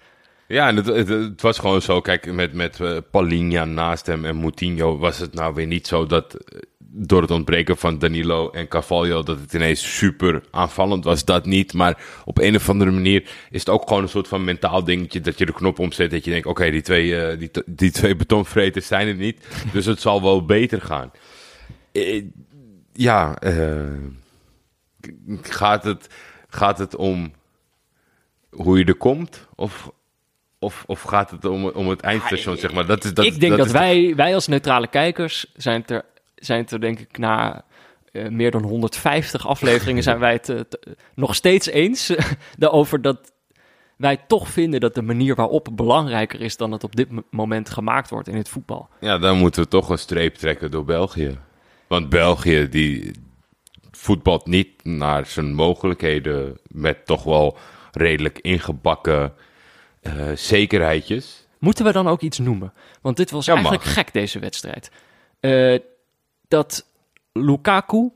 Ja, 0.49 0.69
en 0.69 0.77
het, 0.77 0.87
het, 0.87 1.09
het 1.09 1.43
was 1.43 1.59
gewoon 1.59 1.83
zo. 1.83 2.01
Kijk, 2.01 2.33
met, 2.33 2.53
met 2.53 2.81
Palinha 3.11 3.65
naast 3.65 4.07
hem 4.07 4.25
en 4.25 4.37
Moutinho 4.37 4.99
was 4.99 5.19
het 5.19 5.35
nou 5.35 5.55
weer 5.55 5.67
niet 5.67 5.87
zo 5.87 6.07
dat 6.07 6.35
eh, 6.35 6.59
door 6.79 7.23
het 7.23 7.31
ontbreken 7.31 7.77
van 7.77 7.99
Danilo 7.99 8.51
en 8.51 8.69
Carvalho 8.69 9.23
dat 9.23 9.41
het 9.41 9.53
ineens 9.53 9.97
super 9.97 10.43
aanvallend 10.51 11.05
was. 11.05 11.25
Dat 11.25 11.47
niet, 11.47 11.73
maar 11.73 11.99
op 12.25 12.39
een 12.39 12.55
of 12.57 12.69
andere 12.69 12.91
manier 12.91 13.23
is 13.51 13.61
het 13.61 13.69
ook 13.69 13.89
gewoon 13.89 14.03
een 14.03 14.09
soort 14.09 14.29
van 14.29 14.45
mentaal 14.45 14.85
dingetje 14.85 15.21
dat 15.21 15.39
je 15.39 15.47
de 15.47 15.53
knop 15.53 15.79
omzet. 15.79 16.11
Dat 16.11 16.25
je 16.25 16.31
denkt, 16.31 16.47
oké, 16.47 16.71
die, 16.71 16.83
twee, 16.83 17.21
eh, 17.21 17.39
die, 17.39 17.51
die 17.67 17.91
twee 17.91 18.17
betonvreters 18.17 18.87
zijn 18.87 19.09
er 19.09 19.15
niet, 19.15 19.47
dus 19.73 19.87
het 19.87 20.01
zal 20.01 20.23
wel 20.23 20.45
beter 20.45 20.81
gaan. 20.81 21.11
Ja, 22.93 23.37
eh, 23.39 23.77
gaat, 25.43 25.85
het, 25.85 26.09
gaat 26.49 26.79
het 26.79 26.97
om 26.97 27.33
hoe 28.51 28.79
je 28.79 28.85
er 28.85 28.95
komt? 28.95 29.49
Of, 29.55 29.91
of, 30.59 30.85
of 30.87 31.03
gaat 31.03 31.31
het 31.31 31.45
om, 31.45 31.69
om 31.69 31.89
het 31.89 32.01
eindstation, 32.01 32.57
zeg 32.57 32.73
maar? 32.73 32.87
Dat 32.87 33.05
is, 33.05 33.15
dat, 33.15 33.25
ik 33.25 33.41
denk 33.41 33.57
dat, 33.57 33.71
wij, 33.71 34.15
wij 34.17 34.35
als 34.35 34.47
neutrale 34.47 34.89
kijkers 34.89 35.47
zijn 35.55 35.81
het 35.81 35.91
er, 35.91 36.05
zijn 36.35 36.69
er 36.69 36.81
denk 36.81 36.99
ik 36.99 37.19
na 37.19 37.65
eh, 38.13 38.29
meer 38.29 38.51
dan 38.51 38.63
150 38.63 39.47
afleveringen 39.47 40.03
zijn 40.03 40.19
wij 40.19 40.33
het 40.33 40.79
nog 41.15 41.35
steeds 41.35 41.67
eens 41.67 42.13
daarover 42.59 43.03
dat 43.03 43.33
wij 43.97 44.17
toch 44.27 44.49
vinden 44.49 44.81
dat 44.81 44.95
de 44.95 45.03
manier 45.03 45.35
waarop 45.35 45.69
belangrijker 45.73 46.41
is 46.41 46.57
dan 46.57 46.73
het 46.73 46.85
op 46.85 46.97
dit 46.97 47.09
moment 47.31 47.71
gemaakt 47.71 48.11
wordt 48.11 48.29
in 48.29 48.37
het 48.37 48.49
voetbal. 48.49 48.89
Ja, 49.01 49.19
dan 49.19 49.39
moeten 49.39 49.63
we 49.63 49.69
toch 49.69 49.89
een 49.89 49.99
streep 49.99 50.35
trekken 50.35 50.71
door 50.71 50.85
België. 50.85 51.39
Want 51.87 52.09
België, 52.09 52.69
die 52.69 53.13
voetbalt 53.97 54.47
niet 54.47 54.85
naar 54.85 55.27
zijn 55.27 55.55
mogelijkheden 55.55 56.59
met 56.69 57.07
toch 57.07 57.23
wel 57.23 57.59
redelijk 57.93 58.39
ingebakken 58.39 59.35
eh, 60.03 60.13
zekerheidjes. 60.35 61.47
Moeten 61.59 61.85
we 61.85 61.93
dan 61.93 62.09
ook 62.09 62.21
iets 62.21 62.39
noemen? 62.39 62.73
Want 63.01 63.17
dit 63.17 63.31
was 63.31 63.45
Ja, 63.47 63.53
eigenlijk 63.53 63.85
mag. 63.85 63.93
gek, 63.93 64.13
deze 64.13 64.39
wedstrijd. 64.39 64.91
Eh, 65.41 65.79
dat 66.49 66.87
Lukaku, 67.33 68.11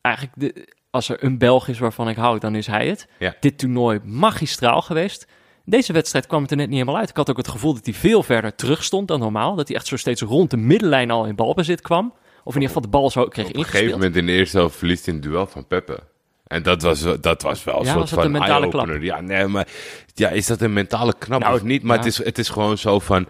eigenlijk 0.00 0.34
de, 0.40 0.68
als 0.90 1.08
er 1.08 1.24
een 1.24 1.38
Belg 1.38 1.68
is 1.68 1.78
waarvan 1.78 2.08
ik 2.08 2.16
hou, 2.16 2.38
dan 2.38 2.54
is 2.54 2.66
hij 2.66 2.88
het. 2.88 3.08
Ja. 3.18 3.34
Dit 3.40 3.58
toernooi 3.58 4.00
magistraal 4.04 4.82
geweest. 4.82 5.26
Deze 5.64 5.92
wedstrijd 5.92 6.26
kwam 6.26 6.42
het 6.42 6.50
er 6.50 6.56
net 6.56 6.66
niet 6.68 6.78
helemaal 6.78 7.00
uit. 7.00 7.08
Ik 7.10 7.16
had 7.16 7.30
ook 7.30 7.36
het 7.36 7.48
gevoel 7.48 7.74
dat 7.74 7.84
hij 7.84 7.94
veel 7.94 8.22
verder 8.22 8.54
terug 8.54 8.84
stond 8.84 9.08
dan 9.08 9.20
normaal. 9.20 9.54
Dat 9.54 9.68
hij 9.68 9.76
echt 9.76 9.86
zo 9.86 9.96
steeds 9.96 10.22
rond 10.22 10.50
de 10.50 10.56
middenlijn 10.56 11.10
al 11.10 11.24
in 11.26 11.34
balbezit 11.34 11.80
kwam. 11.80 12.14
Of 12.46 12.54
in 12.54 12.60
ieder 12.60 12.76
geval 12.76 12.90
de 12.90 12.96
bal 12.96 13.10
zo 13.10 13.28
kreeg 13.28 13.48
Op 13.48 13.56
een 13.56 13.64
gegeven 13.64 13.90
moment 13.90 14.16
in 14.16 14.26
de 14.26 14.32
eerste 14.32 14.56
helft 14.56 14.76
verliest 14.76 15.06
hij 15.06 15.14
een 15.14 15.20
duel 15.20 15.46
van 15.46 15.66
Peppe. 15.66 15.98
En 16.46 16.62
dat 16.62 16.82
was, 16.82 17.20
dat 17.20 17.42
was 17.42 17.64
wel 17.64 17.78
een 17.78 17.84
Ja, 17.84 17.92
soort 17.92 18.08
van 18.08 18.24
een 18.24 18.30
mentale 18.30 18.68
klap? 18.68 18.96
Ja, 19.00 19.20
nee, 19.20 19.46
maar 19.46 19.68
ja, 20.14 20.28
is 20.28 20.46
dat 20.46 20.60
een 20.60 20.72
mentale 20.72 21.14
knap 21.18 21.40
Nou, 21.40 21.54
of 21.54 21.62
niet? 21.62 21.82
Maar 21.82 21.96
ja. 21.96 22.02
het, 22.02 22.12
is, 22.12 22.24
het 22.24 22.38
is 22.38 22.48
gewoon 22.48 22.78
zo 22.78 22.98
van... 22.98 23.26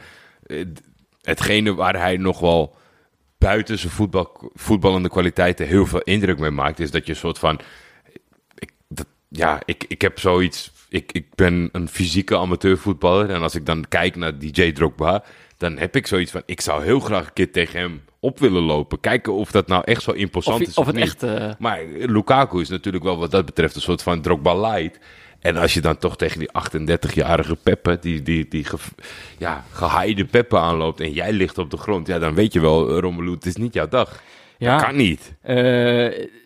eh, 0.46 0.64
hetgene 1.22 1.74
waar 1.74 2.00
hij 2.00 2.16
nog 2.16 2.38
wel 2.38 2.76
buiten 3.38 3.78
zijn 3.78 3.92
voetbal, 3.92 4.50
voetballende 4.54 5.08
kwaliteiten 5.08 5.66
heel 5.66 5.86
veel 5.86 6.00
indruk 6.00 6.38
mee 6.38 6.50
maakt... 6.50 6.80
is 6.80 6.90
dat 6.90 7.06
je 7.06 7.12
een 7.12 7.18
soort 7.18 7.38
van... 7.38 7.60
Ik, 8.54 8.70
dat, 8.88 9.06
ja, 9.28 9.60
ik, 9.64 9.84
ik 9.88 10.02
heb 10.02 10.18
zoiets... 10.18 10.72
Ik, 10.88 11.12
ik 11.12 11.34
ben 11.34 11.68
een 11.72 11.88
fysieke 11.88 12.36
amateurvoetballer. 12.36 13.30
En 13.30 13.42
als 13.42 13.54
ik 13.54 13.66
dan 13.66 13.84
kijk 13.88 14.16
naar 14.16 14.38
DJ 14.38 14.72
Drogba... 14.72 15.24
dan 15.56 15.78
heb 15.78 15.96
ik 15.96 16.06
zoiets 16.06 16.30
van... 16.30 16.42
ik 16.46 16.60
zou 16.60 16.84
heel 16.84 17.00
graag 17.00 17.26
een 17.26 17.32
keer 17.32 17.52
tegen 17.52 17.80
hem 17.80 18.02
op 18.26 18.38
willen 18.38 18.62
lopen. 18.62 19.00
Kijken 19.00 19.32
of 19.32 19.50
dat 19.50 19.66
nou 19.66 19.82
echt 19.84 20.02
zo 20.02 20.10
imposant 20.10 20.60
Of, 20.62 20.68
is 20.68 20.74
of 20.74 20.86
het 20.86 20.94
niet. 20.94 21.04
echt... 21.04 21.22
eh, 21.22 21.50
Maar 21.58 21.80
Lukaku 21.98 22.60
is 22.60 22.68
natuurlijk 22.68 23.04
wel 23.04 23.18
wat 23.18 23.30
dat 23.30 23.44
betreft 23.46 23.74
een 23.74 23.80
soort 23.80 24.02
van 24.02 24.20
Drogba 24.20 24.54
light. 24.60 24.98
En 25.40 25.56
als 25.56 25.74
je 25.74 25.80
dan 25.80 25.98
toch 25.98 26.16
tegen 26.16 26.38
die 26.38 26.48
38-jarige 26.48 27.56
Peppe, 27.62 27.98
die, 28.00 28.22
die, 28.22 28.48
die 28.48 28.64
ge, 28.64 28.76
ja, 29.38 29.64
gehaaide 29.72 30.24
Peppe 30.24 30.58
aanloopt 30.58 31.00
en 31.00 31.12
jij 31.12 31.32
ligt 31.32 31.58
op 31.58 31.70
de 31.70 31.76
grond, 31.76 32.06
ja, 32.06 32.18
dan 32.18 32.34
weet 32.34 32.52
je 32.52 32.60
wel, 32.60 32.98
Romelu, 33.00 33.30
het 33.30 33.46
is 33.46 33.56
niet 33.56 33.74
jouw 33.74 33.88
dag. 33.88 34.22
ja, 34.58 34.76
Dat 34.76 34.86
kan 34.86 34.96
niet. 34.96 35.34
Eh, 35.40 35.56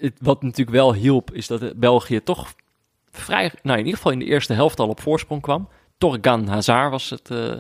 het, 0.01 0.13
wat 0.21 0.43
natuurlijk 0.43 0.77
wel 0.77 0.95
hielp, 0.95 1.31
is 1.33 1.47
dat 1.47 1.73
België 1.79 2.23
toch 2.23 2.55
vrij, 3.11 3.53
nou 3.63 3.79
in 3.79 3.85
ieder 3.85 3.97
geval 3.97 4.13
in 4.13 4.19
de 4.19 4.25
eerste 4.25 4.53
helft 4.53 4.79
al 4.81 4.89
op 4.89 5.01
voorsprong 5.01 5.43
kwam. 5.43 5.69
Torgan 5.99 6.49
Hazard 6.49 6.91
was 6.91 7.11
het, 7.11 7.31
eh, 7.31 7.53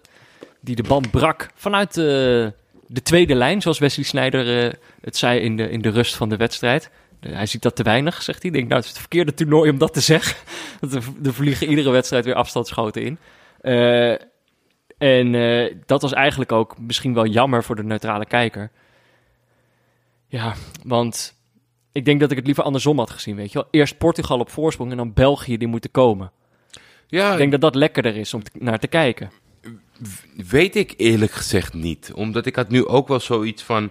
die 0.60 0.76
de 0.76 0.82
band 0.82 1.10
brak 1.10 1.48
vanuit 1.54 1.94
de 1.94 2.52
de 2.92 3.02
tweede 3.02 3.34
lijn, 3.34 3.62
zoals 3.62 3.78
Wesley 3.78 4.04
Sneijder 4.04 4.64
eh, 4.66 4.72
het 5.00 5.16
zei 5.16 5.40
in 5.40 5.56
de, 5.56 5.70
in 5.70 5.82
de 5.82 5.88
rust 5.90 6.16
van 6.16 6.28
de 6.28 6.36
wedstrijd. 6.36 6.90
Hij 7.20 7.46
ziet 7.46 7.62
dat 7.62 7.76
te 7.76 7.82
weinig, 7.82 8.22
zegt 8.22 8.42
hij. 8.42 8.50
Ik 8.50 8.56
denk, 8.56 8.68
nou, 8.68 8.80
het 8.80 8.84
is 8.90 8.90
het 8.96 9.00
verkeerde 9.00 9.34
toernooi 9.34 9.70
om 9.70 9.78
dat 9.78 9.92
te 9.92 10.00
zeggen. 10.00 10.36
Want 10.80 10.94
er, 10.94 11.34
vliegen 11.34 11.68
iedere 11.68 11.90
wedstrijd 11.90 12.24
weer 12.24 12.34
afstandsschoten 12.34 13.02
in. 13.02 13.18
Eh, 13.60 14.10
en 14.98 15.34
eh, 15.34 15.74
dat 15.86 16.02
was 16.02 16.12
eigenlijk 16.12 16.52
ook 16.52 16.78
misschien 16.78 17.14
wel 17.14 17.26
jammer 17.26 17.64
voor 17.64 17.76
de 17.76 17.82
neutrale 17.84 18.26
kijker. 18.26 18.70
Ja, 20.26 20.54
want 20.84 21.34
ik 21.92 22.04
denk 22.04 22.20
dat 22.20 22.30
ik 22.30 22.36
het 22.36 22.46
liever 22.46 22.64
andersom 22.64 22.98
had 22.98 23.10
gezien, 23.10 23.36
weet 23.36 23.52
je 23.52 23.58
wel. 23.58 23.68
Eerst 23.70 23.98
Portugal 23.98 24.38
op 24.38 24.50
voorsprong 24.50 24.90
en 24.90 24.96
dan 24.96 25.12
België 25.12 25.56
die 25.56 25.68
moeten 25.68 25.90
komen. 25.90 26.30
Ja, 27.06 27.32
Ik 27.32 27.38
denk 27.38 27.50
dat 27.50 27.60
dat 27.60 27.74
lekkerder 27.74 28.16
is 28.16 28.34
om 28.34 28.42
te- 28.42 28.50
naar 28.58 28.78
te 28.78 28.86
kijken. 28.86 29.30
Weet 30.48 30.76
ik 30.76 30.94
eerlijk 30.96 31.32
gezegd 31.32 31.74
niet. 31.74 32.12
Omdat 32.14 32.46
ik 32.46 32.56
had 32.56 32.68
nu 32.68 32.86
ook 32.86 33.08
wel 33.08 33.20
zoiets 33.20 33.62
van... 33.62 33.90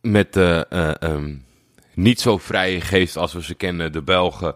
Met 0.00 0.32
de 0.32 0.66
eh, 0.68 1.02
ehm, 1.02 1.34
niet 1.94 2.20
zo 2.20 2.38
vrije 2.38 2.80
geest 2.80 3.16
als 3.16 3.32
we 3.32 3.42
ze 3.42 3.54
kennen, 3.54 3.92
de 3.92 4.02
Belgen... 4.02 4.54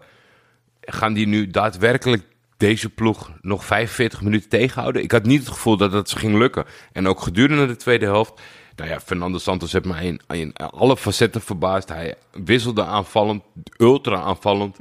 Gaan 0.81 1.13
die 1.13 1.27
nu 1.27 1.47
daadwerkelijk 1.47 2.23
deze 2.57 2.89
ploeg 2.89 3.31
nog 3.41 3.65
45 3.65 4.21
minuten 4.21 4.49
tegenhouden? 4.49 5.03
Ik 5.03 5.11
had 5.11 5.25
niet 5.25 5.39
het 5.39 5.49
gevoel 5.49 5.77
dat 5.77 5.91
dat 5.91 6.09
ze 6.09 6.17
ging 6.17 6.37
lukken. 6.37 6.65
En 6.91 7.07
ook 7.07 7.21
gedurende 7.21 7.67
de 7.67 7.75
tweede 7.75 8.05
helft... 8.05 8.41
Nou 8.75 8.89
ja, 8.89 8.99
Fernando 8.99 9.37
Santos 9.37 9.71
heeft 9.71 9.85
mij 9.85 10.05
in, 10.05 10.21
in 10.27 10.53
alle 10.53 10.97
facetten 10.97 11.41
verbaasd. 11.41 11.89
Hij 11.89 12.15
wisselde 12.31 12.83
aanvallend, 12.83 13.43
ultra 13.77 14.15
aanvallend. 14.15 14.77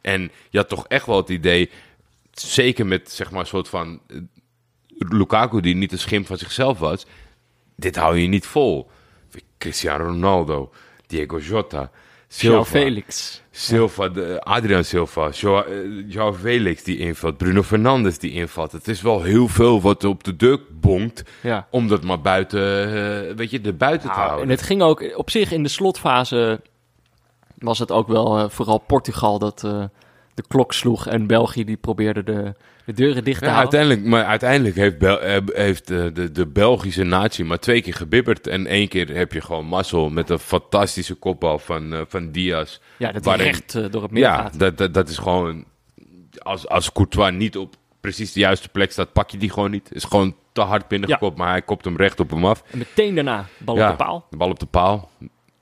En 0.00 0.30
je 0.50 0.58
had 0.58 0.68
toch 0.68 0.86
echt 0.86 1.06
wel 1.06 1.16
het 1.16 1.28
idee... 1.28 1.70
Zeker 2.32 2.86
met 2.86 3.10
zeg 3.10 3.30
maar 3.30 3.40
een 3.40 3.46
soort 3.46 3.68
van 3.68 4.00
eh, 4.06 4.16
Lukaku, 5.08 5.60
die 5.60 5.74
niet 5.74 5.92
een 5.92 5.98
schim 5.98 6.26
van 6.26 6.36
zichzelf 6.38 6.78
was. 6.78 7.06
Dit 7.76 7.96
hou 7.96 8.18
je 8.18 8.28
niet 8.28 8.46
vol. 8.46 8.90
Cristiano 9.58 10.04
Ronaldo, 10.04 10.70
Diego 11.06 11.38
Jota, 11.38 11.90
Silva, 12.28 12.56
João 12.56 12.66
Felix. 12.70 13.42
Silva 13.50 14.08
de, 14.08 14.40
Adrian 14.42 14.84
Silva, 14.84 15.30
Joao, 15.30 15.62
eh, 15.64 16.04
Joao 16.08 16.32
Felix 16.32 16.82
die 16.82 16.98
invalt, 16.98 17.36
Bruno 17.36 17.62
Fernandes 17.62 18.18
die 18.18 18.32
invalt. 18.32 18.72
Het 18.72 18.88
is 18.88 19.00
wel 19.02 19.22
heel 19.22 19.48
veel 19.48 19.80
wat 19.80 20.04
op 20.04 20.24
de 20.24 20.36
deur 20.36 20.60
bonkt, 20.70 21.22
Ja. 21.42 21.66
om 21.70 21.88
dat 21.88 22.02
maar 22.04 22.20
buiten, 22.20 22.84
eh, 22.86 23.36
weet 23.36 23.50
je, 23.50 23.60
de 23.60 23.72
buiten 23.72 24.08
te 24.08 24.14
Nou, 24.14 24.20
houden. 24.26 24.44
en 24.44 24.50
het 24.50 24.62
ging 24.62 24.82
ook 24.82 25.12
op 25.16 25.30
zich 25.30 25.52
in 25.52 25.62
de 25.62 25.68
slotfase 25.68 26.60
was 27.58 27.78
het 27.78 27.90
ook 27.92 28.08
wel 28.08 28.38
eh, 28.38 28.48
vooral 28.48 28.78
Portugal 28.78 29.38
dat 29.38 29.60
de 30.34 30.44
klok 30.48 30.72
sloeg 30.72 31.06
en 31.06 31.26
België 31.26 31.64
die 31.64 31.76
probeerde 31.76 32.22
de, 32.22 32.54
de 32.84 32.92
deuren 32.92 33.24
dicht 33.24 33.38
te 33.40 33.44
Ja, 33.46 33.52
houden. 33.52 33.78
uiteindelijk, 33.78 34.14
maar 34.14 34.24
uiteindelijk 34.30 34.76
heeft, 34.76 34.98
Bel- 34.98 35.20
eh, 35.20 35.36
heeft 35.52 35.86
de, 35.86 36.10
de, 36.12 36.32
de 36.32 36.46
Belgische 36.46 37.04
natie 37.04 37.44
maar 37.44 37.58
twee 37.58 37.82
keer 37.82 37.94
gebibberd. 37.94 38.46
En 38.46 38.66
één 38.66 38.88
keer 38.88 39.08
heb 39.16 39.32
je 39.32 39.40
gewoon 39.40 39.66
mazzel 39.66 40.10
met 40.10 40.30
een 40.30 40.38
fantastische 40.38 41.14
kopbal 41.14 41.58
van, 41.58 41.94
eh, 41.94 42.00
van 42.08 42.30
Diaz. 42.30 42.78
Ja, 42.96 43.12
dat 43.12 43.24
waarin- 43.24 43.44
recht 43.46 43.74
eh, 43.74 43.84
door 43.90 44.02
het 44.02 44.10
midden 44.10 44.30
Ja, 44.32 44.36
gaat. 44.36 44.58
dat, 44.58 44.78
dat, 44.78 44.94
dat 44.94 45.08
is 45.08 45.18
gewoon... 45.18 45.64
Als, 46.38 46.68
als 46.68 46.92
Courtois 46.92 47.32
niet 47.32 47.56
op 47.56 47.74
precies 48.00 48.32
de 48.32 48.40
juiste 48.40 48.68
plek 48.68 48.92
staat, 48.92 49.12
pak 49.12 49.30
je 49.30 49.38
die 49.38 49.50
gewoon 49.50 49.70
niet. 49.70 49.88
Is 49.92 50.04
gewoon 50.04 50.36
te 50.52 50.60
hard 50.60 50.88
binnengekopt, 50.88 51.38
maar 51.38 51.50
hij 51.50 51.62
kopt 51.62 51.84
hem 51.84 51.96
recht 51.96 52.20
op 52.20 52.30
hem 52.30 52.44
af. 52.44 52.62
En 52.70 52.78
meteen 52.78 53.14
daarna, 53.14 53.46
bal 53.58 53.76
ja, 53.76 53.90
op 53.90 53.98
de 53.98 54.04
paal. 54.04 54.26
de 54.30 54.36
bal 54.36 54.50
op 54.50 54.58
de 54.58 54.66
paal. 54.66 55.10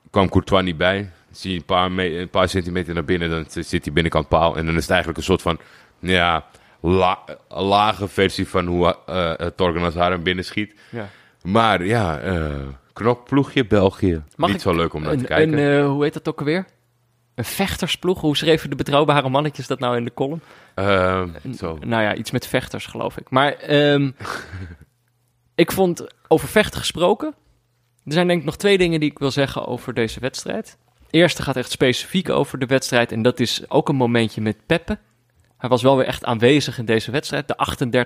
Kwam 0.09 0.29
Courtois 0.29 0.63
niet 0.63 0.77
bij. 0.77 1.11
Zie 1.31 1.51
je 1.51 1.57
een 1.57 1.65
paar, 1.65 1.91
een 1.97 2.29
paar 2.29 2.49
centimeter 2.49 2.93
naar 2.93 3.05
binnen, 3.05 3.29
dan 3.29 3.45
zit 3.49 3.83
hij 3.85 3.93
binnenkant 3.93 4.27
paal. 4.27 4.57
En 4.57 4.65
dan 4.65 4.75
is 4.75 4.81
het 4.81 4.89
eigenlijk 4.89 5.19
een 5.19 5.25
soort 5.25 5.41
van... 5.41 5.59
Ja, 5.99 6.45
la- 6.81 7.23
een 7.49 7.63
lage 7.63 8.07
versie 8.07 8.47
van 8.47 8.65
hoe 8.65 8.97
eh 9.05 9.33
uh, 9.39 9.47
Torgan 9.47 9.81
Hazard 9.83 10.11
hem 10.11 10.23
binnenschiet. 10.23 10.75
Ja. 10.91 11.09
Maar 11.43 11.85
ja, 11.85 12.19
eh 12.19 12.51
knokploegje 12.93 13.65
België. 13.65 14.23
Mag 14.35 14.51
niet 14.51 14.61
zo 14.61 14.75
leuk 14.75 14.93
om 14.93 15.01
naar 15.01 15.17
te 15.17 15.23
kijken. 15.23 15.57
een, 15.57 15.79
eh, 15.79 15.87
hoe 15.87 16.03
heet 16.03 16.13
dat 16.13 16.27
ook 16.27 16.39
alweer? 16.39 16.65
Een 17.35 17.45
vechtersploeg? 17.45 18.21
Hoe 18.21 18.37
schreven 18.37 18.69
de 18.69 18.75
betrouwbare 18.75 19.29
mannetjes 19.29 19.67
dat 19.67 19.79
nou 19.79 19.97
in 19.97 20.05
de 20.05 20.13
column? 20.13 20.41
Eh, 20.75 21.23
zo. 21.57 21.77
Nou 21.85 22.03
ja, 22.03 22.15
iets 22.15 22.31
met 22.31 22.47
vechters, 22.47 22.85
geloof 22.85 23.17
ik. 23.17 23.29
Maar 23.29 23.53
ehm, 23.53 24.11
ik 25.55 25.71
vond, 25.71 26.07
over 26.27 26.47
vechten 26.47 26.79
gesproken... 26.79 27.33
Er 28.05 28.13
zijn 28.15 28.27
denk 28.27 28.39
ik 28.39 28.45
nog 28.45 28.55
twee 28.57 28.77
dingen 28.77 28.99
die 28.99 29.11
ik 29.11 29.19
wil 29.19 29.31
zeggen 29.31 29.65
over 29.67 29.93
deze 29.93 30.19
wedstrijd. 30.19 30.77
Eerste 31.09 31.41
gaat 31.41 31.55
echt 31.55 31.71
specifiek 31.71 32.29
over 32.29 32.59
de 32.59 32.65
wedstrijd. 32.65 33.11
En 33.11 33.21
dat 33.21 33.39
is 33.39 33.69
ook 33.69 33.89
een 33.89 33.95
momentje 33.95 34.41
met 34.41 34.65
Peppe. 34.65 34.97
Hij 35.59 35.69
was 35.69 35.81
wel 35.81 35.97
weer 35.97 36.05
echt 36.05 36.25
aanwezig 36.25 36.77
in 36.77 36.85
deze 36.85 37.11
wedstrijd. 37.11 37.47
De 37.47 37.55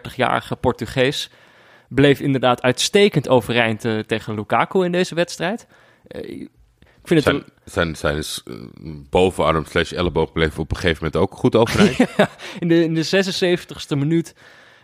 38-jarige 0.09 0.55
Portugees 0.55 1.29
bleef 1.89 2.19
inderdaad 2.19 2.61
uitstekend 2.61 3.29
overeind 3.29 3.85
eh, 3.85 3.99
tegen 3.99 4.35
Lukaku 4.35 4.83
in 4.85 4.91
deze 4.91 5.15
wedstrijd. 5.15 5.67
Eh, 6.07 6.29
ik 7.03 7.09
vind 7.09 7.25
het 7.25 7.35
Zijn, 7.65 7.85
een- 7.85 7.95
zijn, 7.95 8.23
zijn 8.23 9.07
bovenarm 9.09 9.65
slash 9.65 9.91
elleboog 9.91 10.31
bleef 10.31 10.59
op 10.59 10.71
een 10.71 10.77
gegeven 10.77 11.03
moment 11.05 11.21
ook 11.23 11.37
goed 11.39 11.55
overeind. 11.55 11.99
in, 12.59 12.67
de, 12.67 12.83
in 12.83 12.93
de 12.93 13.05
76ste 13.05 13.97
minuut 13.97 14.35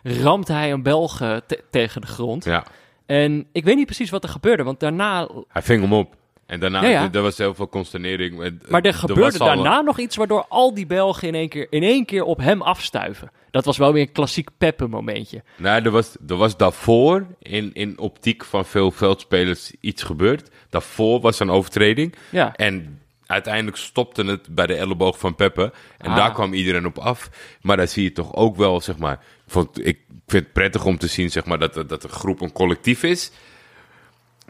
ramt 0.04 0.48
hij 0.48 0.72
een 0.72 0.84
Belg 0.84 1.22
eh, 1.22 1.36
te- 1.48 1.64
tegen 1.72 2.02
de 2.02 2.08
grond. 2.08 2.44
ja, 2.46 2.66
En 3.06 3.48
ik 3.52 3.64
weet 3.64 3.76
niet 3.76 3.86
precies 3.86 4.10
wat 4.10 4.24
er 4.24 4.30
gebeurde, 4.30 4.64
want 4.64 4.80
daarna... 4.80 5.30
hij 5.48 5.62
ving 5.62 5.82
hem 5.82 5.94
op. 5.94 6.16
En 6.50 6.60
daarna, 6.60 6.82
Ja, 6.84 6.90
ja. 6.90 7.10
er- 7.12 7.22
was 7.22 7.38
heel 7.38 7.54
veel 7.56 7.70
consternering. 7.70 8.38
met- 8.38 8.70
Maar 8.70 8.82
er 8.82 8.94
gebeurde 8.94 9.38
daarna 9.38 9.82
nog 9.82 10.00
iets 10.00 10.16
waardoor 10.16 10.46
al 10.50 10.74
die 10.74 10.86
Belgen 10.86 11.28
in 11.28 11.36
één, 11.36 11.50
keer, 11.50 11.68
in 11.70 11.84
één 11.84 12.06
keer 12.06 12.24
op 12.24 12.38
hem 12.38 12.62
afstuiven. 12.62 13.32
Dat 13.52 13.66
was 13.66 13.78
wel 13.78 13.94
weer 13.94 14.02
een 14.02 14.12
klassiek 14.12 14.50
Peppe 14.58 14.88
momentje. 14.88 15.44
Nou, 15.56 15.84
er 15.84 15.92
was, 15.92 16.16
er 16.28 16.36
was 16.36 16.58
daarvoor 16.58 17.26
in, 17.40 17.74
in 17.74 18.00
optiek 18.00 18.46
van 18.46 18.66
veel 18.66 18.92
veldspelers 18.92 19.72
iets 19.80 20.04
gebeurd. 20.04 20.50
Daarvoor 20.70 21.20
was 21.22 21.40
een 21.40 21.50
overtreding. 21.50 22.16
Ja. 22.30 22.56
En 22.56 23.02
uiteindelijk 23.26 23.78
stopte 23.78 24.24
het 24.26 24.56
bij 24.56 24.68
de 24.68 24.76
elleboog 24.76 25.20
van 25.20 25.36
Peppe. 25.36 25.72
En 25.98 26.10
Ah. 26.10 26.16
daar 26.16 26.34
kwam 26.34 26.54
iedereen 26.54 26.86
op 26.86 26.98
af. 26.98 27.30
Maar 27.62 27.78
daar 27.78 27.88
zie 27.88 28.04
je 28.04 28.12
toch 28.12 28.36
ook 28.36 28.56
wel, 28.56 28.82
zeg 28.82 28.98
maar... 28.98 29.14
Ik, 29.46 29.52
vond, 29.56 29.86
ik 29.88 30.00
vind 30.28 30.44
het 30.44 30.54
prettig 30.54 30.86
om 30.86 30.98
te 30.98 31.08
zien, 31.08 31.32
zeg 31.32 31.46
maar, 31.46 31.60
dat, 31.60 31.74
dat 31.90 32.04
een 32.04 32.10
groep 32.10 32.42
een 32.42 32.52
collectief 32.52 33.04
is. 33.04 33.32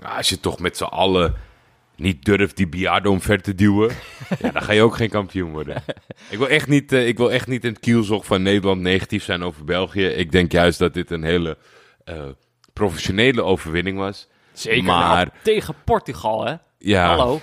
Maar 0.01 0.11
als 0.17 0.29
je 0.29 0.39
toch 0.39 0.59
met 0.59 0.77
z'n 0.77 0.83
allen 0.83 1.35
niet 1.99 2.25
durft 2.25 2.57
die 2.57 2.67
Biardo 2.67 3.11
omver 3.11 3.41
te 3.41 3.55
duwen... 3.55 3.91
ja, 4.41 4.51
dan 4.51 4.61
ga 4.61 4.71
je 4.73 4.81
ook 4.81 4.95
geen 4.95 5.09
kampioen 5.09 5.51
worden. 5.51 5.83
Ik 6.29 6.37
wil 6.37 6.47
echt 6.47 6.67
niet, 6.67 6.91
eh, 6.91 7.07
ik 7.07 7.17
wil 7.17 7.31
echt 7.31 7.47
niet 7.47 7.63
in 7.63 7.69
het 7.71 7.79
kielzog 7.79 8.25
van 8.25 8.41
Nederland 8.41 8.81
negatief 8.81 9.23
zijn 9.23 9.43
over 9.43 9.63
België. 9.63 10.05
Ik 10.05 10.31
denk 10.31 10.51
juist 10.51 10.79
dat 10.79 10.93
dit 10.93 11.11
een 11.11 11.23
hele 11.23 11.57
eh, 12.03 12.23
professionele 12.73 13.43
overwinning 13.43 13.97
was. 13.97 14.27
Zeker. 14.53 14.83
Maar 14.83 15.15
Nou, 15.25 15.29
tegen 15.43 15.75
Portugal, 15.85 16.45
hè? 16.45 16.53
ja, 16.77 17.07
Hallo. 17.07 17.41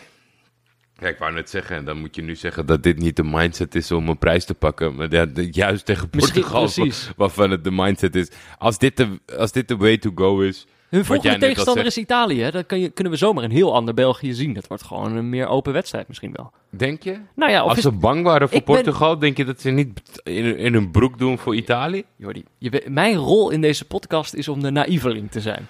Ja, 0.99 1.09
ik 1.09 1.19
wou 1.19 1.33
net 1.33 1.51
zeggen, 1.51 1.77
en 1.77 1.85
dan 1.85 1.99
moet 1.99 2.15
je 2.15 2.23
nu 2.23 2.37
zeggen 2.37 2.67
dat 2.67 2.83
dit 2.83 2.99
niet 2.99 3.17
de 3.17 3.25
mindset 3.25 3.75
is 3.75 3.93
om 3.93 4.09
een 4.09 4.19
prijs 4.19 4.45
te 4.45 4.55
pakken. 4.55 4.95
Maar 4.95 5.11
ja, 5.11 5.27
de- 5.27 5.49
juist 5.53 5.85
tegen 5.85 6.11
Portugal, 6.11 6.71
waarvan 7.17 7.51
het 7.51 7.65
de 7.65 7.71
mindset 7.71 8.15
is. 8.15 8.31
Als 8.59 8.79
dit 8.79 8.97
de, 8.97 9.21
als 9.37 9.53
dit 9.53 9.69
de 9.69 9.77
way 9.77 9.99
to 9.99 10.11
go 10.15 10.41
is. 10.41 10.67
Hun 10.89 11.05
volgende 11.05 11.39
tegenstander 11.39 11.87
is 11.87 11.99
Italië. 11.99 12.43
hè? 12.43 12.65
Kan 12.65 12.81
je, 12.81 12.89
kunnen 12.89 13.13
we 13.13 13.19
zomaar 13.19 13.45
een 13.45 13.51
heel 13.51 13.75
ander 13.75 13.95
België 13.95 14.33
zien. 14.33 14.53
Dat 14.53 14.67
wordt 14.67 14.83
gewoon 14.83 15.17
een 15.17 15.29
meer 15.29 15.47
open 15.47 15.73
wedstrijd 15.73 16.09
misschien 16.09 16.33
wel. 16.33 16.53
Denk 16.71 17.03
je? 17.03 17.19
Nou 17.35 17.51
ja, 17.53 17.61
Als 17.61 17.77
is, 17.77 17.83
ze 17.83 17.91
bang 17.93 18.23
waren 18.25 18.49
voor 18.49 18.57
Ik 18.59 18.65
ben- 18.65 18.75
Portugal, 18.75 19.19
denk 19.19 19.37
je 19.37 19.45
dat 19.45 19.61
ze 19.61 19.71
niet 19.71 20.01
in, 20.23 20.57
in 20.59 20.73
hun 20.73 20.91
broek 20.91 21.19
doen 21.19 21.39
voor 21.39 21.55
Italië? 21.55 22.03
Jordi, 22.17 22.45
je 22.59 22.83
mijn 22.89 23.15
rol 23.17 23.51
in 23.51 23.61
deze 23.61 23.85
podcast 23.85 24.35
is 24.35 24.49
om 24.49 24.63
de 24.63 24.71
naïveling 24.71 25.31
te 25.31 25.41
zijn. 25.41 25.67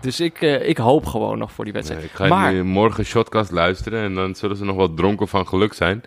Dus 0.00 0.20
ik, 0.20 0.40
eh, 0.42 0.68
ik 0.68 0.76
hoop 0.78 1.06
gewoon 1.06 1.38
nog 1.38 1.52
voor 1.52 1.64
die 1.64 1.72
wedstrijd. 1.72 2.00
Nee, 2.02 2.10
ik 2.10 2.16
ga 2.16 2.26
maar 2.26 2.52
nu 2.52 2.64
morgen 2.64 3.04
Shotcast 3.04 3.50
luisteren 3.50 4.02
en 4.02 4.14
dan 4.14 4.34
zullen 4.34 4.56
ze 4.56 4.64
nog 4.64 4.76
wat 4.76 4.96
dronken 4.96 5.28
van 5.28 5.46
geluk 5.48 5.72
zijn. 5.72 6.02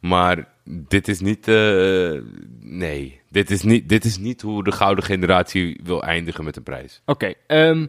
Maar 0.00 0.48
dit 0.64 1.08
is 1.08 1.20
niet. 1.20 1.48
eh, 1.48 2.20
nee, 2.60 3.17
dit 3.28 3.50
is 3.50 3.62
niet, 3.62 3.88
dit 3.88 4.04
is 4.04 4.18
niet 4.18 4.42
hoe 4.42 4.64
de 4.64 4.72
gouden 4.72 5.04
generatie 5.04 5.80
wil 5.82 6.02
eindigen 6.02 6.44
met 6.44 6.56
een 6.56 6.62
prijs. 6.62 7.02
Oké, 7.04 7.32
ehm, 7.46 7.86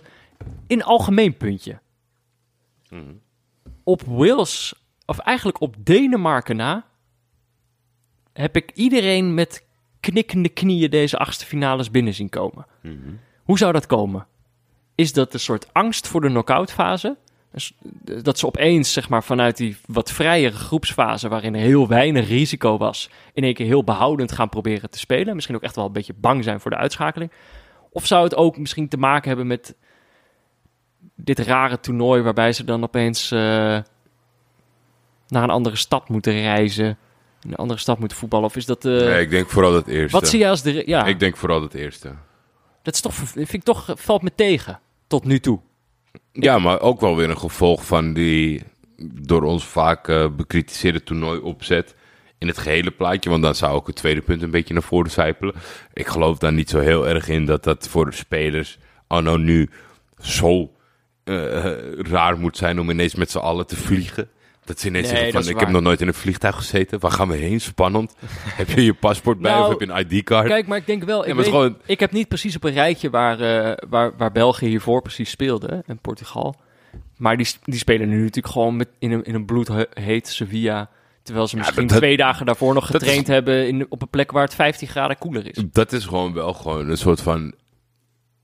in 0.67 0.83
algemeen 0.83 1.37
puntje. 1.37 1.79
Mhm. 2.89 3.13
Op 3.83 4.01
Wales, 4.01 4.73
of 5.05 5.17
eigenlijk 5.19 5.61
op 5.61 5.75
Denemarken 5.79 6.55
na, 6.55 6.85
heb 8.33 8.55
ik 8.55 8.71
iedereen 8.73 9.33
met 9.33 9.65
knikkende 9.99 10.49
knieën 10.49 10.89
deze 10.89 11.17
achtste 11.17 11.45
finales 11.45 11.91
binnen 11.91 12.13
zien 12.13 12.29
komen. 12.29 12.65
Mhm. 12.81 13.13
Hoe 13.43 13.57
zou 13.57 13.71
dat 13.71 13.85
komen? 13.85 14.27
Is 14.95 15.13
dat 15.13 15.33
een 15.33 15.39
soort 15.39 15.73
angst 15.73 16.07
voor 16.07 16.21
de 16.21 16.27
knock-out 16.27 16.71
fase? 16.71 17.17
Dus, 17.51 17.73
eh, 18.05 18.15
Dat 18.23 18.39
ze 18.39 18.45
opeens, 18.45 18.93
zeg 18.93 19.09
maar, 19.09 19.23
vanuit 19.23 19.57
die 19.57 19.77
wat 19.87 20.11
vrijere 20.11 20.55
groepsfase, 20.55 21.27
waarin 21.29 21.55
er 21.55 21.61
heel 21.61 21.87
weinig 21.87 22.27
risico 22.27 22.77
was, 22.77 23.09
in 23.33 23.43
één 23.43 23.53
keer 23.53 23.65
heel 23.65 23.83
behoudend 23.83 24.31
gaan 24.31 24.49
proberen 24.49 24.89
te 24.89 24.99
spelen. 24.99 25.33
Misschien 25.35 25.55
ook 25.55 25.63
echt 25.63 25.75
wel 25.75 25.85
een 25.85 25.91
beetje 25.91 26.13
bang 26.15 26.43
zijn 26.43 26.59
voor 26.59 26.71
de 26.71 26.77
uitschakeling. 26.77 27.31
Of 27.91 28.05
zou 28.05 28.23
het 28.23 28.35
ook 28.35 28.57
misschien 28.57 28.87
te 28.87 28.97
maken 28.97 29.27
hebben 29.27 29.47
met 29.47 29.75
dit 31.15 31.39
rare 31.39 31.79
toernooi, 31.79 32.21
waarbij 32.21 32.53
ze 32.53 32.63
dan 32.63 32.83
opeens 32.83 33.31
eh, 33.31 33.39
naar 35.27 35.43
een 35.43 35.49
andere 35.49 35.75
stad 35.75 36.09
moeten 36.09 36.33
reizen, 36.33 36.97
een 37.41 37.55
andere 37.55 37.79
stad 37.79 37.99
moeten 37.99 38.17
voetballen? 38.17 38.45
Of 38.45 38.55
is 38.55 38.65
dat. 38.65 38.85
eh, 38.85 38.91
nee, 38.91 39.21
ik 39.21 39.29
denk 39.29 39.49
vooral 39.49 39.73
het 39.73 39.87
eerste. 39.87 40.19
wat 40.19 40.27
zie 40.29 40.39
je 40.39 40.47
als 40.49 40.61
de. 40.61 40.83
Ja, 40.85 41.05
Ik 41.05 41.19
denk 41.19 41.37
vooral 41.37 41.61
het 41.61 41.73
eerste. 41.73 42.15
dat 42.81 42.93
is 42.93 43.01
toch, 43.01 43.13
vind 43.13 43.53
ik 43.53 43.63
toch, 43.63 43.89
valt 43.95 44.21
me 44.21 44.31
tegen 44.35 44.79
tot 45.07 45.25
nu 45.25 45.39
toe. 45.39 45.59
Ja, 46.31 46.59
maar 46.59 46.81
ook 46.81 46.99
wel 46.99 47.15
weer 47.15 47.29
een 47.29 47.37
gevolg 47.37 47.85
van 47.85 48.13
die 48.13 48.63
door 49.21 49.43
ons 49.43 49.65
vaak 49.65 50.07
eh, 50.07 50.27
bekritiseerde 50.35 51.03
toernooi 51.03 51.39
opzet 51.39 51.95
in 52.37 52.47
het 52.47 52.57
gehele 52.57 52.91
plaatje. 52.91 53.29
Want 53.29 53.43
dan 53.43 53.55
zou 53.55 53.73
ook 53.73 53.87
het 53.87 53.95
tweede 53.95 54.21
punt 54.21 54.41
een 54.41 54.51
beetje 54.51 54.73
naar 54.73 54.83
voren 54.83 55.11
zijpelen. 55.11 55.55
Ik 55.93 56.07
geloof 56.07 56.37
daar 56.37 56.53
niet 56.53 56.69
zo 56.69 56.79
heel 56.79 57.07
erg 57.07 57.27
in 57.27 57.45
dat 57.45 57.63
dat 57.63 57.87
voor 57.87 58.05
de 58.05 58.15
spelers 58.15 58.77
anno 59.07 59.37
nu 59.37 59.69
zo 60.19 60.71
eh, 61.23 61.73
raar 61.97 62.39
moet 62.39 62.57
zijn 62.57 62.79
om 62.79 62.89
ineens 62.89 63.15
met 63.15 63.31
z'n 63.31 63.37
allen 63.37 63.67
te 63.67 63.75
vliegen. 63.75 64.29
Dat 64.69 64.79
ze 64.79 64.87
ineens 64.87 65.11
Nee, 65.11 65.31
van, 65.31 65.47
ik 65.47 65.59
heb 65.59 65.69
nog 65.69 65.81
nooit 65.81 66.01
in 66.01 66.07
een 66.07 66.13
vliegtuig 66.13 66.55
gezeten. 66.55 66.99
Waar 66.99 67.11
gaan 67.11 67.27
we 67.29 67.35
heen? 67.35 67.61
Spannend. 67.61 68.15
heb 68.61 68.69
je 68.69 68.83
je 68.83 68.93
paspoort 68.93 69.39
bij 69.39 69.51
Nou, 69.51 69.63
of 69.63 69.69
heb 69.79 69.89
je 69.89 69.93
een 69.95 70.05
ID-card? 70.17 70.47
Kijk, 70.47 70.67
maar 70.67 70.77
ik 70.77 70.85
denk 70.85 71.03
wel, 71.03 71.21
ik, 71.21 71.27
Ja, 71.27 71.35
weet- 71.35 71.45
gewoon- 71.45 71.77
ik 71.85 71.99
heb 71.99 72.11
niet 72.11 72.27
precies 72.27 72.55
op 72.55 72.63
een 72.63 72.73
rijtje 72.73 73.09
waar, 73.09 73.39
eh, 73.39 73.77
waar, 73.89 74.11
waar 74.17 74.31
België 74.31 74.67
hiervoor 74.67 75.01
precies 75.01 75.29
speelde 75.29 75.83
en 75.85 75.99
Portugal. 75.99 76.55
Maar 77.17 77.37
die, 77.37 77.47
die 77.63 77.79
spelen 77.79 78.09
nu 78.09 78.17
natuurlijk 78.19 78.53
gewoon 78.53 78.75
met, 78.75 78.87
in, 78.99 79.11
een, 79.11 79.23
in 79.23 79.35
een 79.35 79.45
bloedheet 79.45 80.27
Sevilla. 80.27 80.89
Terwijl 81.23 81.47
ze 81.47 81.57
misschien 81.57 81.87
dat- 81.87 81.97
twee 81.97 82.17
dagen 82.17 82.45
daarvoor 82.45 82.73
nog 82.73 82.83
is- 82.83 82.89
getraind 82.89 83.27
hebben 83.27 83.67
in, 83.67 83.85
op 83.89 84.01
een 84.01 84.09
plek 84.09 84.31
waar 84.31 84.43
het 84.43 84.55
15 84.55 84.87
graden 84.87 85.17
koeler 85.17 85.47
is. 85.47 85.63
Dat 85.71 85.91
is 85.91 86.05
gewoon 86.05 86.33
wel 86.33 86.53
gewoon 86.53 86.89
een 86.89 86.97
soort 86.97 87.21
van. 87.21 87.53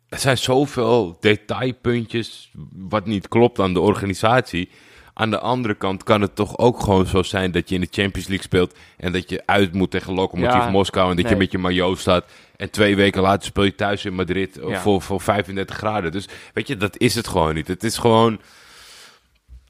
Er 0.10 0.20
zijn 0.20 0.38
zoveel 0.38 1.18
detailpuntjes 1.20 2.52
wat 2.76 3.06
niet 3.06 3.28
klopt 3.28 3.60
aan 3.60 3.74
de 3.74 3.80
organisatie. 3.80 4.70
Aan 5.18 5.30
de 5.30 5.40
andere 5.40 5.76
kant 5.76 6.04
kan 6.04 6.22
het 6.22 6.36
toch 6.36 6.58
ook 6.58 6.80
gewoon 6.80 7.06
zo 7.06 7.24
zijn 7.24 7.52
dat 7.52 7.70
je 7.70 7.76
in 7.76 7.82
de 7.82 7.88
Champions 7.92 8.28
League 8.28 8.46
speelt 8.46 8.76
en 8.98 9.12
dat 9.12 9.30
je 9.30 9.44
uit 9.46 9.74
moet 9.74 9.92
tegen 9.92 10.14
Lokomotiv 10.14 10.54
Ja, 10.54 10.70
Moskou 10.70 11.10
en 11.10 11.16
dat 11.16 11.30
je 11.30 11.36
met 11.36 11.52
je 11.52 11.58
maillot 11.58 12.00
staat. 12.00 12.26
En 12.56 12.70
twee 12.70 12.96
weken 12.96 13.22
later 13.22 13.46
speel 13.46 13.64
je 13.64 13.76
thuis 13.76 14.06
in 14.06 14.14
Madrid 14.14 14.60
Ja. 14.68 14.80
voor, 14.82 15.02
voor 15.02 15.22
35 15.22 15.76
graden. 15.78 16.12
Dus 16.12 16.28
weet 16.54 16.68
je, 16.68 16.78
dat 16.78 16.98
is 16.98 17.16
het 17.16 17.28
gewoon 17.28 17.54
niet. 17.54 17.68
Het 17.68 17.84
is 17.84 17.98
gewoon, 17.98 18.40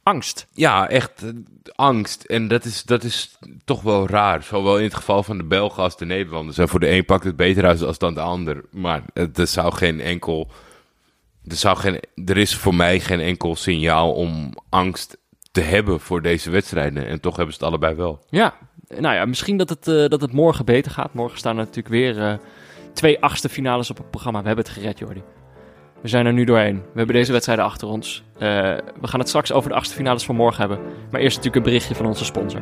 Angst. 0.03 0.47
ja, 0.53 0.89
echt 0.89 1.23
eh, 1.23 1.29
angst. 1.75 2.23
En 2.23 2.47
dat 2.47 2.65
is, 2.65 2.83
dat 2.83 3.03
is 3.03 3.37
toch 3.65 3.81
wel 3.81 4.07
raar. 4.07 4.43
Zowel 4.43 4.77
in 4.77 4.83
het 4.83 4.95
geval 4.95 5.23
van 5.23 5.37
de 5.37 5.43
Belgen 5.43 5.83
als 5.83 5.97
de 5.97 6.05
Nederlanders. 6.05 6.57
En 6.57 6.69
voor 6.69 6.79
de 6.79 6.89
een 6.89 7.05
pakt 7.05 7.23
het 7.23 7.35
beter 7.35 7.65
uit 7.65 7.81
als 7.81 7.97
dan 7.97 8.13
de 8.13 8.19
ander. 8.21 8.63
Maar 8.71 9.01
het, 9.13 9.37
er 9.37 9.47
zou 9.47 9.73
geen 9.73 10.01
enkel. 10.01 10.51
Er, 11.47 11.55
zou 11.55 11.77
geen, 11.77 11.99
er 12.25 12.37
is 12.37 12.55
voor 12.55 12.75
mij 12.75 12.99
geen 12.99 13.19
enkel 13.19 13.55
signaal 13.55 14.13
om 14.13 14.53
angst 14.69 15.17
te 15.55 15.61
hebben 15.61 15.99
voor 15.99 16.21
deze 16.21 16.49
wedstrijden. 16.49 17.07
En 17.07 17.19
toch 17.19 17.35
hebben 17.35 17.53
ze 17.53 17.59
het 17.59 17.69
allebei 17.69 17.95
wel. 17.95 18.19
Ja, 18.29 18.53
nou 18.87 19.15
ja, 19.15 19.25
misschien 19.25 19.57
dat 19.57 19.69
het, 19.69 19.87
eh, 19.87 20.07
dat 20.07 20.21
het 20.21 20.31
morgen 20.31 20.65
beter 20.65 20.91
gaat. 20.91 21.13
Morgen 21.13 21.37
staan 21.37 21.57
er 21.57 21.65
natuurlijk 21.65 21.87
weer 21.87 22.21
eh, 22.21 22.33
twee 22.93 23.21
achtste 23.21 23.49
finales 23.49 23.89
op 23.89 23.97
het 23.97 24.09
programma. 24.09 24.41
We 24.41 24.47
hebben 24.47 24.65
het 24.65 24.73
gered, 24.73 24.99
Jordi. 24.99 25.23
We 26.01 26.07
zijn 26.07 26.25
er 26.25 26.33
nu 26.33 26.43
doorheen. 26.43 26.75
We 26.75 26.97
hebben 26.97 27.15
deze 27.15 27.31
wedstrijden 27.31 27.65
achter 27.65 27.87
ons. 27.87 28.23
Eh, 28.33 28.39
we 29.01 29.07
gaan 29.07 29.19
het 29.19 29.29
straks 29.29 29.51
over 29.51 29.69
de 29.69 29.75
achtste 29.75 29.95
finales 29.95 30.25
van 30.25 30.35
morgen 30.35 30.59
hebben. 30.59 30.79
Maar 31.11 31.21
eerst 31.21 31.37
natuurlijk 31.37 31.65
een 31.65 31.71
berichtje 31.71 31.95
van 31.95 32.05
onze 32.05 32.25
sponsor. 32.25 32.61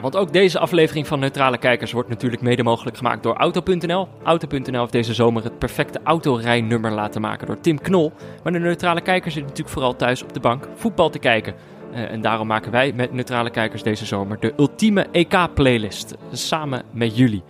Want 0.00 0.16
ook 0.16 0.32
deze 0.32 0.58
aflevering 0.58 1.06
van 1.06 1.18
Neutrale 1.18 1.58
Kijkers 1.58 1.92
wordt 1.92 2.08
natuurlijk 2.08 2.42
mede 2.42 2.62
mogelijk 2.62 2.96
gemaakt 2.96 3.22
door 3.22 3.34
Auto.nl. 3.34 4.08
Auto.nl 4.22 4.80
heeft 4.80 4.92
deze 4.92 5.14
zomer 5.14 5.44
het 5.44 5.58
perfecte 5.58 6.00
autorijnummer 6.04 6.92
laten 6.92 7.20
maken 7.20 7.46
door 7.46 7.60
Tim 7.60 7.80
Knol. 7.80 8.12
Maar 8.42 8.52
de 8.52 8.58
Neutrale 8.58 9.00
Kijkers 9.00 9.34
zitten 9.34 9.50
natuurlijk 9.50 9.74
vooral 9.74 9.96
thuis 9.96 10.22
op 10.22 10.32
de 10.32 10.40
bank 10.40 10.68
voetbal 10.74 11.10
te 11.10 11.18
kijken. 11.18 11.54
Eh, 11.92 12.10
en 12.10 12.20
daarom 12.20 12.46
maken 12.46 12.72
wij 12.72 12.92
met 12.92 13.12
Neutrale 13.12 13.50
Kijkers 13.50 13.82
deze 13.82 14.06
zomer 14.06 14.40
de 14.40 14.52
ultieme 14.56 15.06
EK-playlist. 15.12 16.14
Samen 16.32 16.82
met 16.92 17.16
jullie. 17.16 17.42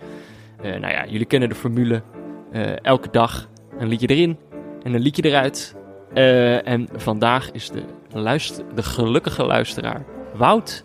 Eh, 0.61 0.71
nou 0.71 0.93
ja, 0.93 1.05
jullie 1.05 1.25
kennen 1.25 1.49
de 1.49 1.55
formule. 1.55 2.01
Eh, 2.51 2.85
elke 2.85 3.09
dag 3.11 3.47
een 3.79 3.87
liedje 3.87 4.07
erin 4.07 4.37
en 4.83 4.93
een 4.93 5.01
liedje 5.01 5.23
eruit. 5.23 5.75
En 6.63 6.87
vandaag 6.95 7.51
is 7.51 7.69
de, 7.69 7.83
de 8.75 8.83
gelukkige 8.83 9.45
luisteraar 9.45 10.05
Wout 10.33 10.83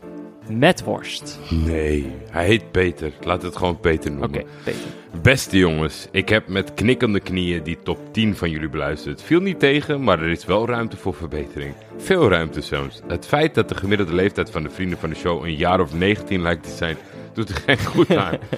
Metworst. 0.48 1.38
Nee, 1.50 2.12
hij 2.30 2.46
heet 2.46 2.70
Peter. 2.70 3.12
Laat 3.20 3.42
het 3.42 3.56
gewoon 3.56 3.80
Peter 3.80 4.10
noemen. 4.10 4.28
Oké, 4.28 4.44
Peter. 4.64 4.80
Beste 5.22 5.58
jongens, 5.58 6.08
ik 6.10 6.28
heb 6.28 6.48
met 6.48 6.74
knikkende 6.74 7.20
knieën 7.20 7.62
die 7.62 7.78
top 7.82 7.98
10 8.12 8.36
van 8.36 8.50
jullie 8.50 8.68
beluisterd. 8.68 9.22
Viel 9.22 9.40
niet 9.40 9.58
tegen, 9.58 10.02
maar 10.04 10.22
er 10.22 10.28
is 10.28 10.44
wel 10.44 10.66
ruimte 10.66 10.96
voor 10.96 11.14
verbetering. 11.14 11.74
Veel 11.96 12.28
ruimte 12.28 12.60
zelfs. 12.60 13.00
Het 13.06 13.26
feit 13.26 13.54
dat 13.54 13.68
de 13.68 13.74
gemiddelde 13.74 14.14
leeftijd 14.14 14.50
van 14.50 14.62
de 14.62 14.70
vrienden 14.70 14.98
van 14.98 15.08
de 15.10 15.16
show 15.16 15.44
een 15.44 15.56
jaar 15.56 15.80
of 15.80 15.94
19 15.94 16.42
lijkt 16.42 16.62
te 16.62 16.70
zijn, 16.76 16.96
doet 17.32 17.48
er 17.48 17.56
geen 17.66 17.78
goed 17.84 18.16
aan. 18.16 18.38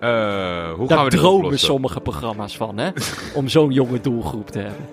Eh, 0.00 0.08
hoe 0.72 0.78
gaan 0.78 0.96
Daar 0.96 1.04
we 1.04 1.10
dit 1.10 1.18
dromen 1.20 1.44
oplossen? 1.44 1.68
sommige 1.68 2.00
programma's 2.00 2.56
van, 2.56 2.78
hè? 2.78 2.90
Om 3.34 3.48
zo'n 3.48 3.70
jonge 3.72 4.00
doelgroep 4.00 4.50
te 4.50 4.58
hebben. 4.58 4.86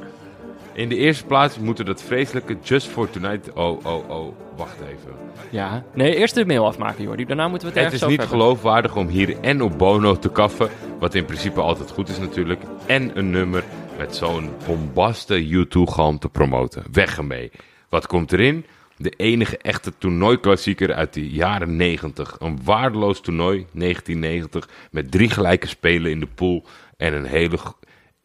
In 0.74 0.90
de 0.90 0.96
eerste 0.96 1.26
plaats 1.26 1.60
moeten 1.60 1.86
dat 1.86 2.04
vreselijke 2.04 2.58
Just 2.64 2.88
for 2.88 3.10
Tonight... 3.10 3.54
Oh, 3.54 3.86
oh, 3.86 4.10
oh, 4.10 4.36
wacht 4.56 4.80
even. 4.82 5.12
Ja. 5.50 5.84
Nee, 5.94 6.16
eerst 6.16 6.36
de 6.36 6.46
mail 6.46 6.66
afmaken, 6.66 7.04
Jordi. 7.04 7.26
Daarna 7.26 7.48
moeten 7.48 7.68
we 7.68 7.80
het, 7.80 7.84
Het 7.84 7.94
is 7.94 8.08
niet 8.08 8.20
hebben. 8.20 8.28
geloofwaardig 8.28 8.96
om 8.96 9.08
hier 9.08 9.40
en 9.42 9.62
op 9.62 9.78
Bono 9.78 10.20
te 10.20 10.30
kaffen, 10.30 10.70
wat 11.00 11.16
in 11.16 11.26
principe 11.26 11.62
altijd 11.62 11.92
goed 11.92 12.10
is 12.10 12.18
natuurlijk, 12.18 12.62
en 12.86 13.18
een 13.18 13.30
nummer 13.30 13.64
met 13.98 14.16
zo'n 14.16 14.50
bombaste 14.68 15.66
U2-galm 15.66 16.20
te 16.20 16.30
promoten. 16.30 16.84
Weg 16.92 17.18
ermee. 17.18 17.52
Wat 17.90 18.08
komt 18.08 18.34
erin? 18.34 18.66
De 18.98 19.10
enige 19.10 19.58
echte 19.58 19.94
toernooiklassieker 19.98 20.94
uit 20.94 21.14
de 21.14 21.30
jaren 21.30 21.76
90. 21.76 22.36
Een 22.40 22.60
waardeloos 22.64 23.22
toernooi, 23.22 23.66
1990, 23.72 24.70
met 24.92 25.12
drie 25.12 25.30
gelijke 25.30 25.68
spelen 25.68 26.12
in 26.12 26.20
de 26.20 26.28
pool 26.36 26.64
en, 26.98 27.14
een 27.14 27.26
hele, 27.26 27.58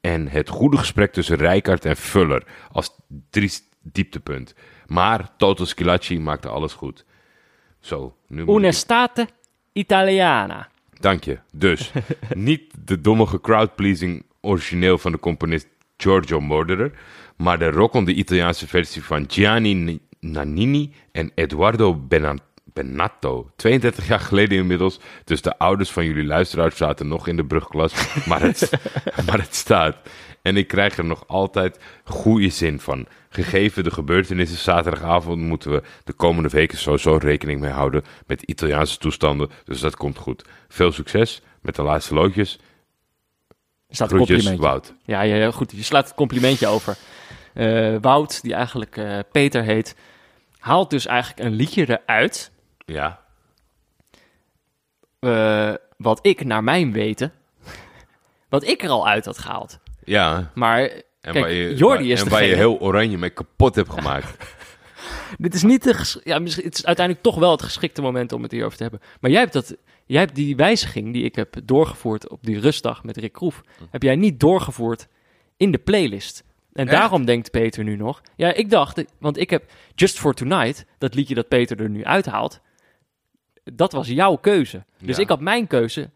en 0.09 0.29
het 0.29 0.49
goede 0.49 0.77
gesprek 0.77 1.13
tussen 1.13 1.37
Rijkaard 1.37 1.85
en 1.85 1.97
Fuller 1.97 2.43
als 2.73 2.91
triest 3.31 3.65
dieptepunt. 3.83 4.55
Maar 4.87 5.37
Toto 5.37 5.65
Schilacci 5.65 6.19
maakte 6.21 6.49
alles 6.49 6.73
goed. 6.73 7.05
Zo, 7.81 8.17
nu 8.27 8.45
Unestate 8.47 9.29
Italiana. 9.73 10.69
Dank 11.01 11.25
je. 11.25 11.39
Dus, 11.53 11.93
niet 12.49 12.63
de 12.85 13.01
dommige 13.01 13.41
crowdpleasing 13.41 14.25
origineel 14.41 14.99
van 14.99 15.13
de 15.13 15.19
componist 15.19 15.69
Giorgio 15.97 16.41
Moroder, 16.41 16.93
maar 17.37 17.59
de 17.59 17.71
rockende 17.71 18.15
Italiaanse 18.15 18.67
versie 18.67 19.05
van 19.05 19.25
Gianni 19.29 20.01
Nannini 20.21 20.93
en 21.13 21.33
Eduardo 21.35 21.95
Bena- 21.95 22.47
Benato. 22.73 23.51
32 23.57 24.09
jaar 24.09 24.21
geleden 24.21 24.59
inmiddels, 24.59 25.01
dus 25.25 25.43
de 25.43 25.59
ouders 25.59 25.91
van 25.91 26.05
jullie 26.05 26.25
luisteraars 26.25 26.77
zaten 26.77 27.09
nog 27.09 27.29
in 27.29 27.37
de 27.37 27.45
brugklas, 27.45 27.93
maar 28.29 28.41
het, 28.41 28.71
maar 29.27 29.39
het 29.41 29.55
staat. 29.55 29.97
En 30.43 30.57
ik 30.57 30.69
krijg 30.69 30.99
er 30.99 31.05
nog 31.05 31.25
altijd 31.27 31.79
goede 32.05 32.49
zin 32.49 32.81
van. 32.81 33.07
Gegeven 33.29 33.85
de 33.85 33.91
gebeurtenissen 33.91 34.59
zaterdagavond 34.59 35.41
moeten 35.41 35.71
we 35.71 35.83
de 36.05 36.13
komende 36.13 36.49
weken 36.49 36.79
sowieso 36.79 37.17
rekening 37.17 37.61
mee 37.61 37.71
houden 37.71 38.05
met 38.27 38.43
Italiaanse 38.43 38.99
toestanden. 38.99 39.51
Dus 39.65 39.81
dat 39.81 39.97
komt 39.97 40.19
goed. 40.19 40.45
Veel 40.69 40.93
succes 40.93 41.43
met 41.61 41.75
de 41.75 41.83
laatste 41.83 42.15
loodjes. 42.15 42.59
Staat 43.89 44.09
Groetjes, 44.09 44.37
complimentje. 44.37 44.69
Wout. 44.69 44.95
Ja, 45.05 45.23
ja, 45.23 45.51
goed. 45.51 45.73
Je 45.77 45.83
slaat 45.83 46.05
het 46.05 46.15
complimentje 46.15 46.67
over. 46.67 46.97
Eh, 47.55 47.97
Wout, 48.01 48.43
die 48.43 48.55
eigenlijk 48.55 48.97
eh, 48.97 49.19
Peter 49.33 49.63
heet, 49.63 49.97
haalt 50.59 50.91
dus 50.91 51.07
eigenlijk 51.07 51.41
een 51.41 51.55
liedje 51.55 52.01
eruit. 52.07 52.51
Ja. 52.89 53.21
eh, 55.21 55.75
wat 55.97 56.27
ik 56.27 56.45
naar 56.45 56.65
mijn 56.65 56.93
weten, 56.93 57.33
wat 58.49 58.65
ik 58.67 58.83
er 58.83 58.89
al 58.89 59.09
uit 59.09 59.25
had 59.25 59.39
gehaald. 59.39 59.79
Ja. 60.05 60.51
Maar 60.55 60.81
En 60.81 61.03
kijk, 61.21 61.39
waar 61.39 61.53
je, 61.53 61.75
Jordi 61.75 62.13
is 62.13 62.23
en 62.23 62.29
waar 62.29 62.45
je 62.45 62.55
heel 62.55 62.81
oranje 62.81 63.19
mee 63.19 63.31
kapot 63.31 63.75
hebt 63.75 63.91
gemaakt. 63.91 64.37
Dit 65.39 65.55
is 65.55 65.63
niet 65.63 65.83
de 65.83 66.21
ja, 66.25 66.39
misschien, 66.39 66.65
het 66.65 66.79
is 66.79 66.87
uiteindelijk 66.87 67.27
toch 67.27 67.39
wel 67.39 67.51
het 67.51 67.63
geschikte 67.63 68.03
moment 68.03 68.33
om 68.33 68.43
het 68.43 68.53
hierover 68.53 68.77
te 68.77 68.83
hebben. 68.83 69.01
Maar 69.21 69.31
jij 69.31 69.41
hebt, 69.41 69.53
dat, 69.53 69.77
jij 70.07 70.21
hebt 70.21 70.35
die 70.35 70.57
wijziging 70.57 71.13
die 71.13 71.25
ik 71.25 71.35
heb 71.35 71.55
doorgevoerd 71.65 72.29
op 72.29 72.39
die 72.43 72.61
rustdag 72.61 73.05
met 73.05 73.17
Rick 73.17 73.33
Kroef, 73.33 73.63
heb 73.91 74.03
jij 74.03 74.17
niet 74.17 74.41
doorgevoerd 74.41 75.09
in 75.57 75.71
de 75.71 75.79
playlist. 75.79 76.45
En 76.73 76.89
Echt? 76.89 76.97
daarom 76.97 77.25
denkt 77.25 77.51
Peter 77.51 77.85
nu 77.85 77.97
nog. 77.97 78.21
Ja, 78.37 78.55
ik 78.55 78.71
dacht, 78.71 79.05
want 79.19 79.39
ik 79.39 79.51
heb 79.51 79.71
Just 79.95 80.19
for 80.19 80.35
Tonight, 80.35 80.85
dat 80.99 81.15
liedje 81.15 81.35
dat 81.35 81.49
Peter 81.49 81.81
er 81.81 81.91
nu 81.91 82.05
uithaalt, 82.05 82.61
dat 83.75 83.93
was 83.93 84.09
jouw 84.09 84.37
keuze. 84.37 84.85
Dus 85.01 85.17
Ja. 85.17 85.23
ik 85.23 85.29
had 85.29 85.41
mijn 85.41 85.67
keuze 85.67 86.11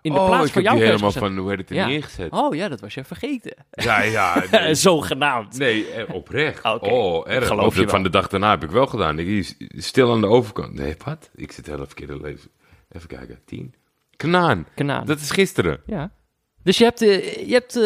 in 0.00 0.12
de 0.12 0.18
oh, 0.18 0.26
plaats 0.26 0.46
ik 0.46 0.52
van 0.52 0.62
heb 0.62 0.70
jouw 0.72 0.80
keuze 0.80 0.90
helemaal 0.90 1.12
gezet. 1.12 1.28
van, 1.28 1.36
hoe 1.38 1.46
werd 1.48 1.60
het 1.60 1.70
er 1.70 1.76
Ja. 1.76 1.86
neergezet? 1.86 2.30
Oh 2.32 2.54
ja, 2.54 2.68
dat 2.68 2.80
was 2.80 2.94
je 2.94 3.04
vergeten. 3.04 3.54
Ja, 3.70 4.02
ja. 4.02 4.42
Nee, 4.50 4.74
Zogenaamd. 4.74 5.58
nee 5.58 5.90
eh, 5.90 6.14
oprecht. 6.14 6.64
Oh, 6.64 7.28
erg. 7.30 7.46
Geloof 7.46 7.66
Of 7.66 7.76
je 7.78 7.88
van 7.88 8.02
de 8.02 8.10
dag 8.10 8.28
daarna 8.28 8.50
heb 8.50 8.64
ik 8.64 8.70
wel 8.70 8.86
gedaan. 8.86 9.18
Ik 9.18 9.54
stil 9.76 10.12
aan 10.12 10.20
de 10.20 10.26
overkant. 10.26 10.74
Nee, 10.74 10.94
wat? 11.04 11.30
Ik 11.34 11.52
zit 11.52 11.66
heel 11.66 11.86
verkeerde 11.86 12.20
leven. 12.20 12.50
Even 12.90 13.08
kijken. 13.08 13.38
Tien. 13.44 13.74
Knaan. 14.16 14.66
Kanaan. 14.74 15.06
Dat 15.06 15.20
is 15.20 15.30
gisteren. 15.30 15.80
Ja. 15.86 16.10
Dus 16.62 16.78
je 16.78 16.84
hebt, 16.84 17.02
eh, 17.02 17.46
je 17.48 17.52
hebt 17.52 17.76
eh, 17.76 17.82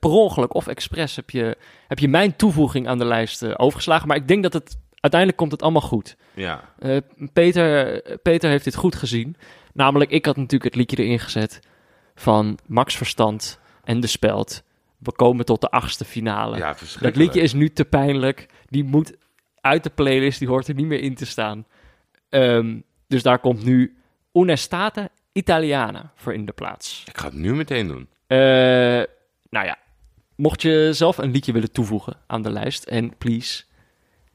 per 0.00 0.10
ongeluk 0.10 0.54
of 0.54 0.66
expres 0.66 1.16
heb 1.16 1.30
je, 1.30 1.56
heb 1.88 1.98
je 1.98 2.08
mijn 2.08 2.36
toevoeging 2.36 2.88
aan 2.88 2.98
de 2.98 3.04
lijst 3.04 3.58
overgeslagen. 3.58 4.08
Maar 4.08 4.16
ik 4.16 4.28
denk 4.28 4.42
dat 4.42 4.52
het 4.52 4.78
uiteindelijk 5.00 5.40
komt 5.40 5.52
het 5.52 5.62
allemaal 5.62 5.82
goed. 5.82 6.16
Ja. 6.34 6.74
Eh, 6.78 6.96
Peter, 7.32 8.02
Peter 8.22 8.50
heeft 8.50 8.64
dit 8.64 8.74
goed 8.74 8.96
gezien. 8.96 9.36
Namelijk, 9.72 10.10
ik 10.10 10.26
had 10.26 10.36
natuurlijk 10.36 10.64
het 10.64 10.74
liedje 10.74 10.96
erin 10.96 11.18
gezet 11.18 11.60
van 12.14 12.58
Max 12.66 12.96
Verstand 12.96 13.60
en 13.84 14.00
De 14.00 14.06
Speld. 14.06 14.62
We 14.98 15.12
komen 15.12 15.44
tot 15.44 15.60
de 15.60 15.70
achtste 15.70 16.04
finale. 16.04 16.56
ja, 16.56 16.76
dat 17.00 17.16
liedje 17.16 17.40
is 17.40 17.52
nu 17.52 17.68
te 17.70 17.84
pijnlijk. 17.84 18.46
Die 18.66 18.84
moet 18.84 19.16
uit 19.60 19.82
de 19.82 19.90
playlist, 19.90 20.38
die 20.38 20.48
hoort 20.48 20.68
er 20.68 20.74
niet 20.74 20.86
meer 20.86 21.00
in 21.00 21.14
te 21.14 21.26
staan. 21.26 21.66
Ehm, 22.28 22.78
dus 23.06 23.22
daar 23.22 23.38
komt 23.38 23.64
nu 23.64 23.96
Unestate 24.32 25.10
Italiana 25.32 26.12
voor 26.14 26.34
in 26.34 26.44
de 26.44 26.52
plaats. 26.52 27.04
Ik 27.06 27.18
ga 27.18 27.24
het 27.24 27.34
nu 27.34 27.54
meteen 27.54 27.86
doen. 27.86 28.08
Eh, 28.26 28.38
nou 29.50 29.66
ja, 29.66 29.78
mocht 30.34 30.62
je 30.62 30.88
zelf 30.92 31.18
een 31.18 31.30
liedje 31.30 31.52
willen 31.52 31.72
toevoegen 31.72 32.16
aan 32.26 32.42
de 32.42 32.50
lijst, 32.50 32.84
en 32.84 33.16
please, 33.16 33.64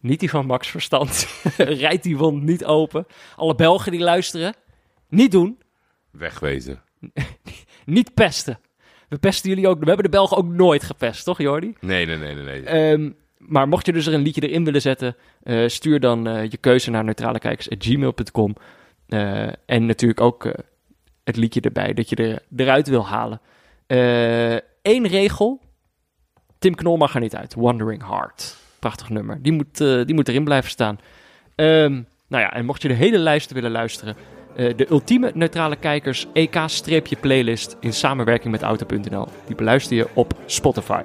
niet 0.03 0.19
die 0.19 0.29
van 0.29 0.45
Max 0.45 0.67
Verstand, 0.67 1.27
rijd 1.57 2.03
die 2.03 2.17
wond 2.17 2.43
niet 2.43 2.65
open. 2.65 3.05
Alle 3.35 3.55
Belgen 3.55 3.91
die 3.91 4.01
luisteren, 4.01 4.55
niet 5.07 5.31
doen, 5.31 5.57
Wegwezen. 6.11 6.81
niet 7.85 8.13
pesten. 8.13 8.59
We 9.09 9.17
pesten 9.17 9.49
jullie 9.49 9.67
ook, 9.67 9.79
we 9.79 9.85
hebben 9.85 10.05
de 10.05 10.17
Belgen 10.17 10.37
ook 10.37 10.47
nooit 10.47 10.83
gepest, 10.83 11.23
toch 11.23 11.37
Jordi? 11.37 11.75
Nee, 11.79 12.05
nee, 12.05 12.17
nee, 12.17 12.35
nee. 12.35 12.43
nee. 12.43 12.63
Ehm, 12.63 13.11
maar 13.37 13.67
mocht 13.67 13.85
je 13.85 13.93
dus 13.93 14.07
er 14.07 14.13
een 14.13 14.21
liedje 14.21 14.47
erin 14.47 14.63
willen 14.63 14.81
zetten, 14.81 15.15
eh, 15.43 15.67
stuur 15.67 15.99
dan 15.99 16.27
eh, 16.27 16.51
je 16.51 16.57
keuze 16.57 16.89
naar 16.89 17.03
neutralekijkers.gmail.com. 17.03 18.55
Eh 19.07 19.47
en 19.65 19.85
natuurlijk 19.85 20.21
ook 20.21 20.51
het 21.23 21.35
liedje 21.35 21.61
erbij 21.61 21.93
dat 21.93 22.09
je 22.09 22.15
er, 22.15 22.43
eruit 22.55 22.87
wil 22.87 23.07
halen. 23.07 23.41
Eén 24.81 25.07
regel. 25.07 25.61
Tim 26.59 26.75
Knol 26.75 26.97
mag 26.97 27.13
er 27.13 27.21
niet 27.21 27.35
uit. 27.35 27.53
Wandering 27.53 28.07
Heart. 28.07 28.57
Prachtig 28.83 29.09
nummer. 29.09 29.41
Die 29.41 29.51
moet, 29.51 29.81
eh, 29.81 30.05
die 30.05 30.15
moet 30.15 30.27
erin 30.27 30.43
blijven 30.43 30.69
staan. 30.69 30.99
Ehm, 31.55 31.91
nou 32.27 32.43
ja, 32.43 32.53
en 32.53 32.65
mocht 32.65 32.81
je 32.81 32.87
de 32.87 32.93
hele 32.93 33.17
lijst 33.17 33.51
willen 33.51 33.71
luisteren. 33.71 34.15
eh, 34.55 34.77
de 34.77 34.89
ultieme 34.89 35.31
neutrale 35.33 35.75
kijkers 35.75 36.27
EK-playlist 36.33 37.77
in 37.79 37.93
samenwerking 37.93 38.51
met 38.51 38.61
Auto.nl. 38.61 39.27
Die 39.45 39.55
beluister 39.55 39.95
je 39.95 40.07
op 40.13 40.33
Spotify. 40.45 41.01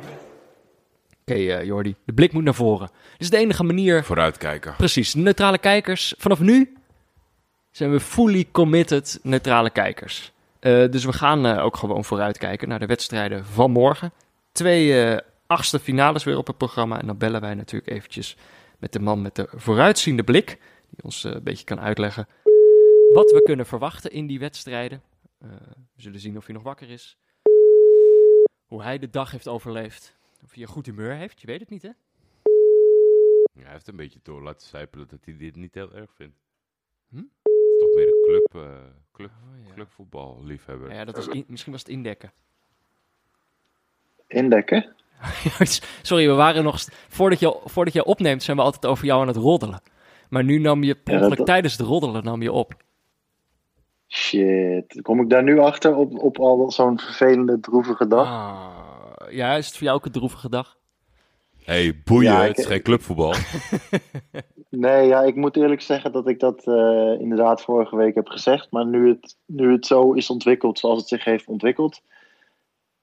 Oké, 1.20 1.34
eh, 1.34 1.64
Jordi. 1.64 1.94
De 2.04 2.12
blik 2.12 2.32
moet 2.32 2.44
naar 2.44 2.54
voren. 2.54 2.88
Dit 3.12 3.20
is 3.20 3.30
de 3.30 3.36
enige 3.36 3.64
manier. 3.64 4.04
Vooruitkijken. 4.04 4.74
Precies, 4.76 5.14
neutrale 5.14 5.58
kijkers. 5.58 6.14
Vanaf 6.18 6.40
nu 6.40 6.76
zijn 7.70 7.90
we 7.90 8.00
fully 8.00 8.48
committed 8.52 9.18
neutrale 9.22 9.70
kijkers. 9.70 10.32
Dus 10.90 11.04
we 11.04 11.12
gaan 11.12 11.46
ook 11.46 11.76
gewoon 11.76 12.04
vooruitkijken 12.04 12.68
naar 12.68 12.78
de 12.78 12.86
wedstrijden 12.86 13.44
van 13.44 13.70
morgen. 13.70 14.12
Twee 14.52 15.16
achtste 15.48 15.78
finales 15.78 16.24
weer 16.24 16.36
op 16.36 16.46
het 16.46 16.56
programma. 16.58 17.00
En 17.00 17.06
dan 17.06 17.18
bellen 17.18 17.40
wij 17.40 17.54
natuurlijk 17.54 17.90
eventjes 17.92 18.36
met 18.78 18.92
de 18.92 19.00
man 19.00 19.22
met 19.22 19.34
de 19.34 19.48
vooruitziende 19.50 20.24
blik. 20.24 20.46
Die 20.90 21.04
ons 21.04 21.24
eh, 21.24 21.32
een 21.32 21.42
beetje 21.42 21.64
kan 21.64 21.80
uitleggen 21.80 22.26
wat 23.12 23.30
we 23.30 23.42
kunnen 23.42 23.66
verwachten 23.66 24.10
in 24.10 24.26
die 24.26 24.38
wedstrijden. 24.38 25.02
Eh, 25.38 25.48
we 25.94 26.02
zullen 26.02 26.20
zien 26.20 26.36
of 26.36 26.44
hij 26.46 26.54
nog 26.54 26.62
wakker 26.62 26.90
is. 26.90 27.18
Hoe 28.66 28.82
hij 28.82 28.98
de 28.98 29.10
dag 29.10 29.30
heeft 29.30 29.48
overleefd. 29.48 30.16
Of 30.44 30.52
hij 30.52 30.62
een 30.62 30.68
goed 30.68 30.86
humeur 30.86 31.14
heeft, 31.14 31.40
je 31.40 31.46
weet 31.46 31.60
het 31.60 31.70
niet 31.70 31.82
hè? 31.82 31.88
Ja, 33.52 33.62
hij 33.64 33.72
heeft 33.72 33.88
een 33.88 33.96
beetje 33.96 34.18
door 34.22 34.42
laten 34.42 34.66
sijpelen 34.66 35.08
dat 35.08 35.18
hij 35.24 35.36
dit 35.36 35.56
niet 35.56 35.74
heel 35.74 35.92
erg 35.94 36.10
vindt. 36.14 36.36
Hm? 37.08 37.16
Het 37.16 37.52
is 37.72 37.78
toch 37.78 37.94
meer 37.94 38.06
een 38.06 38.22
club, 38.22 38.54
eh 38.64 38.78
club, 39.12 39.30
Oh, 39.30 39.66
ja. 39.66 39.72
clubvoetbal 39.74 40.40
liefhebber. 40.44 40.92
Ja, 40.92 41.04
dat 41.04 41.16
was 41.16 41.28
in- 41.28 41.44
misschien 41.48 41.72
was 41.72 41.80
het 41.80 41.90
indekken. 41.90 42.32
Indekken? 44.26 44.94
Sorry, 46.02 46.26
we 46.28 46.32
waren 46.34 46.64
nog. 46.64 46.78
Voordat 47.08 47.40
je, 47.40 47.56
voordat 47.64 47.94
je 47.94 48.04
opneemt, 48.04 48.42
zijn 48.42 48.56
we 48.56 48.62
altijd 48.62 48.86
over 48.86 49.04
jou 49.06 49.20
aan 49.20 49.26
het 49.26 49.36
roddelen. 49.36 49.80
Maar 50.28 50.44
nu 50.44 50.58
nam 50.58 50.82
je 50.84 50.94
per 50.94 51.12
Ja, 51.12 51.18
ongeluk 51.18 51.36
dat- 51.38 51.46
tijdens 51.46 51.76
het 51.76 51.86
roddelen 51.86 52.24
nam 52.24 52.42
je 52.42 52.52
op. 52.52 52.74
Shit. 54.08 54.98
Kom 55.02 55.20
ik 55.20 55.30
daar 55.30 55.42
nu 55.42 55.58
achter 55.58 55.96
op, 55.96 56.18
op 56.18 56.38
al 56.38 56.70
zo'n 56.70 56.98
vervelende, 56.98 57.60
droevige 57.60 58.06
dag? 58.06 58.26
Ah, 58.26 59.32
ja, 59.32 59.54
is 59.56 59.66
het 59.66 59.76
voor 59.76 59.84
jou 59.86 59.96
ook 59.98 60.04
een 60.06 60.12
droevige 60.12 60.48
dag? 60.48 60.76
hey, 61.64 62.00
boeien, 62.04 62.32
Ja, 62.32 62.42
ik- 62.42 62.48
het 62.48 62.58
is 62.58 62.66
geen 62.66 62.82
clubvoetbal. 62.82 63.34
Nee, 64.70 65.06
ja, 65.06 65.22
ik 65.22 65.34
moet 65.36 65.56
eerlijk 65.56 65.80
zeggen 65.80 66.12
dat 66.12 66.28
ik 66.28 66.40
dat 66.40 66.66
eh, 66.66 67.20
inderdaad 67.20 67.62
vorige 67.62 67.96
week 67.96 68.14
heb 68.14 68.28
gezegd. 68.28 68.70
Maar 68.70 68.86
nu 68.86 69.08
het, 69.08 69.36
nu 69.46 69.72
het 69.72 69.86
zo 69.86 70.12
is 70.12 70.30
ontwikkeld 70.30 70.78
zoals 70.78 70.98
het 70.98 71.08
zich 71.08 71.24
heeft 71.24 71.46
ontwikkeld, 71.46 72.00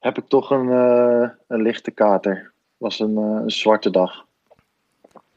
heb 0.05 0.17
ik 0.17 0.27
toch 0.27 0.49
een, 0.49 0.71
eh, 0.71 1.29
een 1.47 1.61
lichte 1.61 1.91
kater. 1.91 2.35
Het 2.35 2.51
was 2.77 2.99
een, 2.99 3.17
eh, 3.17 3.23
een 3.23 3.51
zwarte 3.51 3.89
dag. 3.89 4.25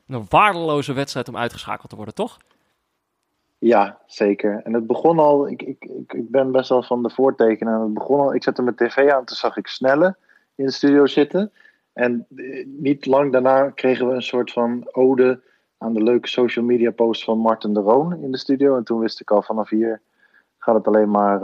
Een 0.06 0.26
waardeloze 0.28 0.92
wedstrijd 0.92 1.28
om 1.28 1.36
uitgeschakeld 1.36 1.90
te 1.90 1.96
worden, 1.96 2.14
toch? 2.14 2.38
Ja, 3.58 3.98
zeker. 4.06 4.60
En 4.64 4.72
het 4.74 4.86
begon 4.86 5.18
al, 5.18 5.48
ik, 5.48 5.62
ik, 5.62 5.84
ik, 5.84 6.12
ik 6.12 6.30
ben 6.30 6.52
best 6.52 6.68
wel 6.68 6.82
van 6.82 7.02
de 7.02 7.10
voortekenen. 7.10 7.74
En 7.74 7.80
het 7.80 7.94
begon 7.94 8.20
al, 8.20 8.34
ik 8.34 8.42
zette 8.42 8.62
mijn 8.62 8.76
tv 8.76 9.10
aan, 9.10 9.24
toen 9.24 9.36
zag 9.36 9.56
ik 9.56 9.66
Snelle 9.66 10.16
in 10.54 10.64
de 10.64 10.72
studio 10.72 11.06
zitten. 11.06 11.52
En 11.92 12.26
eh, 12.36 12.66
niet 12.66 13.06
lang 13.06 13.32
daarna 13.32 13.70
kregen 13.70 14.08
we 14.08 14.14
een 14.14 14.22
soort 14.22 14.52
van 14.52 14.88
ode 14.92 15.40
aan 15.78 15.92
de 15.92 16.02
leuke 16.02 16.28
social 16.28 16.64
media 16.64 16.90
post 16.90 17.24
van 17.24 17.38
Martin 17.38 17.74
de 17.74 17.80
Roon 17.80 18.22
in 18.22 18.30
de 18.30 18.38
studio. 18.38 18.76
En 18.76 18.84
toen 18.84 18.98
wist 18.98 19.20
ik 19.20 19.30
al 19.30 19.42
vanaf 19.42 19.68
hier 19.68 20.00
gaat 20.58 20.74
het 20.74 20.86
alleen 20.86 21.10
maar 21.10 21.40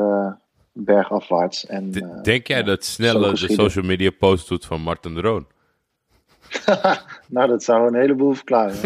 bergafwaarts. 0.74 1.66
En, 1.66 1.92
eh, 1.92 2.22
Denk 2.22 2.46
jij 2.46 2.62
dat 2.62 2.84
zo 2.84 2.92
Snelle 2.92 3.30
de 3.30 3.52
social 3.52 3.84
media 3.84 4.10
post 4.18 4.48
doet 4.48 4.66
van 4.66 4.80
Martin 4.80 5.14
de 5.14 5.20
Roon? 5.20 5.46
nou, 7.28 7.48
dat 7.48 7.62
zou 7.62 7.88
een 7.88 8.00
heleboel 8.00 8.32
verklaren. 8.32 8.76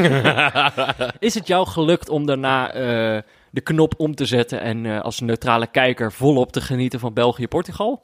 Is 1.18 1.34
het 1.34 1.46
jou 1.46 1.66
gelukt 1.66 2.08
om 2.08 2.26
daarna 2.26 2.72
eh, 2.72 3.22
de 3.50 3.60
knop 3.60 3.94
om 3.96 4.14
te 4.14 4.24
zetten 4.26 4.60
en 4.60 4.86
eh, 4.86 5.00
als 5.00 5.20
neutrale 5.20 5.66
kijker 5.66 6.12
volop 6.12 6.52
te 6.52 6.60
genieten 6.60 7.00
van 7.00 7.12
België-Portugal? 7.12 8.02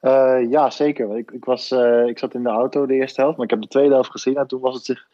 Eh, 0.00 0.50
ja, 0.50 0.70
zeker. 0.70 1.16
Ik, 1.16 1.30
ik, 1.30 1.44
was, 1.44 1.70
eh, 1.70 2.06
ik 2.06 2.18
zat 2.18 2.34
in 2.34 2.42
de 2.42 2.48
auto 2.48 2.86
de 2.86 2.94
eerste 2.94 3.20
helft, 3.20 3.36
maar 3.36 3.44
ik 3.44 3.52
heb 3.52 3.62
de 3.62 3.68
tweede 3.68 3.92
helft 3.92 4.10
gezien. 4.10 4.36
En 4.36 4.46
toen 4.46 4.60
was 4.60 4.74
het 4.74 4.84
zich 4.84 5.06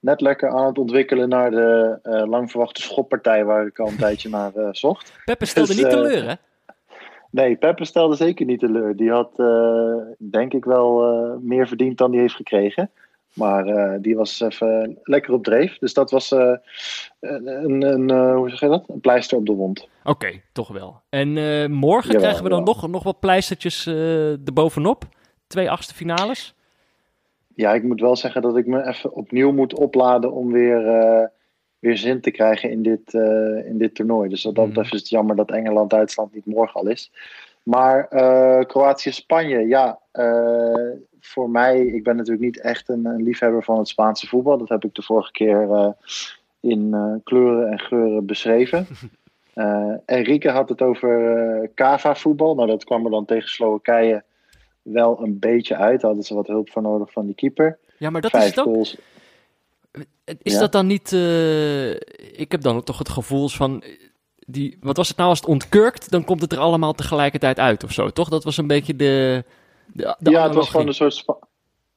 net 0.00 0.20
lekker 0.20 0.50
aan 0.50 0.66
het 0.66 0.78
ontwikkelen 0.78 1.28
naar 1.28 1.50
de 1.50 1.98
eh, 2.02 2.28
lang 2.28 2.50
verwachte 2.50 2.82
schoppartij 2.82 3.44
waar 3.44 3.66
ik 3.66 3.78
al 3.78 3.88
een 3.88 3.96
tijdje 4.06 4.28
naar 4.28 4.54
eh, 4.54 4.68
zocht. 4.72 5.12
Peppe 5.24 5.46
stelde 5.46 5.68
Dus, 5.68 5.76
niet 5.76 5.90
teleur, 5.90 6.28
hè? 6.28 6.34
Nee, 7.30 7.56
Peppe 7.56 7.84
stelde 7.84 8.16
zeker 8.16 8.46
niet 8.46 8.60
teleur. 8.60 8.96
Die 8.96 9.10
had, 9.10 9.30
eh, 9.36 9.96
denk 10.18 10.52
ik, 10.52 10.64
wel 10.64 11.02
eh, 11.02 11.36
meer 11.40 11.68
verdiend 11.68 11.98
dan 11.98 12.10
die 12.10 12.20
heeft 12.20 12.34
gekregen. 12.34 12.90
Maar 13.34 13.66
eh, 13.66 13.98
die 14.00 14.16
was 14.16 14.40
even 14.40 14.98
lekker 15.02 15.32
op 15.32 15.44
dreef. 15.44 15.78
Dus 15.78 15.94
dat 15.94 16.10
was 16.10 16.30
een, 16.30 16.60
een, 17.20 17.82
een, 17.82 18.34
hoe 18.34 18.50
zeg 18.50 18.60
je 18.60 18.68
dat? 18.68 18.84
een 18.88 19.00
pleister 19.00 19.38
op 19.38 19.46
de 19.46 19.52
wond. 19.52 19.88
Oké, 20.04 20.40
toch 20.52 20.68
wel. 20.68 21.00
En 21.08 21.32
morgen 21.72 22.06
Jawel, 22.06 22.20
krijgen 22.20 22.42
we 22.42 22.48
dan 22.48 22.58
jawel. 22.58 22.74
nog, 22.74 22.90
nog 22.90 23.02
wat 23.02 23.20
pleistertjes 23.20 23.86
erbovenop. 23.86 25.04
Twee 25.46 25.70
achtste 25.70 25.94
finales. 25.94 26.54
Ja, 27.54 27.74
ik 27.74 27.82
moet 27.82 28.00
wel 28.00 28.16
zeggen 28.16 28.42
dat 28.42 28.56
ik 28.56 28.66
me 28.66 28.86
even 28.86 29.12
opnieuw 29.12 29.52
moet 29.52 29.74
opladen 29.74 30.32
om 30.32 30.52
weer, 30.52 31.30
weer 31.78 31.96
zin 31.96 32.20
te 32.20 32.30
krijgen 32.30 32.70
in 32.70 32.82
dit, 32.82 33.14
eh, 33.14 33.66
in 33.66 33.78
dit 33.78 33.94
toernooi. 33.94 34.28
Dus 34.28 34.44
wat 34.44 34.54
dat 34.54 34.64
Mhm. 34.64 34.74
betreft 34.74 34.94
is 34.94 35.00
het 35.00 35.08
jammer 35.08 35.36
dat 35.36 35.50
Engeland-Duitsland 35.50 36.34
niet 36.34 36.46
morgen 36.46 36.80
al 36.80 36.86
is. 36.88 37.12
Maar 37.62 38.08
eh, 38.08 38.64
Kroatië-Spanje, 38.66 39.66
ja, 39.66 39.98
eh, 40.12 40.90
voor 41.20 41.50
mij, 41.50 41.80
ik 41.86 42.02
ben 42.04 42.16
natuurlijk 42.16 42.44
niet 42.44 42.60
echt 42.60 42.88
een, 42.88 43.04
een 43.04 43.22
liefhebber 43.22 43.62
van 43.64 43.78
het 43.78 43.88
Spaanse 43.88 44.26
voetbal. 44.26 44.58
Dat 44.58 44.68
heb 44.68 44.84
ik 44.84 44.94
de 44.94 45.02
vorige 45.02 45.30
keer 45.32 45.94
in 46.60 46.96
kleuren 47.24 47.70
en 47.70 47.78
geuren 47.80 48.26
beschreven. 48.26 48.86
Enrique 50.06 50.50
had 50.50 50.68
het 50.68 50.82
over 50.82 51.70
Cava-voetbal. 51.74 52.54
Nou, 52.54 52.68
dat 52.68 52.84
kwam 52.84 53.04
er 53.04 53.10
dan 53.10 53.24
tegen 53.24 53.48
Slowakije 53.48 54.22
wel 54.82 55.22
een 55.22 55.38
beetje 55.38 55.76
uit. 55.76 56.00
Daar 56.00 56.10
hadden 56.10 56.24
ze 56.24 56.34
wat 56.34 56.46
hulp 56.46 56.70
voor 56.70 56.82
nodig 56.82 57.12
van 57.12 57.26
die 57.26 57.34
keeper. 57.34 57.78
Ja, 57.96 58.10
maar 58.10 58.20
dat 58.20 58.34
is 58.34 58.38
Vijf 58.40 58.54
het 58.54 58.66
ook. 58.66 58.74
goals. 58.74 58.96
Is 60.42 60.52
Ja. 60.52 60.58
dat 60.60 60.72
dan 60.72 60.86
niet... 60.86 61.12
eh, 61.12 61.90
ik 62.40 62.52
heb 62.52 62.60
dan 62.60 62.82
toch 62.82 62.98
het 62.98 63.08
gevoel 63.08 63.48
van... 63.48 63.82
eh, 63.82 63.88
Die, 64.46 64.76
wat 64.80 64.96
was 64.96 65.08
het 65.08 65.16
nou 65.16 65.28
als 65.28 65.38
het 65.40 65.48
ontkurkt? 65.48 66.10
Dan 66.10 66.24
komt 66.24 66.40
het 66.40 66.52
er 66.52 66.58
allemaal 66.58 66.92
tegelijkertijd 66.92 67.58
uit 67.58 67.84
of 67.84 67.92
zo, 67.92 68.10
toch? 68.10 68.28
Dat 68.28 68.44
was 68.44 68.56
een 68.56 68.66
beetje 68.66 68.96
de... 68.96 69.44
de, 69.92 70.16
de 70.18 70.30
ja, 70.30 70.42
het 70.44 70.54
was 70.54 70.68
gewoon 70.70 70.86
een 70.86 70.94
soort. 70.94 71.14
spa- 71.14 71.38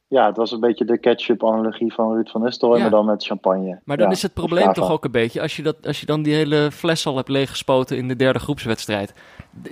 Ja, 0.08 0.26
het 0.26 0.36
was 0.36 0.50
een 0.52 0.60
beetje 0.60 0.84
de 0.84 0.98
ketchup-analogie 0.98 1.92
van 1.92 2.12
Ruud 2.14 2.28
van 2.28 2.42
Nistelrooy, 2.42 2.76
Ja. 2.76 2.82
maar 2.82 2.92
dan 2.92 3.04
met 3.06 3.24
champagne. 3.24 3.80
Maar 3.84 3.96
dan 3.96 4.06
Ja, 4.06 4.12
is 4.12 4.22
het 4.22 4.32
probleem 4.34 4.72
toch 4.72 4.90
ook 4.90 5.04
een 5.04 5.10
beetje, 5.10 5.40
als 5.40 5.56
je, 5.56 5.62
dat, 5.62 5.86
als 5.86 6.00
je 6.00 6.06
dan 6.06 6.22
die 6.22 6.34
hele 6.34 6.70
fles 6.72 7.06
al 7.06 7.16
hebt 7.16 7.28
leeggespoten 7.28 7.96
in 7.96 8.08
de 8.08 8.16
derde 8.16 8.38
groepswedstrijd, 8.38 9.12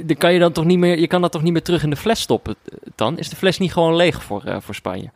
dan 0.05 0.16
kan 0.16 0.33
je 0.33 0.39
dan 0.39 0.53
toch 0.53 0.64
niet 0.64 0.79
meer, 0.79 0.99
je 0.99 1.07
kan 1.07 1.21
dat 1.21 1.33
toch 1.33 1.43
niet 1.43 1.53
meer 1.53 1.62
terug 1.62 1.83
in 1.83 1.91
de 1.91 1.97
fles 1.97 2.21
stoppen 2.21 2.55
eh, 2.64 2.79
dan? 2.95 3.18
Is 3.18 3.29
de 3.29 3.37
fles 3.37 3.59
niet 3.59 3.73
gewoon 3.73 3.97
leeg 3.97 4.23
voor, 4.23 4.45
eh, 4.45 4.57
voor 4.61 4.75
Spanje? 4.75 5.11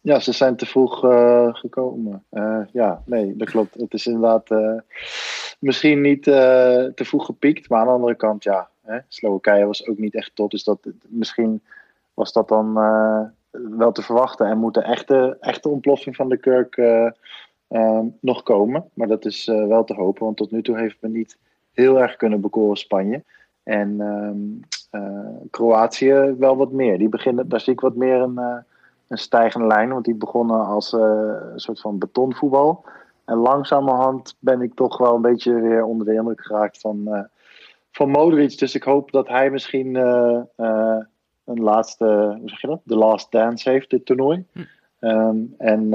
Ja, 0.00 0.20
ze 0.20 0.32
zijn 0.32 0.56
te 0.56 0.66
vroeg 0.66 1.04
eh, 1.04 1.48
gekomen. 1.54 2.24
Eh, 2.28 2.60
ja, 2.72 3.02
nee, 3.06 3.36
dat 3.36 3.50
klopt. 3.50 3.74
Het 3.74 3.94
is 3.94 4.06
inderdaad 4.06 4.50
eh, 4.50 4.74
misschien 5.58 6.00
niet 6.00 6.22
te 6.22 6.92
vroeg 7.04 7.24
gepiekt, 7.24 7.68
maar 7.68 7.80
aan 7.80 7.86
de 7.86 7.92
andere 7.92 8.14
kant, 8.14 8.44
ja. 8.44 8.68
hè, 8.82 8.98
Slowakije 9.08 9.66
was 9.66 9.86
ook 9.86 9.98
niet 9.98 10.14
echt 10.14 10.30
top. 10.34 10.50
Dus 10.50 10.64
dat, 10.64 10.78
misschien 11.02 11.62
was 12.14 12.32
dat 12.32 12.48
dan 12.48 12.74
wel 13.50 13.92
te 13.92 14.02
verwachten. 14.02 14.46
En 14.46 14.58
moet 14.58 14.74
de 14.74 14.82
echte, 14.82 15.36
echte 15.40 15.68
ontploffing 15.68 16.16
van 16.16 16.28
de 16.28 16.38
eh, 17.68 18.00
nog 18.20 18.42
komen. 18.42 18.84
Maar 18.94 19.08
dat 19.08 19.24
is 19.24 19.44
wel 19.46 19.84
te 19.84 19.94
hopen, 19.94 20.24
want 20.24 20.36
tot 20.36 20.50
nu 20.50 20.62
toe 20.62 20.78
heeft 20.78 20.96
men 21.00 21.12
niet 21.12 21.38
heel 21.72 22.00
erg 22.00 22.16
kunnen 22.16 22.40
bekoren 22.40 22.76
Spanje. 22.76 23.22
En 23.62 24.00
ehm, 24.00 24.38
eh, 24.90 25.36
Kroatië 25.50 26.34
wel 26.38 26.56
wat 26.56 26.72
meer. 26.72 26.98
Die 26.98 27.08
beginnen, 27.08 27.48
daar 27.48 27.60
zie 27.60 27.72
ik 27.72 27.80
wat 27.80 27.94
meer 27.94 28.20
een, 28.20 28.64
een 29.08 29.18
stijgende 29.18 29.66
lijn. 29.66 29.92
Want 29.92 30.04
die 30.04 30.14
begonnen 30.14 30.66
als 30.66 30.92
eh, 30.92 31.34
een 31.52 31.60
soort 31.60 31.80
van 31.80 31.98
betonvoetbal. 31.98 32.84
En 33.24 33.36
langzamerhand 33.36 34.36
ben 34.38 34.62
ik 34.62 34.74
toch 34.74 34.98
wel 34.98 35.14
een 35.14 35.22
beetje 35.22 35.60
weer 35.60 35.84
onder 35.84 36.06
de 36.06 36.14
indruk 36.14 36.40
geraakt 36.40 36.80
van, 36.80 37.14
eh, 37.14 37.24
van 37.90 38.10
Modric. 38.10 38.58
Dus 38.58 38.74
ik 38.74 38.82
hoop 38.82 39.12
dat 39.12 39.28
hij 39.28 39.50
misschien 39.50 39.96
eh, 39.96 40.98
een 41.44 41.60
laatste, 41.60 42.36
hoe 42.38 42.48
zeg 42.48 42.60
je 42.60 42.66
dat? 42.66 42.80
De 42.84 42.96
last 42.96 43.30
dance 43.30 43.70
heeft, 43.70 43.90
dit 43.90 44.06
toernooi. 44.06 44.46
Ehm, 44.98 45.36
en 45.58 45.88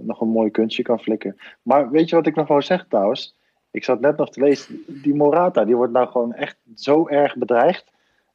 nog 0.00 0.20
een 0.20 0.28
mooi 0.28 0.50
kunstje 0.50 0.82
kan 0.82 0.98
flikken. 0.98 1.36
Maar 1.62 1.90
weet 1.90 2.08
je 2.08 2.16
wat 2.16 2.26
ik 2.26 2.34
nog 2.34 2.48
wou 2.48 2.62
zeggen 2.62 2.88
trouwens? 2.88 3.36
Ik 3.70 3.84
zat 3.84 4.00
net 4.00 4.16
nog 4.16 4.30
te 4.30 4.40
lezen, 4.40 4.84
die 4.86 5.14
Morata, 5.14 5.64
die 5.64 5.76
wordt 5.76 5.92
nou 5.92 6.08
gewoon 6.08 6.32
echt 6.32 6.56
zo 6.74 7.08
erg 7.08 7.36
bedreigd. 7.36 7.92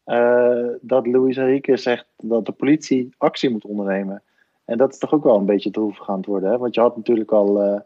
Eh, 0.10 0.68
dat 0.82 1.08
Luis 1.08 1.38
Enrique 1.38 1.78
zegt 1.78 2.06
dat 2.18 2.46
de 2.46 2.52
politie 2.52 3.10
actie 3.18 3.50
moet 3.50 3.66
ondernemen. 3.66 4.22
En 4.66 4.78
dat 4.78 4.92
is 4.92 4.98
toch 4.98 5.14
ook 5.14 5.24
wel 5.24 5.36
een 5.36 5.46
beetje 5.46 5.72
droevig 5.72 6.10
aan 6.10 6.18
het 6.18 6.26
worden. 6.26 6.50
Hè? 6.50 6.58
Want 6.58 6.76
je 6.76 6.82
had 6.82 6.96
natuurlijk 6.96 7.32
al 7.32 7.62
eh, 7.62 7.80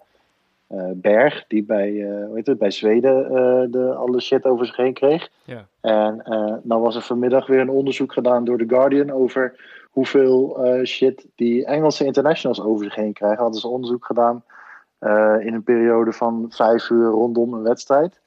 eh, 0.68 0.92
Berg, 0.94 1.46
die 1.48 1.64
bij, 1.64 2.02
eh, 2.02 2.26
hoe 2.26 2.36
heet 2.36 2.48
het, 2.48 2.58
bij 2.58 2.72
Zweden 2.72 3.32
de, 3.72 3.94
alle 3.94 4.22
shit 4.22 4.46
over 4.46 4.66
zich 4.66 4.76
heen 4.76 4.94
kreeg. 4.94 5.30
Ja. 5.44 5.66
En 5.82 6.22
nou 6.64 6.82
was 6.82 6.96
er 6.96 7.02
vanmiddag 7.02 7.48
weer 7.48 7.60
een 7.60 7.70
onderzoek 7.70 8.14
gedaan 8.14 8.46
door 8.46 8.58
The 8.58 8.68
Guardian 8.68 9.12
over 9.12 9.56
hoeveel 9.92 10.66
shit 10.84 11.26
die 11.36 11.66
Engelse 11.66 12.06
internationals 12.06 12.62
over 12.62 12.86
zich 12.86 12.96
heen 12.96 13.14
krijgen. 13.14 13.42
Hadden 13.42 13.62
ze 13.62 13.68
onderzoek 13.68 14.06
gedaan 14.06 14.44
in 15.40 15.54
een 15.54 15.64
periode 15.64 16.12
van 16.12 16.46
vijf 16.50 16.90
uur 16.90 17.10
rondom 17.10 17.54
een 17.54 17.64
wedstrijd. 17.64 18.22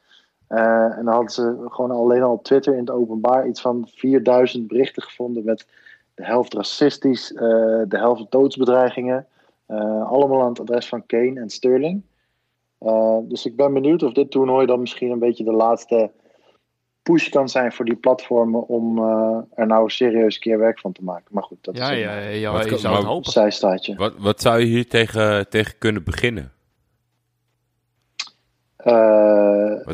Eh, 0.46 0.98
en 0.98 1.04
dan 1.04 1.14
hadden 1.14 1.30
ze 1.30 1.56
gewoon 1.68 1.90
alleen 1.90 2.22
al 2.22 2.32
op 2.32 2.44
Twitter 2.44 2.72
in 2.72 2.78
het 2.80 2.90
openbaar 2.90 3.46
iets 3.48 3.60
van 3.60 3.88
4000 3.94 4.66
berichten 4.66 5.02
gevonden 5.02 5.44
met 5.44 5.66
de 6.14 6.24
helft 6.24 6.54
racistisch, 6.54 7.32
eh, 7.32 7.40
de 7.88 7.98
helft 7.98 8.30
doodsbedreigingen. 8.30 9.26
Eh, 9.66 10.10
allemaal 10.10 10.42
aan 10.42 10.48
het 10.48 10.60
adres 10.60 10.88
van 10.88 11.06
Kane 11.06 11.40
en 11.40 11.50
Sterling. 11.50 12.02
Eh, 12.78 13.18
dus 13.22 13.46
ik 13.46 13.56
ben 13.56 13.72
benieuwd 13.72 14.02
of 14.02 14.12
dit 14.12 14.30
toernooi 14.30 14.66
dan 14.66 14.80
misschien 14.80 15.10
een 15.10 15.18
beetje 15.18 15.44
de 15.44 15.52
laatste 15.52 16.10
push 17.02 17.28
kan 17.28 17.48
zijn 17.48 17.72
voor 17.72 17.84
die 17.84 17.96
platformen 17.96 18.68
om 18.68 18.98
eh, 18.98 19.38
er 19.54 19.66
nou 19.66 19.90
serieus 19.90 20.34
een 20.34 20.40
keer 20.40 20.58
werk 20.58 20.80
van 20.80 20.92
te 20.92 21.04
maken. 21.04 21.26
Maar 21.30 21.42
goed, 21.42 21.58
dat 21.60 21.76
Ja, 21.76 21.84
is 21.84 21.90
een 21.90 21.98
ja, 21.98 22.18
ja, 22.18 22.52
Wat 22.52 22.68
je 22.68 22.78
zou 22.78 22.96
het 22.96 23.04
hopen. 23.04 23.32
zijstaatje. 23.32 23.94
Wat, 23.96 24.14
wat 24.18 24.40
zou 24.40 24.58
je 24.60 24.66
hier 24.66 24.88
tegen, 24.88 25.48
tegen 25.48 25.78
kunnen 25.78 26.04
beginnen? 26.04 26.52
Eh, 28.76 29.15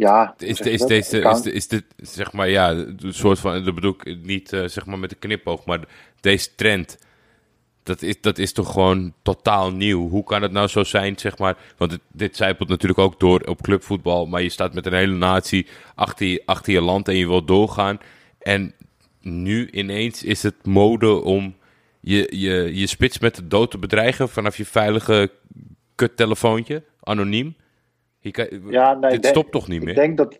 ja, 0.02 0.34
Is, 0.38 0.60
is, 0.60 0.80
deze, 0.80 1.20
is, 1.20 1.46
is 1.46 1.68
dit, 1.68 1.84
zeg 1.96 2.32
maar, 2.32 2.48
ja, 2.48 2.70
een 2.70 3.14
soort 3.14 3.38
van, 3.38 3.64
dat 3.64 3.74
bedoel 3.74 3.96
ik 4.02 4.18
niet 4.22 4.52
eh, 4.52 4.64
zeg 4.66 4.86
maar 4.86 4.98
met 4.98 5.12
een 5.12 5.18
knipoog, 5.18 5.64
maar 5.64 5.80
deze 6.20 6.54
trend, 6.54 6.98
dat 7.82 8.02
is, 8.02 8.20
dat 8.20 8.38
is 8.38 8.52
toch 8.52 8.72
gewoon 8.72 9.14
totaal 9.22 9.72
nieuw. 9.72 10.08
Hoe 10.08 10.24
kan 10.24 10.42
het 10.42 10.52
nou 10.52 10.66
zo 10.66 10.84
zijn, 10.84 11.18
zeg 11.18 11.38
maar, 11.38 11.56
want 11.76 11.92
het, 11.92 12.00
dit 12.12 12.36
zijpelt 12.36 12.68
natuurlijk 12.68 13.00
ook 13.00 13.20
door 13.20 13.40
op 13.40 13.62
clubvoetbal, 13.62 14.26
maar 14.26 14.42
je 14.42 14.48
staat 14.48 14.74
met 14.74 14.86
een 14.86 14.92
hele 14.92 15.14
natie 15.16 15.66
achter 15.94 16.26
je, 16.26 16.42
achter 16.46 16.72
je 16.72 16.80
land 16.80 17.08
en 17.08 17.16
je 17.16 17.26
wilt 17.26 17.48
doorgaan. 17.48 17.98
En 18.38 18.74
nu 19.20 19.70
ineens 19.70 20.22
is 20.22 20.42
het 20.42 20.66
mode 20.66 21.12
om 21.12 21.54
je, 22.00 22.36
je, 22.36 22.78
je 22.78 22.86
spits 22.86 23.18
met 23.18 23.34
de 23.34 23.48
dood 23.48 23.70
te 23.70 23.78
bedreigen 23.78 24.28
vanaf 24.28 24.56
je 24.56 24.64
veilige 24.64 25.30
kuttelefoontje, 25.94 26.82
anoniem. 27.02 27.56
Ja, 28.68 28.94
nee, 28.94 29.10
dit 29.10 29.22
denk- 29.22 29.34
stopt 29.34 29.52
toch 29.52 29.68
niet 29.68 29.80
meer? 29.80 29.88
Ik 29.88 29.96
denk 29.96 30.16
dat, 30.16 30.38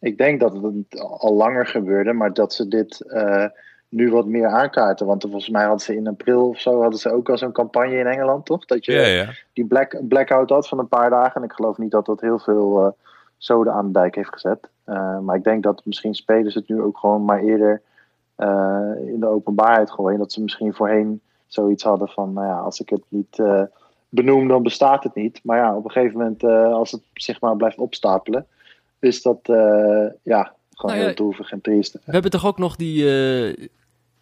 ik 0.00 0.18
denk 0.18 0.40
dat 0.40 0.52
het 0.52 1.00
al 1.00 1.34
langer 1.34 1.66
gebeurde, 1.66 2.12
maar 2.12 2.32
dat 2.32 2.54
ze 2.54 2.68
dit 2.68 3.00
eh, 3.00 3.44
nu 3.88 4.10
wat 4.10 4.26
meer 4.26 4.46
aankaarten. 4.46 5.06
Want 5.06 5.22
volgens 5.22 5.48
mij 5.48 5.62
hadden 5.62 5.80
ze 5.80 5.96
in 5.96 6.06
april 6.06 6.48
of 6.48 6.58
zo 6.60 6.80
hadden 6.80 6.98
ze 6.98 7.12
ook 7.12 7.28
al 7.28 7.38
zo'n 7.38 7.52
campagne 7.52 7.96
in 7.96 8.06
Engeland, 8.06 8.46
toch? 8.46 8.64
Dat 8.64 8.84
je 8.84 8.92
Ja, 8.92 9.06
ja. 9.06 9.30
die 9.52 9.64
black, 9.64 10.08
blackout 10.08 10.50
had 10.50 10.68
van 10.68 10.78
een 10.78 10.88
paar 10.88 11.10
dagen. 11.10 11.40
En 11.40 11.46
ik 11.46 11.52
geloof 11.52 11.78
niet 11.78 11.90
dat 11.90 12.06
dat 12.06 12.20
heel 12.20 12.38
veel 12.38 12.84
eh 12.84 12.92
zoden 13.36 13.72
aan 13.72 13.86
de 13.86 13.92
dijk 13.92 14.14
heeft 14.14 14.32
gezet. 14.32 14.68
Eh, 14.84 15.18
maar 15.18 15.36
ik 15.36 15.44
denk 15.44 15.62
dat 15.62 15.82
misschien 15.84 16.14
spelers 16.14 16.54
het 16.54 16.68
nu 16.68 16.82
ook 16.82 16.98
gewoon 16.98 17.24
maar 17.24 17.40
eerder 17.42 17.82
in 19.06 19.20
de 19.20 19.26
openbaarheid 19.26 19.90
gooien. 19.90 20.18
Dat 20.18 20.32
ze 20.32 20.42
misschien 20.42 20.74
voorheen 20.74 21.20
zoiets 21.46 21.82
hadden 21.84 22.08
van, 22.08 22.32
nou 22.32 22.46
ja, 22.46 22.58
als 22.58 22.80
ik 22.80 22.88
het 22.88 23.02
niet 23.08 23.42
benoem, 24.10 24.48
dan 24.48 24.62
bestaat 24.62 25.04
het 25.04 25.14
niet. 25.14 25.40
Maar 25.42 25.58
ja, 25.58 25.76
op 25.76 25.84
een 25.84 25.90
gegeven 25.90 26.18
moment, 26.18 26.42
eh, 26.42 26.72
als 26.72 26.90
het 26.90 27.02
zich 27.14 27.40
maar 27.40 27.56
blijft 27.56 27.78
opstapelen, 27.78 28.46
is 28.98 29.22
dat 29.22 29.38
eh, 29.42 29.56
ja, 30.22 30.54
gewoon 30.74 30.90
Nou 30.90 30.96
ja, 30.98 31.04
heel 31.04 31.14
droevig 31.14 31.50
en 31.52 31.60
triest. 31.60 31.92
We 31.92 32.12
hebben 32.12 32.30
toch 32.30 32.46
ook 32.46 32.58
nog 32.58 32.76
die, 32.76 32.98
eh, 33.02 33.68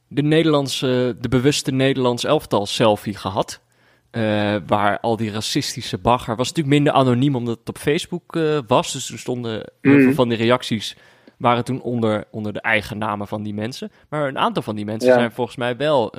de, 0.09 0.23
Nederlandse, 0.23 1.17
de 1.21 1.29
bewuste 1.29 1.73
Nederlands 1.73 2.25
elftal 2.25 2.67
selfie 2.67 3.17
gehad. 3.17 3.61
Eh, 4.11 4.57
waar 4.67 5.01
al 5.01 5.17
die 5.17 5.31
racistische 5.31 5.99
bagger 5.99 6.37
was 6.37 6.49
natuurlijk 6.49 6.75
minder 6.75 6.93
anoniem 6.93 7.37
omdat 7.37 7.59
het 7.59 7.69
op 7.69 7.79
Facebook 7.79 8.39
was. 8.67 8.93
Dus 8.93 9.11
er 9.13 9.19
stonden 9.19 9.53
heel 9.81 9.93
Mhm. 9.93 10.03
veel 10.03 10.13
van 10.15 10.29
die 10.29 10.39
reacties 10.39 10.97
waren 11.39 11.65
toen 11.65 11.83
onder, 11.83 12.25
onder 12.31 12.53
de 12.53 12.61
eigen 12.61 12.99
namen 12.99 13.27
van 13.27 13.43
die 13.43 13.55
mensen. 13.55 13.91
Maar 14.09 14.29
een 14.29 14.39
aantal 14.39 14.63
van 14.63 14.77
die 14.77 14.85
mensen 14.85 15.09
Ja. 15.09 15.15
zijn 15.15 15.33
volgens 15.33 15.57
mij 15.57 15.77
wel 15.77 16.13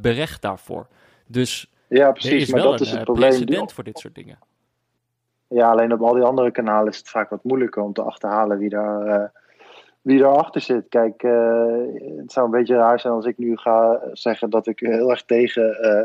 berecht 0.00 0.42
daarvoor. 0.42 0.86
Dus 1.26 1.70
Ja, 1.88 2.06
er 2.06 2.12
precies. 2.12 2.42
is 2.42 2.50
Maar 2.52 2.60
wel 2.62 2.70
dat 2.70 2.80
een 2.80 2.84
is 2.86 2.90
het 2.90 2.98
eh, 3.00 3.04
probleem. 3.04 3.28
precedent 3.28 3.72
voor 3.72 3.84
dit 3.84 3.98
soort 3.98 4.14
dingen. 4.14 4.38
Ja, 5.48 5.70
alleen 5.70 5.92
op 5.92 6.00
al 6.02 6.14
die 6.14 6.22
andere 6.22 6.50
kanalen 6.50 6.92
is 6.92 6.98
het 6.98 7.08
vaak 7.08 7.30
wat 7.30 7.44
moeilijker 7.44 7.82
om 7.82 7.92
te 7.92 8.02
achterhalen 8.02 8.58
wie 8.58 8.68
daar, 8.68 9.06
eh 9.06 9.28
wie 10.02 10.18
daarachter 10.18 10.60
zit. 10.60 10.84
Kijk, 10.88 11.22
eh, 11.22 11.74
het 12.16 12.32
zou 12.32 12.46
een 12.46 12.50
beetje 12.52 12.76
raar 12.76 13.00
zijn 13.00 13.12
als 13.12 13.24
ik 13.26 13.38
nu 13.38 13.56
ga 13.56 14.00
zeggen 14.12 14.50
dat 14.50 14.66
ik 14.66 14.78
heel 14.80 15.10
erg 15.10 15.24
tegen 15.24 15.80
eh, 15.82 16.04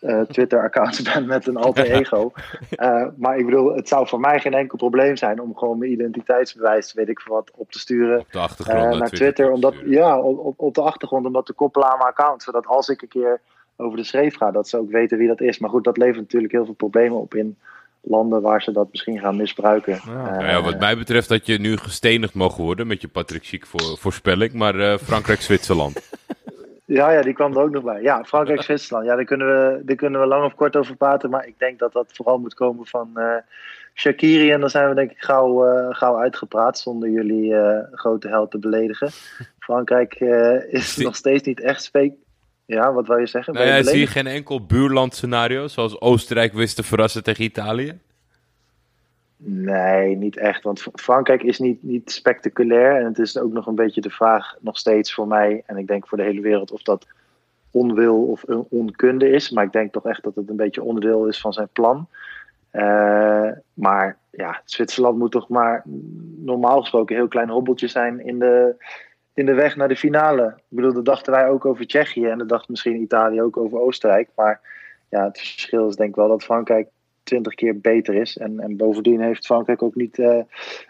eh, 0.00 0.26
Twitter-accounts 0.28 1.02
ben 1.12 1.26
met 1.26 1.46
een 1.46 1.56
alter 1.56 1.90
ego. 2.00 2.32
Eh, 2.70 3.06
maar 3.16 3.36
ik 3.36 3.44
bedoel, 3.44 3.74
het 3.74 3.88
zou 3.88 4.06
voor 4.08 4.20
mij 4.20 4.40
geen 4.40 4.54
enkel 4.54 4.76
probleem 4.78 5.16
zijn 5.16 5.40
om 5.40 5.56
gewoon 5.56 5.78
mijn 5.78 5.92
identiteitsbewijs, 5.92 6.92
weet 6.92 7.08
ik 7.08 7.20
veel 7.20 7.34
wat, 7.34 7.50
op 7.56 7.70
te 7.72 7.78
sturen 7.78 8.18
Op 8.20 8.32
de 8.32 8.38
achtergrond 8.38 8.78
eh, 8.82 8.88
naar, 8.90 8.98
naar 8.98 9.08
Twitter. 9.10 9.50
omdat, 9.50 9.74
ja, 9.84 10.20
op, 10.20 10.38
op- 10.38 10.60
op 10.60 10.74
de 10.74 10.82
achtergrond, 10.82 11.26
om 11.26 11.32
dat 11.32 11.46
te 11.46 11.52
koppelen 11.52 11.88
aan 11.90 11.98
mijn 11.98 12.10
account. 12.10 12.42
Zodat 12.42 12.66
als 12.66 12.88
ik 12.88 13.02
een 13.02 13.08
keer 13.08 13.40
over 13.82 13.96
de 13.96 14.04
schreef 14.04 14.36
ga, 14.36 14.50
dat 14.50 14.68
ze 14.68 14.78
ook 14.78 14.90
weten 14.90 15.18
wie 15.18 15.28
dat 15.28 15.40
is. 15.40 15.58
Maar 15.58 15.70
goed, 15.70 15.84
dat 15.84 15.96
levert 15.96 16.20
natuurlijk 16.20 16.52
heel 16.52 16.64
veel 16.64 16.74
problemen 16.74 17.18
op 17.18 17.34
in 17.34 17.58
landen 18.00 18.42
waar 18.42 18.62
ze 18.62 18.72
dat 18.72 18.88
misschien 18.90 19.18
gaan 19.18 19.36
misbruiken. 19.36 20.00
Ja. 20.06 20.38
Eh, 20.38 20.48
ja, 20.48 20.62
wat 20.62 20.78
mij 20.78 20.96
betreft 20.96 21.28
dat 21.28 21.46
je 21.46 21.58
nu 21.58 21.76
gestenigd 21.76 22.34
mogen 22.34 22.64
worden 22.64 22.86
met 22.86 23.00
je 23.00 23.08
Patrick 23.08 23.44
Schiek 23.44 23.66
voor, 23.66 23.98
voorspelling. 23.98 24.52
Maar 24.52 24.78
eh, 24.78 24.98
Frankrijk-Zwitserland. 24.98 26.10
ja, 26.84 27.10
ja, 27.10 27.22
die 27.22 27.34
kwam 27.34 27.52
er 27.52 27.62
ook 27.62 27.70
nog 27.70 27.82
bij. 27.82 28.02
Ja, 28.02 28.24
Frankrijk, 28.24 28.62
Zwitserland. 28.62 29.06
Ja, 29.06 29.14
daar 29.14 29.24
kunnen, 29.24 29.46
we, 29.46 29.82
daar 29.84 29.96
kunnen 29.96 30.20
we 30.20 30.26
lang 30.26 30.44
of 30.44 30.54
kort 30.54 30.76
over 30.76 30.96
praten. 30.96 31.30
Maar 31.30 31.46
ik 31.46 31.58
denk 31.58 31.78
dat 31.78 31.92
dat 31.92 32.06
vooral 32.12 32.38
moet 32.38 32.54
komen 32.54 32.86
van 32.86 33.10
eh 33.14 33.36
Shakiri. 33.94 34.50
En 34.50 34.60
dan 34.60 34.70
zijn 34.70 34.88
we 34.88 34.94
denk 34.94 35.10
ik 35.10 35.22
gauw, 35.22 35.66
eh, 35.66 35.86
gauw 35.90 36.18
uitgepraat 36.18 36.78
zonder 36.78 37.08
jullie 37.08 37.54
eh, 37.54 37.78
grote 37.92 38.28
held 38.28 38.50
te 38.50 38.58
beledigen. 38.58 39.10
Frankrijk 39.58 40.14
eh, 40.14 40.72
is 40.72 40.96
nog 40.96 41.16
steeds 41.16 41.42
niet 41.42 41.60
echt 41.60 41.82
speek. 41.82 42.12
Ja, 42.72 42.92
wat 42.92 43.06
wil 43.06 43.18
je 43.18 43.26
zeggen? 43.26 43.54
nou 43.54 43.66
ja, 43.66 43.76
je 43.76 43.84
zie 43.84 43.98
je 43.98 44.06
geen 44.06 44.26
enkel 44.26 44.66
buurlandscenario 44.66 45.68
zoals 45.68 46.00
Oostenrijk 46.00 46.52
wist 46.52 46.76
te 46.76 46.82
verrassen 46.82 47.22
tegen 47.22 47.44
Italië? 47.44 47.98
Nee, 49.36 50.16
niet 50.16 50.36
echt. 50.36 50.62
Want 50.62 50.82
Frankrijk 50.94 51.42
is 51.42 51.58
niet, 51.58 51.82
niet 51.82 52.10
spectaculair. 52.10 52.96
En 52.96 53.04
het 53.04 53.18
is 53.18 53.38
ook 53.38 53.52
nog 53.52 53.66
een 53.66 53.74
beetje 53.74 54.00
de 54.00 54.10
vraag, 54.10 54.56
nog 54.60 54.78
steeds 54.78 55.14
voor 55.14 55.26
mij, 55.26 55.62
en 55.66 55.76
ik 55.76 55.86
denk 55.86 56.08
voor 56.08 56.18
de 56.18 56.24
hele 56.24 56.40
wereld, 56.40 56.72
of 56.72 56.82
dat 56.82 57.06
onwil 57.70 58.22
of 58.22 58.42
een 58.46 58.66
onkunde 58.68 59.30
is. 59.30 59.50
Maar 59.50 59.64
ik 59.64 59.72
denk 59.72 59.92
toch 59.92 60.06
echt 60.06 60.22
dat 60.22 60.34
het 60.34 60.48
een 60.48 60.56
beetje 60.56 60.82
onderdeel 60.82 61.26
is 61.26 61.40
van 61.40 61.52
zijn 61.52 61.68
plan. 61.72 62.06
Eh, 62.70 63.48
maar 63.74 64.16
ja, 64.30 64.60
Zwitserland 64.64 65.18
moet 65.18 65.32
toch 65.32 65.48
maar 65.48 65.82
normaal 66.36 66.80
gesproken 66.80 67.14
een 67.14 67.20
heel 67.20 67.30
klein 67.30 67.48
hobbeltje 67.48 67.88
zijn 67.88 68.26
in 68.26 68.38
de, 68.38 68.74
in 69.34 69.46
de 69.46 69.54
weg 69.54 69.76
naar 69.76 69.88
de 69.88 69.96
finale. 69.96 70.46
Ik 70.46 70.76
bedoel, 70.76 70.92
dat 70.92 71.04
dachten 71.04 71.32
wij 71.32 71.48
ook 71.48 71.64
over 71.64 71.86
Tsjechië 71.86 72.26
en 72.26 72.38
dat 72.38 72.48
dacht 72.48 72.68
misschien 72.68 73.02
Italië 73.02 73.42
ook 73.42 73.56
over 73.56 73.78
Oostenrijk. 73.78 74.28
Maar 74.36 74.60
ja, 75.08 75.24
het 75.24 75.38
verschil 75.38 75.88
is 75.88 75.96
denk 75.96 76.08
ik 76.08 76.16
wel 76.16 76.28
dat 76.28 76.44
Frankrijk 76.44 76.88
twintig 77.22 77.54
keer 77.54 77.80
beter 77.80 78.14
is. 78.14 78.36
En, 78.36 78.60
en 78.60 78.76
bovendien 78.76 79.20
heeft 79.20 79.46
Frankrijk 79.46 79.82
ook 79.82 79.94
niet 79.94 80.18
eh, 80.18 80.40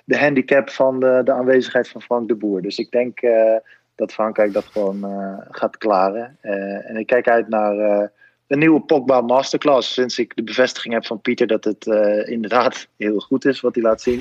de 0.04 0.18
handicap 0.18 0.70
van 0.70 1.00
de, 1.00 1.20
de 1.24 1.32
aanwezigheid 1.32 1.88
van 1.88 2.02
Frank 2.02 2.28
de 2.28 2.34
Boer. 2.34 2.62
Dus 2.62 2.78
ik 2.78 2.90
denk 2.90 3.20
eh, 3.20 3.56
dat 3.94 4.12
Frankrijk 4.12 4.52
dat 4.52 4.64
gewoon 4.64 5.04
eh, 5.04 5.38
gaat 5.50 5.78
klaren. 5.78 6.36
En 6.40 6.96
ik 6.96 7.06
kijk 7.06 7.28
uit 7.28 7.48
naar 7.48 8.10
een 8.46 8.58
nieuwe 8.58 8.80
Pogba 8.80 9.20
Masterclass. 9.20 9.92
Sinds 9.92 10.18
ik 10.18 10.36
de 10.36 10.42
bevestiging 10.42 10.94
heb 10.94 11.06
van 11.06 11.20
Pieter 11.20 11.46
dat 11.46 11.64
het 11.64 11.86
inderdaad 12.26 12.88
heel 12.96 13.18
goed 13.18 13.44
is 13.44 13.60
wat 13.60 13.74
hij 13.74 13.84
laat 13.84 14.00
zien. 14.00 14.20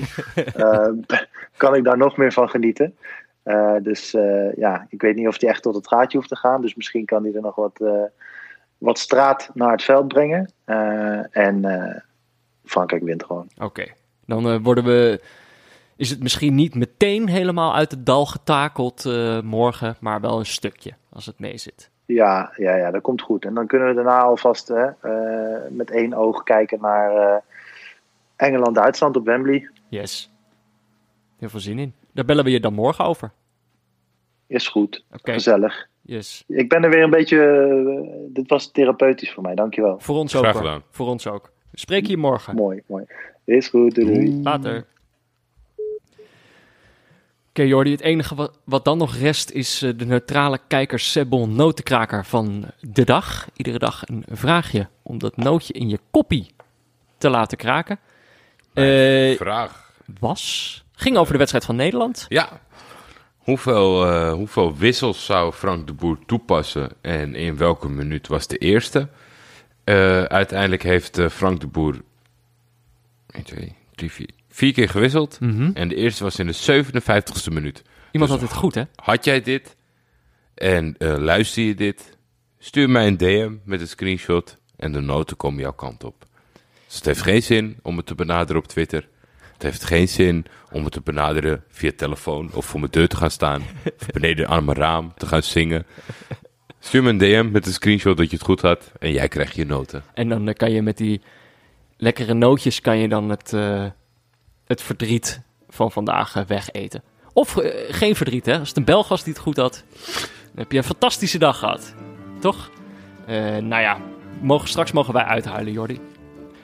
kan 1.56 1.74
ik 1.74 1.84
daar 1.84 1.96
nog 1.96 2.16
meer 2.16 2.32
van 2.32 2.48
genieten. 2.48 2.96
Eh, 3.42 3.76
dus 3.82 4.14
eh, 4.14 4.54
ja, 4.56 4.86
ik 4.88 5.02
weet 5.02 5.16
niet 5.16 5.28
of 5.28 5.40
hij 5.40 5.50
echt 5.50 5.62
tot 5.62 5.74
het 5.74 5.88
gaatje 5.88 6.16
hoeft 6.16 6.28
te 6.28 6.36
gaan. 6.36 6.60
Dus 6.60 6.74
misschien 6.74 7.04
kan 7.04 7.22
hij 7.22 7.34
er 7.34 7.40
nog 7.40 7.54
wat, 7.54 7.80
eh, 7.80 8.02
wat 8.78 8.98
straat 8.98 9.50
naar 9.54 9.72
het 9.72 9.82
veld 9.82 10.08
brengen. 10.08 10.50
En 11.30 12.04
Frankrijk 12.64 13.02
wint 13.02 13.24
gewoon. 13.24 13.48
Oké, 13.58 13.86
dan 14.26 14.62
worden 14.62 14.84
we. 14.84 15.20
Is 15.96 16.10
het 16.10 16.22
misschien 16.22 16.54
niet 16.54 16.74
meteen 16.74 17.28
helemaal 17.28 17.74
uit 17.74 17.90
het 17.90 18.06
dal 18.06 18.26
getakeld 18.26 19.04
morgen, 19.44 19.96
maar 20.00 20.20
wel 20.20 20.38
een 20.38 20.46
stukje 20.46 20.92
als 21.10 21.26
het 21.26 21.38
mee 21.38 21.58
zit. 21.58 21.90
Ja, 22.04 22.52
ja, 22.56 22.76
ja, 22.76 22.90
dat 22.90 23.02
komt 23.02 23.22
goed. 23.22 23.44
En 23.44 23.54
dan 23.54 23.66
kunnen 23.66 23.88
we 23.88 23.94
daarna 23.94 24.20
alvast 24.20 24.68
hè, 24.68 24.90
met 25.70 25.90
één 25.90 26.14
oog 26.14 26.42
kijken 26.42 26.80
naar 26.80 27.42
Engeland-Duitsland 28.36 29.16
op 29.16 29.24
Wembley. 29.24 29.70
Yes. 29.88 30.30
Heel 31.38 31.48
veel 31.48 31.60
zin 31.60 31.78
in. 31.78 31.94
Daar 32.12 32.24
bellen 32.24 32.44
we 32.44 32.50
je 32.50 32.60
dan 32.60 32.72
morgen 32.74 33.04
over. 33.04 33.32
Is 34.46 34.68
goed, 34.68 35.04
gezellig. 35.10 35.86
yes. 36.02 36.44
Ik 36.46 36.68
ben 36.68 36.84
er 36.84 36.90
weer 36.90 37.02
een 37.02 37.10
beetje. 37.10 37.38
eh, 37.40 38.32
dit 38.34 38.48
was 38.48 38.70
therapeutisch 38.70 39.32
voor 39.32 39.42
mij, 39.42 39.54
dankjewel. 39.54 39.98
Voor 40.00 40.16
ons 40.16 40.34
ook. 40.34 40.42
Graag 40.42 40.54
hoor. 40.54 40.62
gedaan. 40.62 40.82
Voor 40.90 41.06
ons 41.06 41.26
ook. 41.26 41.52
Spreek 41.72 42.06
je 42.06 42.16
morgen. 42.16 42.54
Mooi, 42.54 42.82
mooi. 42.86 43.04
Is 43.44 43.68
goed, 43.68 43.94
doei. 43.94 44.06
doei. 44.06 44.42
Later. 44.42 44.86
Oké 47.48 47.62
Jordi, 47.62 47.90
het 47.90 48.00
enige 48.00 48.34
wat, 48.34 48.58
wat 48.64 48.84
dan 48.84 48.98
nog 48.98 49.16
rest 49.16 49.50
is 49.50 49.82
eh, 49.82 49.90
de 49.96 50.06
neutrale 50.06 50.58
kijker 50.68 50.98
Sebon 50.98 51.54
notenkraker 51.54 52.24
van 52.24 52.64
de 52.80 53.04
dag. 53.04 53.48
Iedere 53.56 53.78
dag 53.78 54.02
een 54.08 54.24
vraagje 54.30 54.88
om 55.02 55.18
dat 55.18 55.36
nootje 55.36 55.72
in 55.72 55.88
je 55.88 55.98
koppie 56.10 56.54
te 57.18 57.30
laten 57.30 57.58
kraken. 57.58 57.98
Eh, 58.74 59.36
Vraag. 59.36 59.92
was, 60.20 60.84
ging 61.02 61.16
over 61.16 61.32
de 61.32 61.38
wedstrijd 61.38 61.64
van 61.64 61.76
Nederland. 61.76 62.26
Ja. 62.28 62.60
Hoeveel, 63.38 64.06
eh, 64.06 64.32
hoeveel 64.32 64.76
wissels 64.76 65.24
zou 65.24 65.52
Frank 65.52 65.86
de 65.86 65.92
Boer 65.92 66.18
toepassen 66.26 66.90
en 67.00 67.34
in 67.34 67.56
welke 67.56 67.88
minuut 67.88 68.28
was 68.28 68.46
de 68.46 68.58
eerste? 68.58 69.08
Eh, 69.84 70.22
uiteindelijk 70.22 70.82
heeft 70.82 71.18
eh, 71.18 71.28
Frank 71.28 71.60
de 71.60 71.66
Boer 71.66 72.00
1, 73.30 73.44
2, 73.44 73.76
3, 73.94 74.12
4, 74.12 74.28
vier 74.48 74.72
keer 74.72 74.88
gewisseld. 74.88 75.38
En 75.74 75.88
de 75.88 75.94
eerste 75.94 76.24
was 76.24 76.38
in 76.38 76.46
de 76.46 76.84
57ste 76.84 77.52
minuut. 77.52 77.82
Iemand 78.12 78.30
Dus 78.30 78.40
had 78.40 78.48
het 78.48 78.58
goed, 78.58 78.74
hè? 78.74 78.82
Had 78.94 79.24
jij 79.24 79.40
dit 79.40 79.76
en 80.54 80.94
luister 80.98 81.62
je 81.62 81.74
dit? 81.74 82.16
Stuur 82.58 82.90
mij 82.90 83.06
een 83.06 83.16
DM 83.16 83.52
met 83.64 83.80
een 83.80 83.88
screenshot 83.88 84.58
en 84.76 84.92
de 84.92 85.00
noten 85.00 85.36
komen 85.36 85.60
jouw 85.60 85.72
kant 85.72 86.04
op. 86.04 86.24
Dus 86.86 86.96
het 86.96 87.04
heeft 87.04 87.22
geen 87.22 87.42
zin 87.42 87.78
om 87.82 87.96
het 87.96 88.06
te 88.06 88.14
benaderen 88.14 88.62
op 88.62 88.68
Twitter. 88.68 89.08
Het 89.62 89.70
heeft 89.70 89.84
geen 89.84 90.08
zin 90.08 90.44
om 90.72 90.84
het 90.84 90.92
te 90.92 91.00
benaderen 91.00 91.64
via 91.68 91.90
telefoon 91.96 92.50
of 92.54 92.66
voor 92.66 92.80
mijn 92.80 92.92
deur 92.92 93.08
te 93.08 93.16
gaan 93.16 93.30
staan. 93.30 93.62
Of 94.00 94.06
beneden 94.06 94.48
aan 94.48 94.64
mijn 94.64 94.76
raam 94.76 95.12
te 95.16 95.26
gaan 95.26 95.42
zingen. 95.42 95.86
Stuur 96.78 97.02
me 97.02 97.08
een 97.08 97.18
DM 97.18 97.48
met 97.50 97.66
een 97.66 97.72
screenshot 97.72 98.16
dat 98.16 98.30
je 98.30 98.36
het 98.36 98.44
goed 98.44 98.60
had 98.60 98.92
en 98.98 99.12
jij 99.12 99.28
krijgt 99.28 99.54
je 99.54 99.66
noten. 99.66 100.02
En 100.14 100.28
dan 100.28 100.48
eh, 100.48 100.54
kan 100.54 100.70
je 100.70 100.82
met 100.82 100.96
die 100.96 101.20
lekkere 101.96 102.34
nootjes 102.34 102.80
kan 102.80 102.98
je 102.98 103.08
dan 103.08 103.28
het, 103.28 103.52
eh, 103.52 103.86
het 104.66 104.82
verdriet 104.82 105.40
van 105.68 105.92
vandaag 105.92 106.36
eh, 106.36 106.44
wegeten. 106.44 107.02
Of 107.32 107.56
geen 107.88 108.16
verdriet, 108.16 108.46
hè? 108.46 108.58
Als 108.58 108.68
het 108.68 108.76
een 108.76 108.84
Belg 108.84 109.08
was 109.08 109.24
die 109.24 109.32
het 109.32 109.42
goed 109.42 109.56
had, 109.56 109.84
dan 110.04 110.54
heb 110.54 110.72
je 110.72 110.78
een 110.78 110.84
fantastische 110.84 111.38
dag 111.38 111.58
gehad. 111.58 111.94
Toch? 112.40 112.70
Nou 113.60 113.80
ja, 113.80 113.98
mogen, 114.40 114.68
straks 114.68 114.92
mogen 114.92 115.14
wij 115.14 115.24
uithuilen, 115.24 115.72
Jordi. 115.72 116.00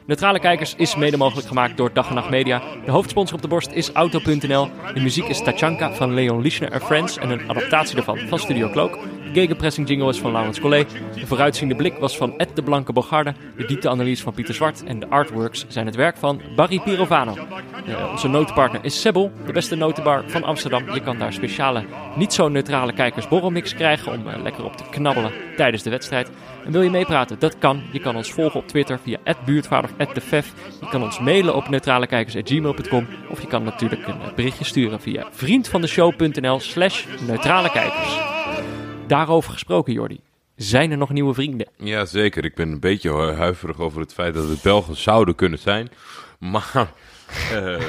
Neutrale 0.08 0.40
Kijkers 0.40 0.74
is 0.76 0.96
mede 0.96 1.16
mogelijk 1.16 1.46
gemaakt 1.46 1.76
door 1.76 1.92
Dag 1.92 2.08
en 2.08 2.14
Nacht 2.14 2.30
Media. 2.30 2.62
De 2.84 2.90
hoofdsponsor 2.90 3.36
op 3.36 3.42
de 3.42 3.48
borst 3.48 3.70
is 3.70 3.92
Auto.nl. 3.92 4.68
De 4.94 5.00
muziek 5.00 5.28
is 5.28 5.42
Tachanka 5.42 5.92
van 5.92 6.14
Leon 6.14 6.40
Lischner 6.40 6.72
en 6.72 6.80
Friends 6.80 7.16
en 7.16 7.30
een 7.30 7.50
adaptatie 7.50 7.94
daarvan 7.94 8.18
van 8.18 8.38
Studio 8.38 8.70
Cloak. 8.70 8.98
De 9.32 9.40
gegenpressing 9.40 9.88
jingle 9.88 10.08
is 10.08 10.18
van 10.18 10.32
Laurens 10.32 10.60
Collet. 10.60 10.90
De 11.14 11.26
vooruitziende 11.26 11.74
blik 11.74 11.98
was 11.98 12.16
van 12.16 12.38
Ed 12.38 12.48
de 12.54 12.62
Blanke 12.62 12.92
Bogarde. 12.92 13.34
De 13.56 13.64
diepteanalyse 13.64 14.22
van 14.22 14.32
Pieter 14.32 14.54
Zwart. 14.54 14.84
En 14.84 14.98
de 14.98 15.08
artworks 15.08 15.64
zijn 15.68 15.86
het 15.86 15.94
werk 15.94 16.16
van 16.16 16.40
Barry 16.56 16.80
Pirovano. 16.80 17.34
Eh, 17.86 18.10
onze 18.10 18.28
notenpartner 18.28 18.84
is 18.84 19.00
Sebbel, 19.00 19.32
de 19.46 19.52
beste 19.52 19.74
notenbar 19.74 20.24
van 20.26 20.44
Amsterdam. 20.44 20.94
Je 20.94 21.00
kan 21.00 21.18
daar 21.18 21.32
speciale, 21.32 21.84
niet 22.16 22.32
zo 22.32 22.48
neutrale 22.48 22.92
kijkersborrelmix 22.92 23.74
krijgen 23.74 24.12
om 24.12 24.28
eh, 24.28 24.42
lekker 24.42 24.64
op 24.64 24.76
te 24.76 24.84
knabbelen 24.90 25.32
tijdens 25.56 25.82
de 25.82 25.90
wedstrijd. 25.90 26.30
En 26.64 26.72
wil 26.72 26.82
je 26.82 26.90
meepraten? 26.90 27.38
Dat 27.38 27.58
kan. 27.58 27.82
Je 27.92 28.00
kan 28.00 28.16
ons 28.16 28.32
volgen 28.32 28.60
op 28.60 28.68
Twitter 28.68 28.98
via 29.02 29.18
buurtvader 29.44 29.90
@defef. 30.14 30.52
Je 30.80 30.88
kan 30.88 31.02
ons 31.02 31.20
mailen 31.20 31.54
op 31.54 31.68
neutralekijkers@gmail.com 31.68 33.06
of 33.28 33.40
je 33.40 33.46
kan 33.46 33.62
natuurlijk 33.62 34.06
een 34.06 34.20
eh, 34.20 34.34
berichtje 34.34 34.64
sturen 34.64 35.00
via 35.00 35.26
vriendvandeshow.nl/slash 35.30 37.04
neutralekijkers. 37.26 38.36
Daarover 39.08 39.52
gesproken, 39.52 39.92
Jordi. 39.92 40.20
Zijn 40.56 40.90
er 40.90 40.96
nog 40.96 41.10
nieuwe 41.10 41.34
vrienden? 41.34 41.68
Ja, 41.76 42.04
zeker. 42.04 42.44
Ik 42.44 42.54
ben 42.54 42.68
een 42.68 42.80
beetje 42.80 43.10
hu- 43.10 43.32
huiverig 43.32 43.78
over 43.78 44.00
het 44.00 44.12
feit 44.12 44.34
dat 44.34 44.48
het 44.48 44.62
Belgen 44.62 44.96
zouden 44.96 45.34
kunnen 45.34 45.58
zijn. 45.58 45.88
Maar... 46.38 46.72
eh, 47.52 47.80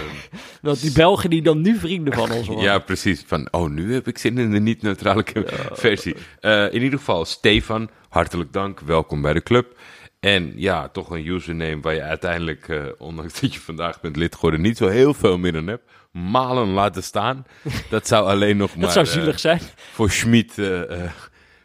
Want 0.62 0.82
die 0.82 0.92
Belgen 0.92 1.30
die 1.30 1.42
dan 1.42 1.62
nu 1.62 1.78
vrienden 1.78 2.14
van 2.14 2.32
ons 2.32 2.48
worden. 2.48 2.66
Ja, 2.66 2.80
precies. 2.80 3.24
Van, 3.28 3.48
oh, 3.52 3.70
nu 3.70 3.94
heb 3.94 4.08
ik 4.08 4.18
zin 4.18 4.38
in 4.38 4.52
de 4.52 4.60
niet-neutrale 4.60 5.24
versie. 5.72 6.16
Eh, 6.40 6.74
in 6.74 6.82
ieder 6.82 7.00
geval, 7.00 7.26
Stefan, 7.26 7.90
hartelijk 8.10 8.54
dank. 8.54 8.80
Welkom 8.80 9.22
bij 9.22 9.34
de 9.34 9.44
club. 9.44 9.78
En 10.20 10.54
ja, 10.56 10.88
toch 10.90 11.10
een 11.10 11.26
username 11.28 11.82
waar 11.82 11.94
je 11.94 12.02
uiteindelijk, 12.02 12.68
eh, 12.70 12.84
ondanks 12.98 13.34
dat 13.42 13.54
je 13.54 13.60
vandaag 13.60 14.02
bent 14.02 14.16
lid 14.16 14.36
geworden, 14.36 14.62
niet 14.62 14.78
zo 14.78 14.88
heel 14.88 15.14
veel 15.14 15.38
meer 15.38 15.58
aan 15.58 15.68
hebt. 15.68 15.92
Malen 16.12 16.68
laten 16.68 17.04
staan. 17.04 17.46
Dat 17.90 18.08
zou 18.08 18.28
alleen 18.30 18.58
nog 18.58 18.76
maar 18.76 18.84
dat 18.86 18.92
zou 18.94 19.06
eh, 19.06 19.12
zielig 19.12 19.40
zijn. 19.40 19.62
voor 19.92 20.12
Schmid, 20.12 20.58
eh, 20.58 21.04
eh, 21.04 21.12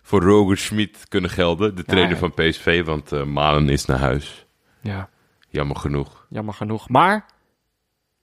voor 0.03 0.23
Roger 0.23 0.57
Schmid 0.59 1.09
kunnen 1.09 1.31
gelden. 1.31 1.75
De 1.75 1.85
trainer 1.85 2.13
ja. 2.13 2.19
van 2.19 2.35
PSV, 2.35 2.85
want 2.85 3.13
eh, 3.13 3.23
Malen 3.25 3.69
is 3.69 3.85
naar 3.85 3.99
huis. 3.99 4.47
Ja, 4.81 5.09
Jammer 5.49 5.77
genoeg. 5.77 6.27
jammer 6.31 6.55
genoeg. 6.55 6.89
Maar 6.89 7.27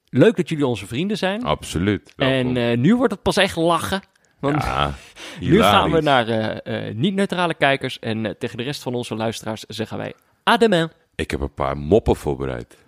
leuk 0.09 0.35
dat 0.35 0.49
jullie 0.49 0.65
onze 0.67 0.87
vrienden 0.87 1.17
zijn. 1.17 1.43
Absoluut. 1.43 2.13
Welkom. 2.15 2.55
en 2.57 2.71
eh, 2.71 2.77
nu 2.77 2.95
wordt 2.95 3.13
het 3.13 3.21
pas 3.21 3.37
echt 3.37 3.55
lachen. 3.55 4.01
Want 4.39 4.63
ja, 4.63 4.93
nu 5.39 5.61
gaan 5.61 5.91
we 5.91 6.01
naar 6.01 6.27
eh, 6.27 6.87
eh, 6.87 6.95
niet-neutrale 6.95 7.53
kijkers. 7.53 7.99
En 7.99 8.25
eh, 8.25 8.31
tegen 8.33 8.57
de 8.57 8.63
rest 8.63 8.81
van 8.81 8.93
onze 8.95 9.15
luisteraars 9.15 9.63
zeggen 9.67 9.97
wij... 9.97 10.13
Ademain. 10.43 10.91
Ik 11.15 11.31
heb 11.31 11.39
een 11.41 11.53
paar 11.53 11.77
moppen 11.77 12.15
voorbereid. 12.15 12.77